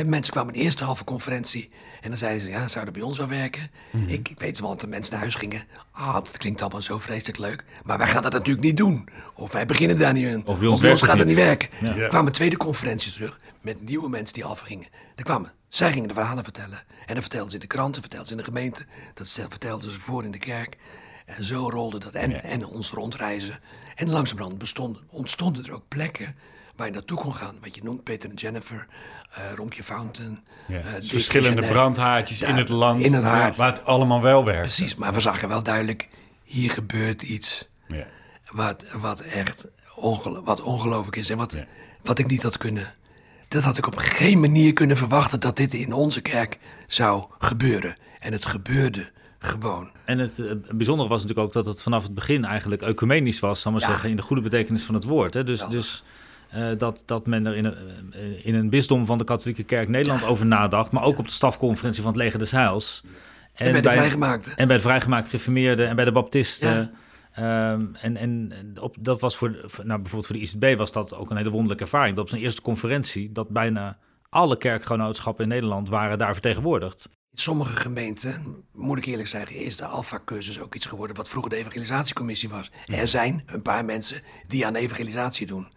Mensen 0.06 0.34
kwamen 0.34 0.54
in 0.54 0.60
de 0.60 0.66
eerste 0.66 0.84
halve 0.84 1.04
conferentie 1.04 1.70
en 2.02 2.10
dan 2.10 2.18
zeiden 2.18 2.42
ze, 2.42 2.50
ja, 2.50 2.68
zou 2.68 2.86
dat 2.86 2.94
bij 2.94 3.04
ons 3.04 3.18
wel 3.18 3.28
werken? 3.28 3.72
Mhm. 3.92 4.10
ik, 4.10 4.30
ik 4.30 4.40
weet 4.40 4.60
wel, 4.60 4.70
dat 4.70 4.80
de 4.80 4.88
mensen 4.88 5.12
naar 5.12 5.22
huis 5.22 5.36
gingen. 5.36 5.64
Ah, 5.92 6.14
dat 6.14 6.38
klinkt 6.38 6.62
allemaal 6.62 6.82
zo 6.82 6.98
vreselijk 6.98 7.38
leuk, 7.38 7.64
maar 7.84 7.98
wij 7.98 8.08
gaan 8.08 8.22
dat 8.22 8.32
natuurlijk 8.32 8.66
niet 8.66 8.78
doen. 8.78 9.10
Of 9.34 9.52
wij 9.52 9.66
beginnen 9.66 10.00
daar 10.00 10.14
niet 10.14 10.26
in. 10.26 10.46
Of 10.46 10.60
bij 10.60 10.68
ons 10.68 10.82
het 10.82 11.04
gaat 11.04 11.18
het 11.18 11.28
niet 11.28 11.36
werken. 11.36 11.70
Ja. 11.80 11.96
Er 11.96 12.08
kwamen 12.08 12.32
tweede 12.32 12.58
conferentie 12.58 13.12
terug 13.12 13.40
met 13.62 13.82
nieuwe 13.82 14.10
mensen 14.10 14.34
die 14.34 14.46
afgingen. 14.46 14.88
Er 15.16 15.24
kwamen, 15.24 15.52
zij 15.68 15.92
gingen 15.92 16.08
de 16.08 16.14
verhalen 16.14 16.44
vertellen. 16.44 16.84
En 17.06 17.14
dan 17.14 17.22
vertelden 17.22 17.50
ze 17.50 17.56
in 17.56 17.62
de 17.62 17.68
kranten, 17.68 18.02
vertelden 18.02 18.28
ze 18.28 18.34
in 18.34 18.40
de 18.40 18.46
gemeente. 18.46 18.86
Dat 19.14 19.30
vertelden 19.50 19.92
ze 19.92 20.00
voor 20.00 20.24
in 20.24 20.32
de 20.32 20.38
kerk. 20.38 20.78
En 21.26 21.44
zo 21.44 21.70
rolde 21.70 22.00
dat 22.00 22.14
en, 22.14 22.44
en 22.44 22.66
ons 22.66 22.92
rondreizen. 22.92 23.60
En 23.96 24.10
langzamerhand 24.10 24.58
bestonden, 24.58 25.02
ontstonden 25.10 25.66
er 25.66 25.74
ook 25.74 25.88
plekken 25.88 26.34
waar 26.78 26.88
je 26.88 26.94
naartoe 26.94 27.18
kon 27.18 27.36
gaan. 27.36 27.56
Wat 27.62 27.76
je 27.76 27.84
noemt, 27.84 28.04
Peter 28.04 28.30
en 28.30 28.36
Jennifer, 28.36 28.88
eh 29.32 29.42
Ronkje 29.56 29.84
Fountain. 29.84 30.40
Ja, 30.68 30.78
eh, 30.78 30.84
Dick, 30.94 31.10
verschillende 31.10 31.50
Jeanette. 31.62 31.74
brandhaartjes 31.80 32.42
in 32.42 32.56
het 32.56 32.70
land 32.70 33.04
In 33.04 33.14
het 33.14 33.24
waar, 33.24 33.56
het 33.74 33.86
allemaal 33.86 34.22
wel 34.22 34.46
werkt. 34.46 34.62
Precies, 34.62 34.96
maar 34.96 35.14
we 35.14 35.20
zagen 35.20 35.48
wel 35.50 35.64
duidelijk, 35.64 36.08
hier 36.44 36.72
gebeurt 36.72 37.22
iets 37.22 37.68
Ja. 37.88 38.06
wat, 38.52 38.84
wat 39.02 39.20
echt 39.20 39.68
wat 40.44 40.62
ongelooflijk 40.62 41.16
is. 41.16 41.30
En 41.30 41.38
wat, 41.38 41.56
wat 42.04 42.20
ik 42.20 42.28
niet 42.28 42.44
had 42.44 42.58
kunnen. 42.58 42.94
Dat 43.48 43.64
had 43.64 43.78
ik 43.78 43.88
op 43.88 43.96
geen 43.98 44.40
manier 44.40 44.74
kunnen 44.74 44.98
verwachten 44.98 45.40
dat 45.40 45.56
dit 45.58 45.74
in 45.74 45.94
onze 45.94 46.22
kerk 46.22 46.58
zou 46.88 47.26
gebeuren. 47.40 47.96
En 48.20 48.32
het 48.32 48.46
gebeurde 48.46 49.12
gewoon. 49.40 49.92
En 50.06 50.20
het 50.20 50.40
eh, 50.40 50.52
bijzondere 50.72 51.10
was 51.10 51.22
natuurlijk 51.22 51.48
ook 51.48 51.54
dat 51.54 51.66
het 51.66 51.82
vanaf 51.82 52.04
het 52.04 52.14
begin 52.14 52.46
eigenlijk 52.46 52.82
ecumenisch 52.82 53.40
was, 53.40 53.62
zal 53.62 53.72
maar 53.72 53.82
Ja. 53.82 53.88
zeggen, 53.88 54.10
in 54.10 54.16
de 54.16 54.22
goede 54.22 54.42
betekenis 54.42 54.84
van 54.84 54.96
het 54.96 55.04
woord. 55.04 55.34
Hè? 55.34 55.44
Dus, 55.44 55.66
dus 55.70 56.04
eh, 56.50 56.68
dat, 56.78 57.04
dat 57.06 57.26
men 57.26 57.46
er 57.46 57.56
in 57.56 57.66
een, 57.66 57.76
eh, 58.14 58.46
in 58.46 58.56
een 58.56 58.70
bisdom 58.70 59.06
van 59.06 59.18
de 59.18 59.24
katholieke 59.24 59.64
kerk 59.64 59.88
Nederland 59.88 60.24
over 60.24 60.46
nadacht, 60.46 60.92
maar 60.92 61.04
ook 61.04 61.18
op 61.18 61.26
de 61.26 61.32
stafconferentie 61.32 62.02
van 62.02 62.12
het 62.12 62.22
Leger 62.22 62.40
des 62.40 62.52
Heils. 62.52 63.04
En, 63.54 63.72
bij 63.72 63.82
de 63.82 63.90
vrijgemaakte. 63.90 64.54
En 64.56 64.68
bij 64.68 64.76
de 64.76 64.82
vrijgemaakte 64.82 65.30
gereformeerden 65.30 65.88
en 65.88 65.96
bij 65.96 66.06
de 66.06 66.12
baptisten. 66.12 66.92
Ehm, 67.34 67.86
en 68.02 68.18
en 68.18 68.52
op, 68.80 68.96
dat 69.00 69.22
was 69.22 69.38
voor, 69.38 69.58
voor- 69.66 69.86
nou, 69.86 70.02
bijvoorbeeld 70.02 70.26
voor 70.26 70.60
de 70.60 70.70
ICB 70.70 70.78
was 70.78 70.92
dat 70.92 71.16
ook 71.16 71.30
een 71.30 71.38
hele 71.38 71.50
wonderlijke 71.50 71.84
ervaring. 71.84 72.16
Dat 72.16 72.24
op 72.24 72.30
zijn 72.30 72.42
eerste 72.42 72.62
conferentie, 72.62 73.32
dat 73.32 73.50
bijna 73.50 73.98
alle 74.30 74.58
kerkgenootschappen 74.58 75.44
in 75.44 75.50
Nederland 75.50 75.90
waren 75.90 76.18
daar 76.18 76.34
vertegenwoordigd. 76.34 77.10
In 77.38 77.44
sommige 77.44 77.76
gemeenten, 77.76 78.64
moet 78.72 78.98
ik 78.98 79.06
eerlijk 79.06 79.28
zeggen, 79.28 79.56
is 79.56 79.78
de 79.78 79.86
Alpha-cursus 79.86 80.60
ook 80.60 80.76
iets 80.76 80.86
geworden 80.86 81.16
wat 81.16 81.30
vroeger 81.30 81.52
de 81.52 81.58
evangelisatiecommissie 81.58 82.50
was. 82.50 82.72
Er 82.86 83.08
zijn 83.08 83.44
een 83.46 83.62
paar 83.62 83.86
mensen 83.86 84.22
die 84.48 84.66
aan 84.66 84.76
evangelisatie 84.76 85.48
doen. 85.48 85.68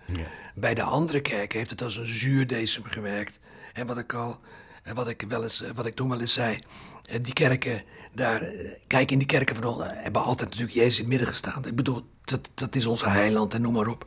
Bij 0.55 0.75
de 0.75 0.83
andere 0.83 1.21
kerken 1.21 1.59
heeft 1.59 1.71
het 1.71 1.83
als 1.83 1.97
een 1.97 2.07
zuurdesem 2.07 2.85
gewerkt. 2.85 3.41
En 3.73 3.87
wat 3.87 3.99
ik 3.99 4.13
al, 4.13 4.41
en 4.83 4.95
wat 4.95 5.09
ik, 5.09 5.25
wel 5.29 5.43
eens, 5.43 5.65
wat 5.75 5.87
ik 5.87 5.95
toen 5.95 6.09
wel 6.09 6.21
eens 6.21 6.33
zei, 6.33 6.59
eh, 7.05 7.19
die 7.23 7.33
kerken, 7.33 7.83
daar, 8.13 8.43
eh, 8.43 8.71
kijk 8.87 9.11
in 9.11 9.19
die 9.19 9.27
kerken 9.27 9.57
van 9.57 9.65
ons, 9.65 9.85
hebben 9.87 10.23
altijd 10.23 10.49
natuurlijk 10.49 10.77
Jezus 10.77 10.95
in 10.95 11.01
het 11.01 11.09
midden 11.09 11.29
gestaan. 11.29 11.67
Ik 11.67 11.77
bedoel, 11.77 12.05
dat, 12.25 12.51
dat 12.55 12.77
is 12.77 12.87
onze 12.87 13.09
heiland 13.09 13.55
en 13.55 13.63
noem 13.63 13.73
maar 13.73 13.89
op. 13.89 14.07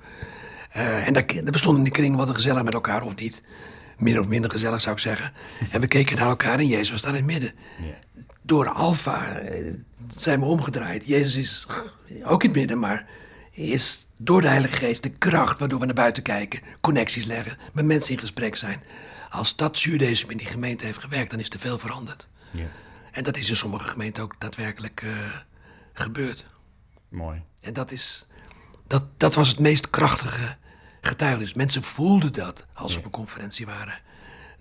Eh, 0.69 1.07
en 1.07 1.13
daar, 1.13 1.25
daar 1.27 1.43
bestonden 1.43 1.83
die 1.83 1.93
kringen 1.93 2.17
wat 2.17 2.35
gezellig 2.35 2.63
met 2.63 2.73
elkaar 2.73 3.03
of 3.03 3.15
niet. 3.15 3.43
Meer 4.03 4.19
of 4.19 4.27
minder 4.27 4.51
gezellig 4.51 4.81
zou 4.81 4.95
ik 4.95 5.01
zeggen. 5.01 5.33
En 5.71 5.81
we 5.81 5.87
keken 5.87 6.17
naar 6.17 6.27
elkaar 6.27 6.59
en 6.59 6.67
Jezus 6.67 6.91
was 6.91 7.01
daar 7.01 7.15
in 7.15 7.17
het 7.17 7.25
midden. 7.25 7.51
Door 8.41 8.69
Alfa 8.69 9.37
eh, 9.37 9.73
zijn 10.15 10.39
we 10.39 10.45
omgedraaid. 10.45 11.07
Jezus 11.07 11.35
is 11.35 11.67
ook 12.31 12.43
in 12.43 12.49
het 12.49 12.57
midden, 12.57 12.79
maar 12.79 13.07
is 13.51 14.07
door 14.17 14.41
de 14.41 14.47
Heilige 14.47 14.75
Geest 14.75 15.03
de 15.03 15.09
kracht 15.09 15.59
waardoor 15.59 15.79
we 15.79 15.85
naar 15.85 15.95
buiten 15.95 16.23
kijken, 16.23 16.59
connecties 16.81 17.25
leggen, 17.25 17.57
met 17.73 17.85
mensen 17.85 18.13
in 18.13 18.19
gesprek 18.19 18.55
zijn. 18.55 18.83
Als 19.29 19.55
dat 19.55 19.77
zuurdesem 19.77 20.29
in 20.29 20.37
die 20.37 20.47
gemeente 20.47 20.85
heeft 20.85 20.99
gewerkt, 20.99 21.31
dan 21.31 21.39
is 21.39 21.49
er 21.49 21.59
veel 21.59 21.77
veranderd. 21.77 22.27
Ja. 22.51 22.65
En 23.11 23.23
dat 23.23 23.37
is 23.37 23.49
in 23.49 23.55
sommige 23.55 23.87
gemeenten 23.87 24.23
ook 24.23 24.35
daadwerkelijk 24.37 25.01
eh, 25.01 25.09
gebeurd. 25.93 26.45
Mooi. 27.09 27.41
En 27.61 27.73
dat, 27.73 27.91
is, 27.91 28.27
dat, 28.87 29.05
dat 29.17 29.35
was 29.35 29.47
het 29.49 29.59
meest 29.59 29.89
krachtige 29.89 30.57
getuigenis. 31.07 31.53
Mensen 31.53 31.83
voelden 31.83 32.33
dat 32.33 32.65
als 32.73 32.91
ze 32.91 32.97
op 32.97 33.05
een 33.05 33.11
conferentie 33.11 33.65
waren. 33.65 33.99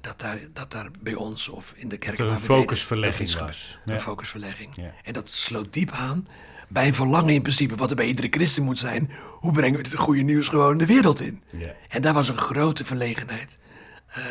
Dat 0.00 0.20
daar, 0.20 0.38
dat 0.52 0.70
daar 0.70 0.90
bij 1.00 1.14
ons 1.14 1.48
of 1.48 1.72
in 1.76 1.88
de 1.88 1.96
kerk 1.96 2.18
er 2.18 2.28
een 2.28 2.40
focusverlegging 2.40 3.30
dat 3.30 3.40
was. 3.40 3.78
Een 3.86 4.00
focusverlegging. 4.00 4.92
En 5.02 5.12
dat 5.12 5.30
sloot 5.30 5.72
diep 5.72 5.90
aan 5.90 6.26
bij 6.68 6.86
een 6.86 6.94
verlangen 6.94 7.34
in 7.34 7.42
principe, 7.42 7.76
wat 7.76 7.90
er 7.90 7.96
bij 7.96 8.06
iedere 8.06 8.28
christen 8.30 8.62
moet 8.62 8.78
zijn. 8.78 9.10
Hoe 9.40 9.52
brengen 9.52 9.76
we 9.76 9.82
dit 9.82 9.96
goede 9.96 10.22
nieuws 10.22 10.48
gewoon 10.48 10.78
de 10.78 10.86
wereld 10.86 11.20
in? 11.20 11.42
En 11.88 12.02
daar 12.02 12.14
was 12.14 12.28
een 12.28 12.36
grote 12.36 12.84
verlegenheid 12.84 13.58
eh, 14.06 14.24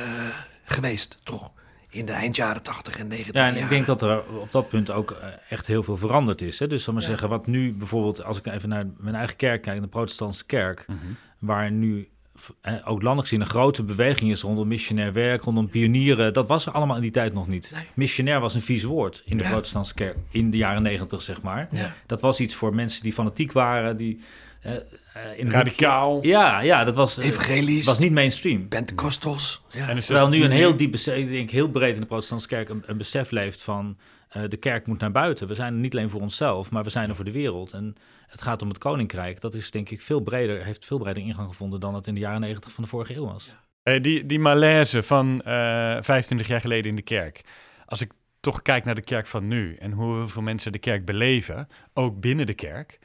geweest, 0.66 1.18
toch? 1.24 1.52
In 1.92 2.06
de 2.06 2.12
eindjaren 2.12 2.64
80 2.64 2.98
en 2.98 3.08
90 3.08 3.36
Ja, 3.36 3.42
en 3.42 3.48
jaren. 3.48 3.64
ik 3.64 3.70
denk 3.70 3.86
dat 3.86 4.02
er 4.02 4.24
op 4.40 4.52
dat 4.52 4.70
punt 4.70 4.92
ook 4.92 5.12
eh, 5.12 5.28
echt 5.50 5.68
heel 5.68 5.84
veel 5.84 5.98
veranderd 5.98 6.42
is. 6.42 6.60
Hè? 6.60 6.68
Dus 6.68 6.84
zal 6.84 6.94
maar 6.94 7.02
zeggen, 7.02 7.30
wat 7.30 7.48
nu 7.48 7.72
bijvoorbeeld, 7.74 8.24
als 8.24 8.38
ik 8.38 8.46
even 8.46 8.70
naar 8.70 8.86
mijn 8.98 9.16
eigen 9.16 9.36
kerk 9.36 9.62
kijk, 9.62 9.82
de 9.82 9.88
protestantse 9.88 10.46
kerk, 10.46 10.86
Mhm. 10.88 10.98
waar 11.40 11.72
nu 11.72 12.10
ook 12.86 13.02
landelijk 13.02 13.22
gezien 13.22 13.42
een 13.42 13.46
grote 13.50 13.84
beweging 13.84 14.32
is 14.32 14.42
rondom 14.42 14.68
missionair 14.68 15.14
werk, 15.14 15.42
rondom 15.42 15.70
pionieren, 15.70 16.34
dat 16.34 16.48
was 16.48 16.66
er 16.66 16.72
allemaal 16.72 16.96
in 16.96 17.02
die 17.02 17.12
tijd 17.12 17.34
nog 17.34 17.48
niet. 17.48 17.72
Nee. 17.74 17.84
Missionair 17.94 18.40
was 18.40 18.56
een 18.56 18.62
vies 18.62 18.84
woord 18.84 19.22
in 19.26 19.38
de 19.38 19.44
Ja. 19.44 19.50
protestantse 19.50 19.94
kerk 19.94 20.18
in 20.30 20.50
de 20.52 20.58
jaren 20.58 20.82
negentig, 20.82 21.22
zeg 21.22 21.42
maar. 21.42 21.68
Ja. 21.72 21.94
Dat 22.06 22.22
was 22.22 22.40
iets 22.40 22.56
voor 22.56 22.76
mensen 22.76 23.04
die 23.04 23.14
fanatiek 23.14 23.52
waren, 23.52 23.98
die 23.98 24.20
eh, 24.62 24.72
eh, 25.14 25.40
in 25.40 25.50
Radicaal. 25.52 26.14
hoekje- 26.14 26.30
Ja, 26.30 26.62
ja, 26.62 26.84
dat 26.84 26.96
was, 26.96 27.18
eh, 27.18 27.26
Evangelisch, 27.26 27.86
was 27.86 28.00
niet 28.00 28.12
mainstream. 28.12 28.68
Pentecostals. 28.68 29.62
Ja. 29.72 29.90
En 29.90 29.98
is 29.98 30.06
Terwijl 30.06 30.30
nu 30.30 30.44
een 30.44 30.52
heel 30.52 30.76
diep 30.78 30.92
besef, 30.92 31.16
ik 31.18 31.30
denk 31.30 31.50
heel 31.50 31.70
breed 31.70 31.94
in 31.96 32.02
de 32.02 32.08
protestantse 32.08 32.48
kerk 32.48 32.70
een, 32.70 32.84
een 32.86 32.98
besef 32.98 33.32
leeft 33.32 33.62
van 33.62 33.98
eh, 34.30 34.42
de 34.48 34.58
kerk 34.58 34.88
moet 34.88 35.00
naar 35.00 35.12
buiten. 35.12 35.48
We 35.48 35.56
zijn 35.56 35.74
er 35.74 35.80
niet 35.80 35.94
alleen 35.96 36.10
voor 36.10 36.22
onszelf, 36.22 36.72
maar 36.72 36.84
we 36.84 36.90
zijn 36.90 37.10
er 37.10 37.16
voor 37.16 37.26
de 37.26 37.32
wereld. 37.32 37.72
En 37.74 37.96
het 38.28 38.42
gaat 38.42 38.62
om 38.62 38.68
het 38.68 38.78
koninkrijk. 38.78 39.42
Dat 39.42 39.54
is 39.54 39.72
denk 39.72 39.90
ik 39.90 40.02
veel 40.02 40.20
breder, 40.20 40.64
heeft 40.64 40.86
veel 40.86 40.98
breder 40.98 41.24
ingang 41.24 41.50
gevonden 41.50 41.80
dan 41.80 41.96
het 41.96 42.08
in 42.08 42.14
de 42.14 42.20
jaren 42.20 42.42
negentig 42.42 42.72
van 42.72 42.84
de 42.84 42.90
vorige 42.90 43.16
eeuw 43.16 43.26
was. 43.26 43.54
Eh, 43.84 44.02
die, 44.02 44.26
die 44.26 44.40
malaise 44.40 45.04
van 45.04 45.42
eh 45.42 45.98
25 46.02 46.48
jaar 46.48 46.62
geleden 46.62 46.90
in 46.90 46.96
de 46.96 47.02
kerk. 47.02 47.42
Als 47.86 48.02
ik 48.02 48.12
toch 48.40 48.62
kijk 48.62 48.86
naar 48.86 48.96
de 48.96 49.02
kerk 49.04 49.28
van 49.28 49.48
nu 49.48 49.76
en 49.76 49.92
hoeveel 49.92 50.42
mensen 50.42 50.72
de 50.72 50.80
kerk 50.80 51.06
beleven, 51.06 51.68
ook 51.94 52.20
binnen 52.20 52.46
de 52.46 52.54
kerk, 52.54 53.00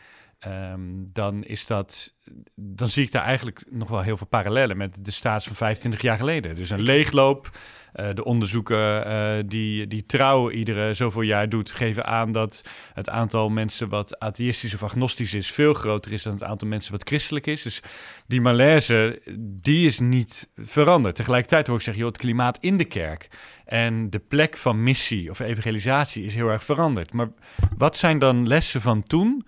ehm, 0.46 0.80
dan 1.12 1.44
is 1.44 1.66
dat. 1.66 2.14
Dan 2.54 2.88
zie 2.88 3.04
ik 3.04 3.12
daar 3.12 3.24
eigenlijk 3.24 3.64
nog 3.70 3.88
wel 3.88 4.00
heel 4.00 4.16
veel 4.16 4.26
parallellen 4.26 4.76
met 4.76 5.04
de 5.04 5.10
staats 5.10 5.46
van 5.46 5.56
25 5.56 6.02
jaar 6.02 6.16
geleden. 6.16 6.54
Dus 6.54 6.70
een 6.70 6.82
leegloop. 6.82 7.50
eh, 7.92 8.08
de 8.14 8.24
onderzoeken 8.24 9.04
eh, 9.04 9.44
die, 9.46 9.86
die 9.86 10.06
trouw 10.06 10.50
iedere 10.50 10.94
zoveel 10.94 11.22
jaar 11.22 11.48
doet, 11.48 11.72
geven 11.72 12.06
aan 12.06 12.32
dat 12.32 12.64
het 12.94 13.08
aantal 13.08 13.48
mensen 13.48 13.88
wat 13.88 14.18
atheïstisch 14.18 14.74
of 14.74 14.82
agnostisch 14.82 15.34
is 15.34 15.50
veel 15.50 15.74
groter 15.74 16.12
is 16.12 16.22
dan 16.22 16.32
het 16.32 16.42
aantal 16.42 16.68
mensen 16.68 16.92
wat 16.92 17.08
christelijk 17.08 17.46
is. 17.46 17.62
Dus 17.62 17.82
die 18.26 18.40
malaise, 18.40 19.22
die 19.38 19.86
is 19.86 19.98
niet 19.98 20.48
veranderd. 20.56 21.14
Tegelijkertijd 21.14 21.66
hoor 21.66 21.76
ik 21.76 21.82
zeggen, 21.82 22.02
joh, 22.02 22.12
het 22.12 22.20
klimaat 22.22 22.58
in 22.60 22.76
de 22.76 22.84
kerk 22.84 23.28
en 23.64 24.10
de 24.10 24.18
plek 24.18 24.56
van 24.56 24.82
missie 24.82 25.30
of 25.30 25.40
evangelisatie 25.40 26.24
is 26.24 26.34
heel 26.34 26.48
erg 26.48 26.64
veranderd. 26.64 27.12
Maar 27.12 27.28
wat 27.76 27.96
zijn 27.96 28.18
dan 28.18 28.48
lessen 28.48 28.80
van 28.80 29.02
toen, 29.02 29.46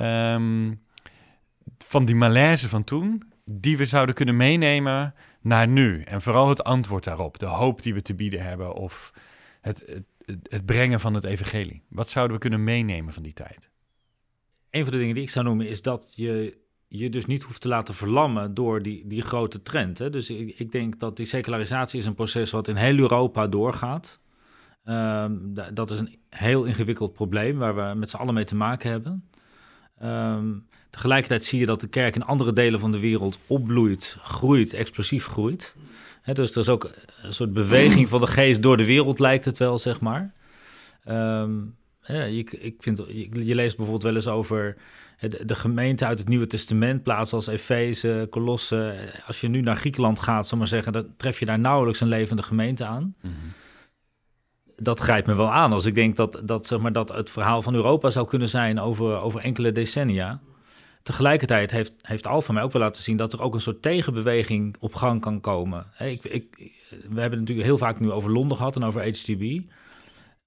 ehm, 0.00 0.74
van 1.78 2.04
die 2.04 2.14
malaise 2.14 2.68
van 2.68 2.84
toen, 2.84 3.22
die 3.44 3.76
we 3.76 3.86
zouden 3.86 4.14
kunnen 4.14 4.36
meenemen 4.36 5.14
naar 5.40 5.68
nu? 5.68 6.02
En 6.02 6.22
vooral 6.22 6.48
het 6.48 6.64
antwoord 6.64 7.04
daarop, 7.04 7.38
de 7.38 7.46
hoop 7.46 7.82
die 7.82 7.94
we 7.94 8.02
te 8.02 8.14
bieden 8.14 8.42
hebben 8.42 8.74
of 8.74 9.12
het, 9.60 10.02
het, 10.42 10.66
brengen 10.66 11.00
van 11.00 11.14
het 11.14 11.24
evangelie. 11.24 11.82
Wat 11.88 12.10
zouden 12.10 12.36
we 12.36 12.42
kunnen 12.42 12.64
meenemen 12.64 13.14
van 13.14 13.22
die 13.22 13.32
tijd? 13.32 13.70
Een 14.70 14.82
van 14.82 14.92
de 14.92 14.98
dingen 14.98 15.14
die 15.14 15.22
ik 15.22 15.30
zou 15.30 15.44
noemen 15.44 15.68
is 15.68 15.82
dat 15.82 16.12
je 16.16 16.58
je 16.88 17.10
dus 17.10 17.26
niet 17.26 17.42
hoeft 17.42 17.60
te 17.60 17.68
laten 17.68 17.94
verlammen 17.94 18.54
door 18.54 18.82
die, 18.82 19.06
die 19.06 19.22
grote 19.22 19.62
trend. 19.62 19.98
Hè? 19.98 20.10
Dus 20.10 20.30
ik, 20.30 20.58
ik 20.58 20.72
denk 20.72 20.98
dat 20.98 21.16
die 21.16 21.26
secularisatie 21.26 21.98
is 21.98 22.06
een 22.06 22.14
proces 22.14 22.50
wat 22.50 22.68
in 22.68 22.76
heel 22.76 22.98
Europa 22.98 23.46
doorgaat. 23.46 24.20
Ehm, 24.84 25.36
da- 25.40 25.70
dat 25.70 25.90
is 25.90 25.98
een 25.98 26.18
heel 26.28 26.64
ingewikkeld 26.64 27.12
probleem 27.12 27.58
waar 27.58 27.74
we 27.74 27.94
met 27.98 28.10
z'n 28.10 28.16
allen 28.16 28.34
mee 28.34 28.44
te 28.44 28.54
maken 28.56 28.90
hebben. 28.90 29.28
Ehm, 30.00 30.48
tegelijkertijd 30.90 31.44
zie 31.44 31.58
je 31.58 31.66
dat 31.66 31.80
de 31.80 31.88
kerk 31.88 32.14
in 32.14 32.24
andere 32.24 32.52
delen 32.52 32.80
van 32.80 32.92
de 32.92 33.00
wereld 33.00 33.38
opbloeit, 33.46 34.16
groeit, 34.22 34.72
explosief 34.72 35.26
groeit. 35.26 35.74
Dus 36.32 36.50
er 36.50 36.58
is 36.58 36.68
ook 36.68 36.90
een 37.22 37.32
soort 37.32 37.52
beweging 37.52 38.08
van 38.08 38.20
de 38.20 38.26
geest 38.26 38.62
door 38.62 38.76
de 38.76 38.86
wereld, 38.86 39.18
lijkt 39.18 39.44
het 39.44 39.58
wel, 39.58 39.78
zeg 39.78 40.00
maar. 40.00 40.32
Ehm, 41.04 41.58
ik 42.30 42.74
vind, 42.78 43.02
je, 43.08 43.54
leest 43.54 43.76
bijvoorbeeld 43.76 44.02
wel 44.02 44.14
eens 44.14 44.28
over 44.28 44.76
de, 45.44 45.54
gemeente 45.54 46.06
uit 46.06 46.18
het 46.18 46.28
Nieuwe 46.28 46.46
Testament, 46.46 47.02
plaatsen 47.02 47.36
als 47.36 47.46
Efeze, 47.46 48.26
Colosse. 48.30 49.12
Als 49.26 49.40
je 49.40 49.48
nu 49.48 49.60
naar 49.60 49.76
Griekenland 49.76 50.20
gaat, 50.20 50.48
zal 50.48 50.66
zeggen, 50.66 50.92
dan 50.92 51.06
tref 51.16 51.38
je 51.38 51.46
daar 51.46 51.58
nauwelijks 51.58 52.00
een 52.00 52.08
levende 52.08 52.42
gemeente 52.42 52.84
aan. 52.84 53.14
Dat 54.82 55.00
grijpt 55.00 55.26
me 55.26 55.34
wel 55.34 55.50
aan 55.50 55.72
als 55.72 55.84
ik 55.84 55.94
denk 55.94 56.16
dat, 56.16 56.40
dat, 56.44 56.66
zeg 56.66 56.78
maar, 56.78 56.92
dat 56.92 57.08
het 57.08 57.30
verhaal 57.30 57.62
van 57.62 57.74
Europa 57.74 58.10
zou 58.10 58.26
kunnen 58.26 58.48
zijn 58.48 58.80
over, 58.80 59.20
over 59.20 59.40
enkele 59.40 59.72
decennia. 59.72 60.40
Tegelijkertijd 61.02 61.70
heeft, 61.70 61.92
heeft 62.02 62.26
Alfa 62.26 62.52
mij 62.52 62.62
ook 62.62 62.72
wel 62.72 62.82
laten 62.82 63.02
zien 63.02 63.16
dat 63.16 63.32
er 63.32 63.42
ook 63.42 63.54
een 63.54 63.60
soort 63.60 63.82
tegenbeweging 63.82 64.76
op 64.78 64.94
gang 64.94 65.20
kan 65.20 65.40
komen. 65.40 65.86
Ik, 65.98 66.24
ik, 66.24 66.72
we 66.88 67.20
hebben 67.20 67.38
het 67.38 67.40
natuurlijk 67.40 67.66
heel 67.66 67.78
vaak 67.78 68.00
nu 68.00 68.10
over 68.10 68.30
Londen 68.30 68.56
gehad 68.56 68.76
en 68.76 68.84
over 68.84 69.02
HTB. 69.02 69.60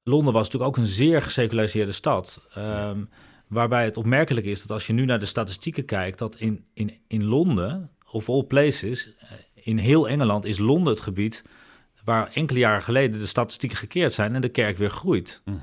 Londen 0.03 0.33
was 0.33 0.43
natuurlijk 0.43 0.71
ook 0.71 0.83
een 0.83 0.91
zeer 0.91 1.21
geseculariseerde 1.21 1.91
stad. 1.91 2.47
Um, 2.57 3.09
waarbij 3.47 3.83
het 3.85 3.97
opmerkelijk 3.97 4.45
is 4.45 4.61
dat 4.61 4.71
als 4.71 4.87
je 4.87 4.93
nu 4.93 5.05
naar 5.05 5.19
de 5.19 5.25
statistieken 5.25 5.85
kijkt, 5.85 6.19
dat 6.19 6.35
in, 6.35 6.65
in, 6.73 6.97
in 7.07 7.23
Londen, 7.23 7.89
of 8.11 8.29
all 8.29 8.43
places, 8.43 9.15
eh, 9.17 9.29
in 9.53 9.77
heel 9.77 10.09
Engeland 10.09 10.45
is 10.45 10.57
Londen 10.57 10.93
het 10.93 11.01
gebied 11.01 11.43
waar 12.03 12.31
enkele 12.31 12.59
jaren 12.59 12.81
geleden 12.81 13.19
de 13.19 13.27
statistieken 13.27 13.77
gekeerd 13.77 14.13
zijn 14.13 14.35
en 14.35 14.41
de 14.41 14.49
kerk 14.49 14.77
weer 14.77 14.89
groeit. 14.89 15.41
Mhm. 15.45 15.57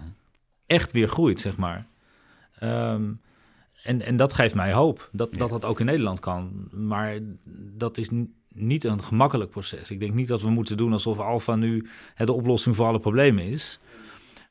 Echt 0.66 0.93
weer 0.93 1.09
groeit, 1.09 1.41
zeg 1.41 1.57
maar. 1.57 1.86
Um, 2.62 3.20
en, 3.82 4.03
en 4.03 4.16
dat 4.16 4.32
geeft 4.32 4.55
mij 4.55 4.72
hoop 4.72 5.09
dat, 5.12 5.34
dat 5.34 5.51
dat 5.51 5.64
ook 5.64 5.80
in 5.80 5.86
Nederland 5.86 6.20
kan. 6.20 6.68
Maar 6.70 7.18
dat 7.76 7.99
is 7.99 8.09
niet 8.49 8.84
een 8.84 9.03
gemakkelijk 9.03 9.51
proces. 9.51 9.91
Ik 9.91 10.01
denk 10.01 10.14
niet 10.14 10.28
dat 10.28 10.43
we 10.43 10.51
moeten 10.51 10.76
doen 10.76 10.93
alsof 10.93 11.18
Alfa 11.18 11.55
nu 11.55 11.88
de 12.16 12.32
oplossing 12.32 12.76
voor 12.76 12.86
alle 12.86 12.99
problemen 12.99 13.45
is. 13.45 13.78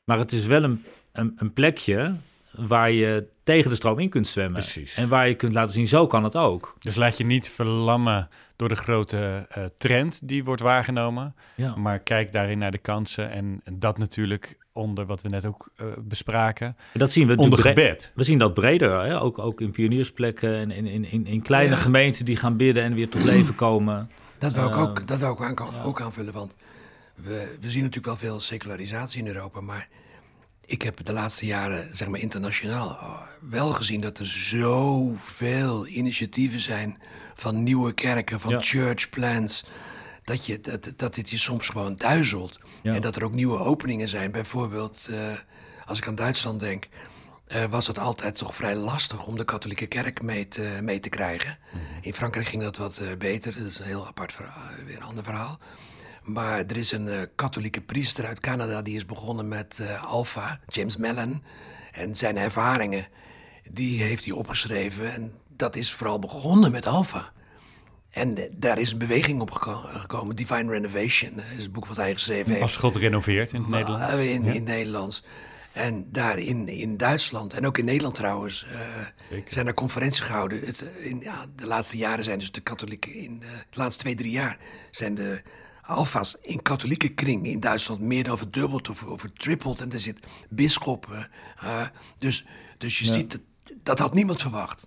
Maar 0.04 0.18
het 0.18 0.32
is 0.32 0.46
wel 0.46 0.62
een, 0.62 0.84
een, 1.12 1.32
een 1.36 1.52
plekje 1.52 2.14
waar 2.54 2.90
je 2.90 3.26
tegen 3.42 3.70
de 3.70 3.76
stroom 3.76 3.98
in 3.98 4.08
kunt 4.08 4.28
zwemmen. 4.28 4.60
Precies. 4.60 4.94
En 4.94 5.08
waar 5.08 5.28
je 5.28 5.34
kunt 5.34 5.52
laten 5.52 5.74
zien, 5.74 5.88
zo 5.88 6.06
kan 6.06 6.24
het 6.24 6.36
ook. 6.36 6.76
Dus 6.78 6.94
laat 6.94 7.16
je 7.16 7.24
niet 7.24 7.50
verlammen 7.50 8.28
door 8.56 8.68
de 8.68 8.74
grote 8.74 9.48
uh, 9.58 9.64
trend 9.76 10.28
die 10.28 10.44
wordt 10.44 10.62
waargenomen. 10.62 11.34
Ja. 11.54 11.76
Maar 11.76 11.98
kijk 11.98 12.32
daarin 12.32 12.58
naar 12.58 12.70
de 12.70 12.78
kansen. 12.78 13.30
En 13.30 13.62
dat 13.72 13.98
natuurlijk 13.98 14.58
onder 14.72 15.06
wat 15.06 15.22
we 15.22 15.28
net 15.28 15.46
ook 15.46 15.68
uh, 15.76 15.86
bespraken. 15.98 16.76
Dat 16.92 17.12
zien 17.12 17.26
we 17.26 17.36
onder 17.36 17.58
gebed. 17.58 18.10
We 18.14 18.24
zien 18.24 18.38
dat 18.38 18.54
breder, 18.54 19.00
hè? 19.04 19.20
Ook, 19.20 19.38
ook 19.38 19.60
in 19.60 19.70
pioniersplekken 19.70 20.54
en 20.54 20.70
in, 20.70 20.86
in, 20.86 21.04
in, 21.04 21.26
in 21.26 21.42
kleine 21.42 21.76
gemeenten 21.76 22.24
die 22.24 22.36
gaan 22.36 22.56
bidden 22.56 22.82
en 22.82 22.94
weer 22.94 23.08
tot 23.08 23.24
leven 23.24 23.54
komen. 23.54 24.10
Dat 24.38 24.52
wil 24.52 24.68
ik 24.68 24.76
ook, 24.76 24.96
ehm, 24.96 25.06
dat 25.06 25.18
wil 25.18 25.30
ik 25.30 25.60
ook, 25.60 25.72
ook 25.84 26.00
aanvullen, 26.00 26.32
want 26.32 26.56
we, 27.14 27.56
we 27.60 27.70
zien 27.70 27.82
natuurlijk 27.82 28.06
wel 28.06 28.30
veel 28.30 28.40
secularisatie 28.40 29.20
in 29.20 29.26
Europa, 29.26 29.60
maar 29.60 29.88
ik 30.70 30.82
heb 30.82 31.04
de 31.04 31.12
laatste 31.12 31.46
jaren, 31.46 31.96
zeg 31.96 32.08
maar 32.08 32.20
internationaal, 32.20 32.88
oh, 32.88 33.20
wel 33.40 33.72
gezien 33.72 34.00
dat 34.00 34.18
er 34.18 34.26
zoveel 34.26 35.86
initiatieven 35.86 36.60
zijn 36.60 36.98
van 37.34 37.62
nieuwe 37.62 37.94
kerken, 37.94 38.40
van 38.40 38.62
church 38.62 39.08
plans, 39.08 39.64
dat, 40.24 40.46
je, 40.46 40.60
dat, 40.60 40.92
dat 40.96 41.16
het 41.16 41.30
je 41.30 41.38
soms 41.38 41.68
gewoon 41.68 41.96
duizelt. 41.96 42.58
En 42.82 43.00
dat 43.00 43.16
er 43.16 43.24
ook 43.24 43.32
nieuwe 43.32 43.58
openingen 43.58 44.08
zijn. 44.08 44.30
Bijvoorbeeld, 44.30 45.08
uh, 45.10 45.18
als 45.86 45.98
ik 45.98 46.08
aan 46.08 46.14
Duitsland 46.14 46.60
denk, 46.60 46.88
uh, 47.48 47.64
was 47.64 47.86
het 47.86 47.98
altijd 47.98 48.36
toch 48.36 48.54
vrij 48.54 48.74
lastig 48.74 49.26
om 49.26 49.36
de 49.36 49.44
katholieke 49.44 49.86
kerk 49.86 50.22
mee 50.22 50.48
te, 50.48 50.78
mee 50.82 51.00
te 51.00 51.08
krijgen. 51.08 51.58
Mhm. 51.72 51.82
In 52.00 52.14
Frankrijk 52.14 52.48
ging 52.48 52.62
dat 52.62 52.76
wat 52.76 53.00
uh, 53.02 53.08
beter. 53.18 53.54
Dat 53.58 53.66
is 53.66 53.78
een 53.78 53.84
heel 53.84 54.06
apart 54.06 54.32
verhaal, 54.32 54.62
weer 54.86 54.96
een 54.96 55.02
ander 55.02 55.24
verhaal. 55.24 55.58
Maar 56.32 56.64
er 56.66 56.76
is 56.76 56.92
een 56.92 57.06
uh, 57.06 57.20
katholieke 57.34 57.80
priester 57.80 58.26
uit 58.26 58.40
Canada 58.40 58.82
die 58.82 58.96
is 58.96 59.06
begonnen 59.06 59.48
met 59.48 59.78
uh, 59.80 60.04
Alpha, 60.04 60.60
James 60.68 60.96
Mellon. 60.96 61.42
En 61.92 62.14
zijn 62.14 62.36
ervaringen, 62.36 63.06
die 63.70 64.02
heeft 64.02 64.24
hij 64.24 64.34
opgeschreven. 64.34 65.12
En 65.12 65.32
dat 65.56 65.76
is 65.76 65.92
vooral 65.92 66.18
begonnen 66.18 66.72
met 66.72 66.86
Alpha. 66.86 67.32
En 68.10 68.38
uh, 68.38 68.44
daar 68.52 68.78
is 68.78 68.92
een 68.92 68.98
beweging 68.98 69.40
op 69.40 69.50
gekomen, 69.50 70.36
Divine 70.36 70.70
Renovation, 70.70 71.40
is 71.56 71.62
het 71.62 71.72
boek 71.72 71.86
wat 71.86 71.96
hij 71.96 72.12
geschreven 72.12 72.54
heeft. 72.54 72.76
God 72.76 72.96
renoveert 72.96 73.52
in 73.52 73.60
het 73.60 73.70
Nederlands. 73.70 74.14
In, 74.14 74.44
in 74.44 74.46
het 74.46 74.64
Nederlands. 74.64 75.24
En 75.72 76.08
daar 76.12 76.38
in, 76.38 76.68
in 76.68 76.96
Duitsland, 76.96 77.54
en 77.54 77.66
ook 77.66 77.78
in 77.78 77.84
Nederland 77.84 78.14
trouwens, 78.14 78.66
zijn 79.46 79.66
er 79.66 79.74
conferenties 79.74 80.20
gehouden. 80.20 80.60
Het, 80.60 80.88
in, 80.98 81.20
ja, 81.20 81.46
de 81.56 81.66
laatste 81.66 81.96
jaren 81.96 82.24
zijn 82.24 82.38
dus 82.38 82.52
de 82.52 82.60
katholieken, 82.60 83.14
in 83.14 83.38
de 83.70 83.78
laatste 83.78 84.00
twee, 84.00 84.14
drie 84.14 84.30
jaar, 84.30 84.58
zijn 84.90 85.14
de 85.14 85.42
alfa's 85.90 86.36
in 86.42 86.62
katholieke 86.62 87.08
kring 87.08 87.46
in 87.46 87.60
Duitsland 87.60 88.00
meer 88.00 88.24
dan 88.24 88.38
verdubbeld 88.38 88.88
of, 88.88 89.04
vertrippeld. 89.16 89.80
En 89.80 89.92
er 89.92 90.00
zit 90.00 90.18
bisschoppen. 90.48 91.28
Uh, 91.64 91.82
dus, 92.18 92.46
dus 92.78 92.98
je 92.98 93.04
ziet, 93.04 93.30
dat, 93.30 93.40
dat 93.82 93.98
had 93.98 94.14
niemand 94.14 94.40
verwacht. 94.40 94.84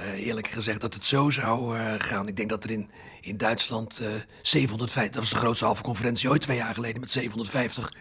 Uh, 0.00 0.26
eerlijk 0.26 0.48
gezegd 0.48 0.80
dat 0.80 0.94
het 0.94 1.04
zo 1.04 1.30
zou 1.30 1.78
uh, 1.78 1.94
gaan. 1.98 2.28
Ik 2.28 2.36
denk 2.36 2.48
dat 2.48 2.64
er 2.64 2.70
in, 2.70 2.90
in 3.20 3.36
Duitsland 3.36 4.02
750, 4.42 5.12
dat 5.12 5.22
was 5.22 5.30
de 5.30 5.36
grootste 5.36 5.64
halve 5.64 5.82
conferentie 5.82 6.30
ooit 6.30 6.42
twee 6.42 6.56
jaar 6.56 6.74
geleden, 6.74 7.00
met 7.00 7.10
750 7.10 7.92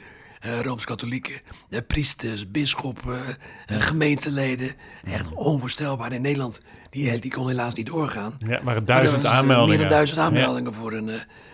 Rooms-Katholieken, 0.61 1.41
priesters, 1.87 2.51
bisschoppen, 2.51 3.19
gemeenteleden. 3.65 4.71
Echt 5.03 5.33
onvoorstelbaar. 5.33 6.13
In 6.13 6.21
Nederland, 6.21 6.61
die, 6.89 7.19
die 7.19 7.31
kon 7.31 7.47
helaas 7.47 7.73
niet 7.73 7.85
doorgaan. 7.85 8.37
Ja, 8.45 8.59
maar 8.63 8.85
duizend 8.85 9.25
aanmeldingen. 9.25 9.69
Meer 9.69 9.77
dan 9.77 9.97
duizend 9.97 10.19
aanmeldingen 10.19 10.73
voor 10.73 10.93
een 10.93 11.09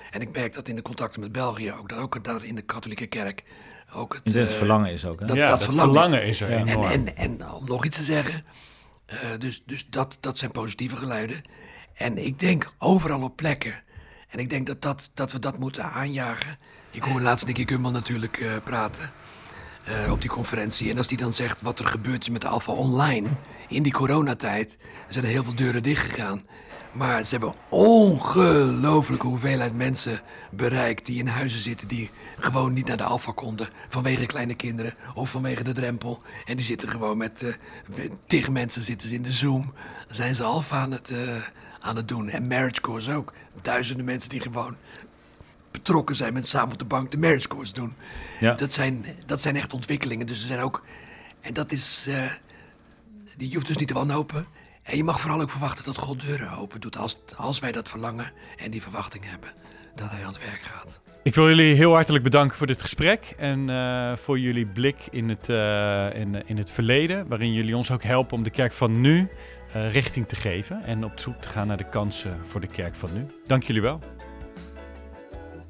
en 0.09 0.21
ik 0.21 0.31
merk 0.31 0.53
dat 0.53 0.67
in 0.67 0.75
de 0.75 0.81
contacten 0.81 1.19
met 1.19 1.31
België 1.31 1.71
ook, 1.71 1.89
dat 1.89 1.99
ook 1.99 2.23
daar 2.23 2.43
in 2.43 2.55
de 2.55 2.61
katholieke 2.61 3.07
kerk 3.07 3.43
ook 3.93 4.13
het... 4.13 4.33
Dat 4.33 4.49
uh, 4.49 4.55
verlangen 4.55 4.91
is 4.91 5.05
ook, 5.05 5.19
hè? 5.19 5.25
Dat, 5.25 5.35
ja, 5.35 5.45
dat, 5.45 5.63
verlangen, 5.63 6.23
is, 6.23 6.41
er 6.41 6.51
En, 6.51 6.67
en, 6.67 7.17
en, 7.17 7.51
om 7.51 7.65
nog 7.67 7.85
iets 7.85 7.97
te 7.97 8.03
zeggen, 8.03 8.45
uh, 9.13 9.15
dus, 9.37 9.63
dus 9.65 9.87
dat, 9.89 10.17
dat 10.19 10.37
zijn 10.37 10.51
positieve 10.51 10.95
geluiden. 10.95 11.41
En 11.93 12.25
ik 12.25 12.39
denk 12.39 12.71
overal 12.77 13.21
op 13.21 13.35
plekken, 13.35 13.83
en 14.29 14.39
ik 14.39 14.49
denk 14.49 14.67
dat, 14.67 14.81
dat, 14.81 15.09
dat 15.13 15.31
we 15.31 15.39
dat 15.39 15.57
moeten 15.57 15.83
aanjagen. 15.83 16.57
Ik 16.91 17.03
hoor 17.03 17.21
laatst 17.21 17.45
Nicky 17.45 17.67
Gumbel 17.67 17.91
natuurlijk 17.91 18.39
uh, 18.39 18.51
praten 18.63 19.11
op 20.09 20.21
die 20.21 20.29
conferentie. 20.29 20.89
En 20.91 20.97
als 20.97 21.07
die 21.07 21.17
dan 21.17 21.33
zegt 21.33 21.61
wat 21.61 21.79
er 21.79 21.85
gebeurd 21.85 22.21
is 22.21 22.29
met 22.29 22.41
de 22.41 22.47
Alpha 22.47 22.71
Online 22.71 23.27
in 23.67 23.83
die 23.83 23.91
coronatijd... 23.91 24.77
er 25.07 25.13
zijn 25.13 25.25
er 25.25 25.31
heel 25.31 25.43
veel 25.43 25.55
deuren 25.55 25.83
dichtgegaan. 25.83 26.41
Maar 26.91 27.25
ze 27.25 27.31
hebben 27.31 27.53
ongelooflijke 27.69 29.27
hoeveelheid 29.27 29.75
mensen 29.75 30.21
bereikt 30.51 31.05
die 31.05 31.19
in 31.19 31.27
huizen 31.27 31.59
zitten 31.59 31.87
die 31.87 32.09
gewoon 32.37 32.73
niet 32.73 32.87
naar 32.87 32.97
de 32.97 33.03
Alfa 33.03 33.31
konden 33.31 33.69
vanwege 33.87 34.25
kleine 34.25 34.55
kinderen 34.55 34.93
of 35.13 35.29
vanwege 35.29 35.63
de 35.63 35.73
drempel. 35.73 36.21
En 36.45 36.57
die 36.57 36.65
zitten 36.65 36.89
gewoon 36.89 37.17
met 37.17 37.41
uh, 37.41 38.09
tegen 38.25 38.53
mensen 38.53 38.81
zitten 38.81 39.09
ze 39.09 39.15
in 39.15 39.23
de 39.23 39.31
Zoom. 39.31 39.73
Dan 40.07 40.15
zijn 40.15 40.35
ze 40.35 40.43
Alfa 40.43 40.77
aan 40.77 40.91
het, 40.91 41.09
uh, 41.09 41.43
aan 41.79 41.95
het 41.95 42.07
doen. 42.07 42.29
En 42.29 42.47
Marriage 42.47 42.81
Course 42.81 43.13
ook. 43.13 43.33
Duizenden 43.61 44.05
mensen 44.05 44.29
die 44.29 44.41
gewoon 44.41 44.75
betrokken 45.71 46.15
zijn 46.15 46.33
met 46.33 46.47
samen 46.47 46.71
op 46.71 46.79
de 46.79 46.85
bank 46.85 47.11
de 47.11 47.17
Marriage 47.17 47.47
Course 47.47 47.73
doen. 47.73 47.93
Ja. 48.39 48.53
Dat, 48.53 48.73
zijn, 48.73 49.05
dat 49.25 49.41
zijn 49.41 49.55
echt 49.55 49.73
ontwikkelingen. 49.73 50.27
Dus 50.27 50.41
er 50.41 50.47
zijn 50.47 50.59
ook. 50.59 50.83
En 51.41 51.53
dat 51.53 51.71
is. 51.71 52.05
Uh, 52.09 52.31
je 53.37 53.53
hoeft 53.53 53.67
dus 53.67 53.77
niet 53.77 53.87
te 53.87 53.93
wanhopen. 53.93 54.47
En 54.89 54.97
je 54.97 55.03
mag 55.03 55.21
vooral 55.21 55.41
ook 55.41 55.49
verwachten 55.49 55.85
dat 55.85 55.97
God 55.97 56.21
deuren 56.21 56.57
open 56.57 56.81
doet 56.81 56.97
als, 56.97 57.19
als 57.35 57.59
wij 57.59 57.71
dat 57.71 57.89
verlangen 57.89 58.31
en 58.57 58.71
die 58.71 58.81
verwachting 58.81 59.29
hebben 59.29 59.49
dat 59.95 60.09
hij 60.11 60.25
aan 60.25 60.33
het 60.33 60.45
werk 60.45 60.61
gaat. 60.63 61.01
Ik 61.23 61.35
wil 61.35 61.47
jullie 61.47 61.75
heel 61.75 61.93
hartelijk 61.93 62.23
bedanken 62.23 62.57
voor 62.57 62.67
dit 62.67 62.81
gesprek 62.81 63.35
en 63.37 63.69
uh, 63.69 64.15
voor 64.15 64.39
jullie 64.39 64.65
blik 64.65 64.95
in 65.11 65.29
het, 65.29 65.49
uh, 65.49 66.15
in, 66.15 66.47
in 66.47 66.57
het 66.57 66.71
verleden, 66.71 67.27
waarin 67.27 67.53
jullie 67.53 67.77
ons 67.77 67.91
ook 67.91 68.03
helpen 68.03 68.37
om 68.37 68.43
de 68.43 68.49
kerk 68.49 68.73
van 68.73 69.01
nu 69.01 69.27
uh, 69.75 69.91
richting 69.93 70.27
te 70.27 70.35
geven 70.35 70.83
en 70.83 71.03
op 71.03 71.19
zoek 71.19 71.41
te 71.41 71.47
gaan 71.47 71.67
naar 71.67 71.77
de 71.77 71.89
kansen 71.89 72.39
voor 72.45 72.61
de 72.61 72.67
kerk 72.67 72.95
van 72.95 73.09
nu. 73.13 73.25
Dank 73.45 73.63
jullie 73.63 73.81
wel. 73.81 73.99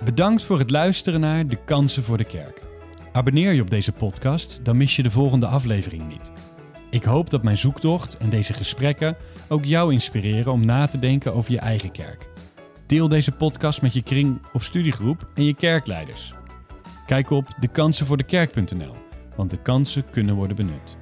Bedankt 0.04 0.44
voor 0.44 0.60
het 0.60 0.70
luisteren 0.70 1.20
naar 1.20 1.48
De 1.48 1.58
Kansen 1.66 2.04
voor 2.04 2.18
de 2.18 2.26
Kerk. 2.26 2.62
Abonneer 3.12 3.52
je 3.52 3.62
op 3.62 3.70
deze 3.70 3.92
podcast, 3.92 4.60
dan 4.64 4.78
mis 4.78 4.96
je 4.96 5.04
de 5.04 5.12
volgende 5.12 5.46
aflevering 5.46 6.08
niet. 6.08 6.32
Ik 6.90 7.04
hoop 7.04 7.30
dat 7.30 7.44
mijn 7.44 7.58
zoektocht 7.58 8.18
en 8.18 8.30
deze 8.30 8.54
gesprekken 8.54 9.18
ook 9.48 9.66
jou 9.66 9.94
inspireren 9.94 10.52
om 10.52 10.66
na 10.66 10.86
te 10.86 11.00
denken 11.00 11.34
over 11.34 11.52
je 11.52 11.60
eigen 11.60 11.92
kerk. 11.92 12.30
Deel 12.86 13.08
deze 13.08 13.32
podcast 13.32 13.82
met 13.82 13.94
je 13.94 14.04
kring 14.04 14.42
of 14.54 14.64
studiegroep 14.64 15.32
en 15.36 15.44
je 15.44 15.56
kerkleiders. 15.56 16.34
Kijk 17.06 17.30
op 17.30 17.46
dekansenvoordekerk.nl, 17.60 18.94
want 19.36 19.52
de 19.52 19.62
kansen 19.62 20.10
kunnen 20.10 20.36
worden 20.36 20.56
benut. 20.56 20.99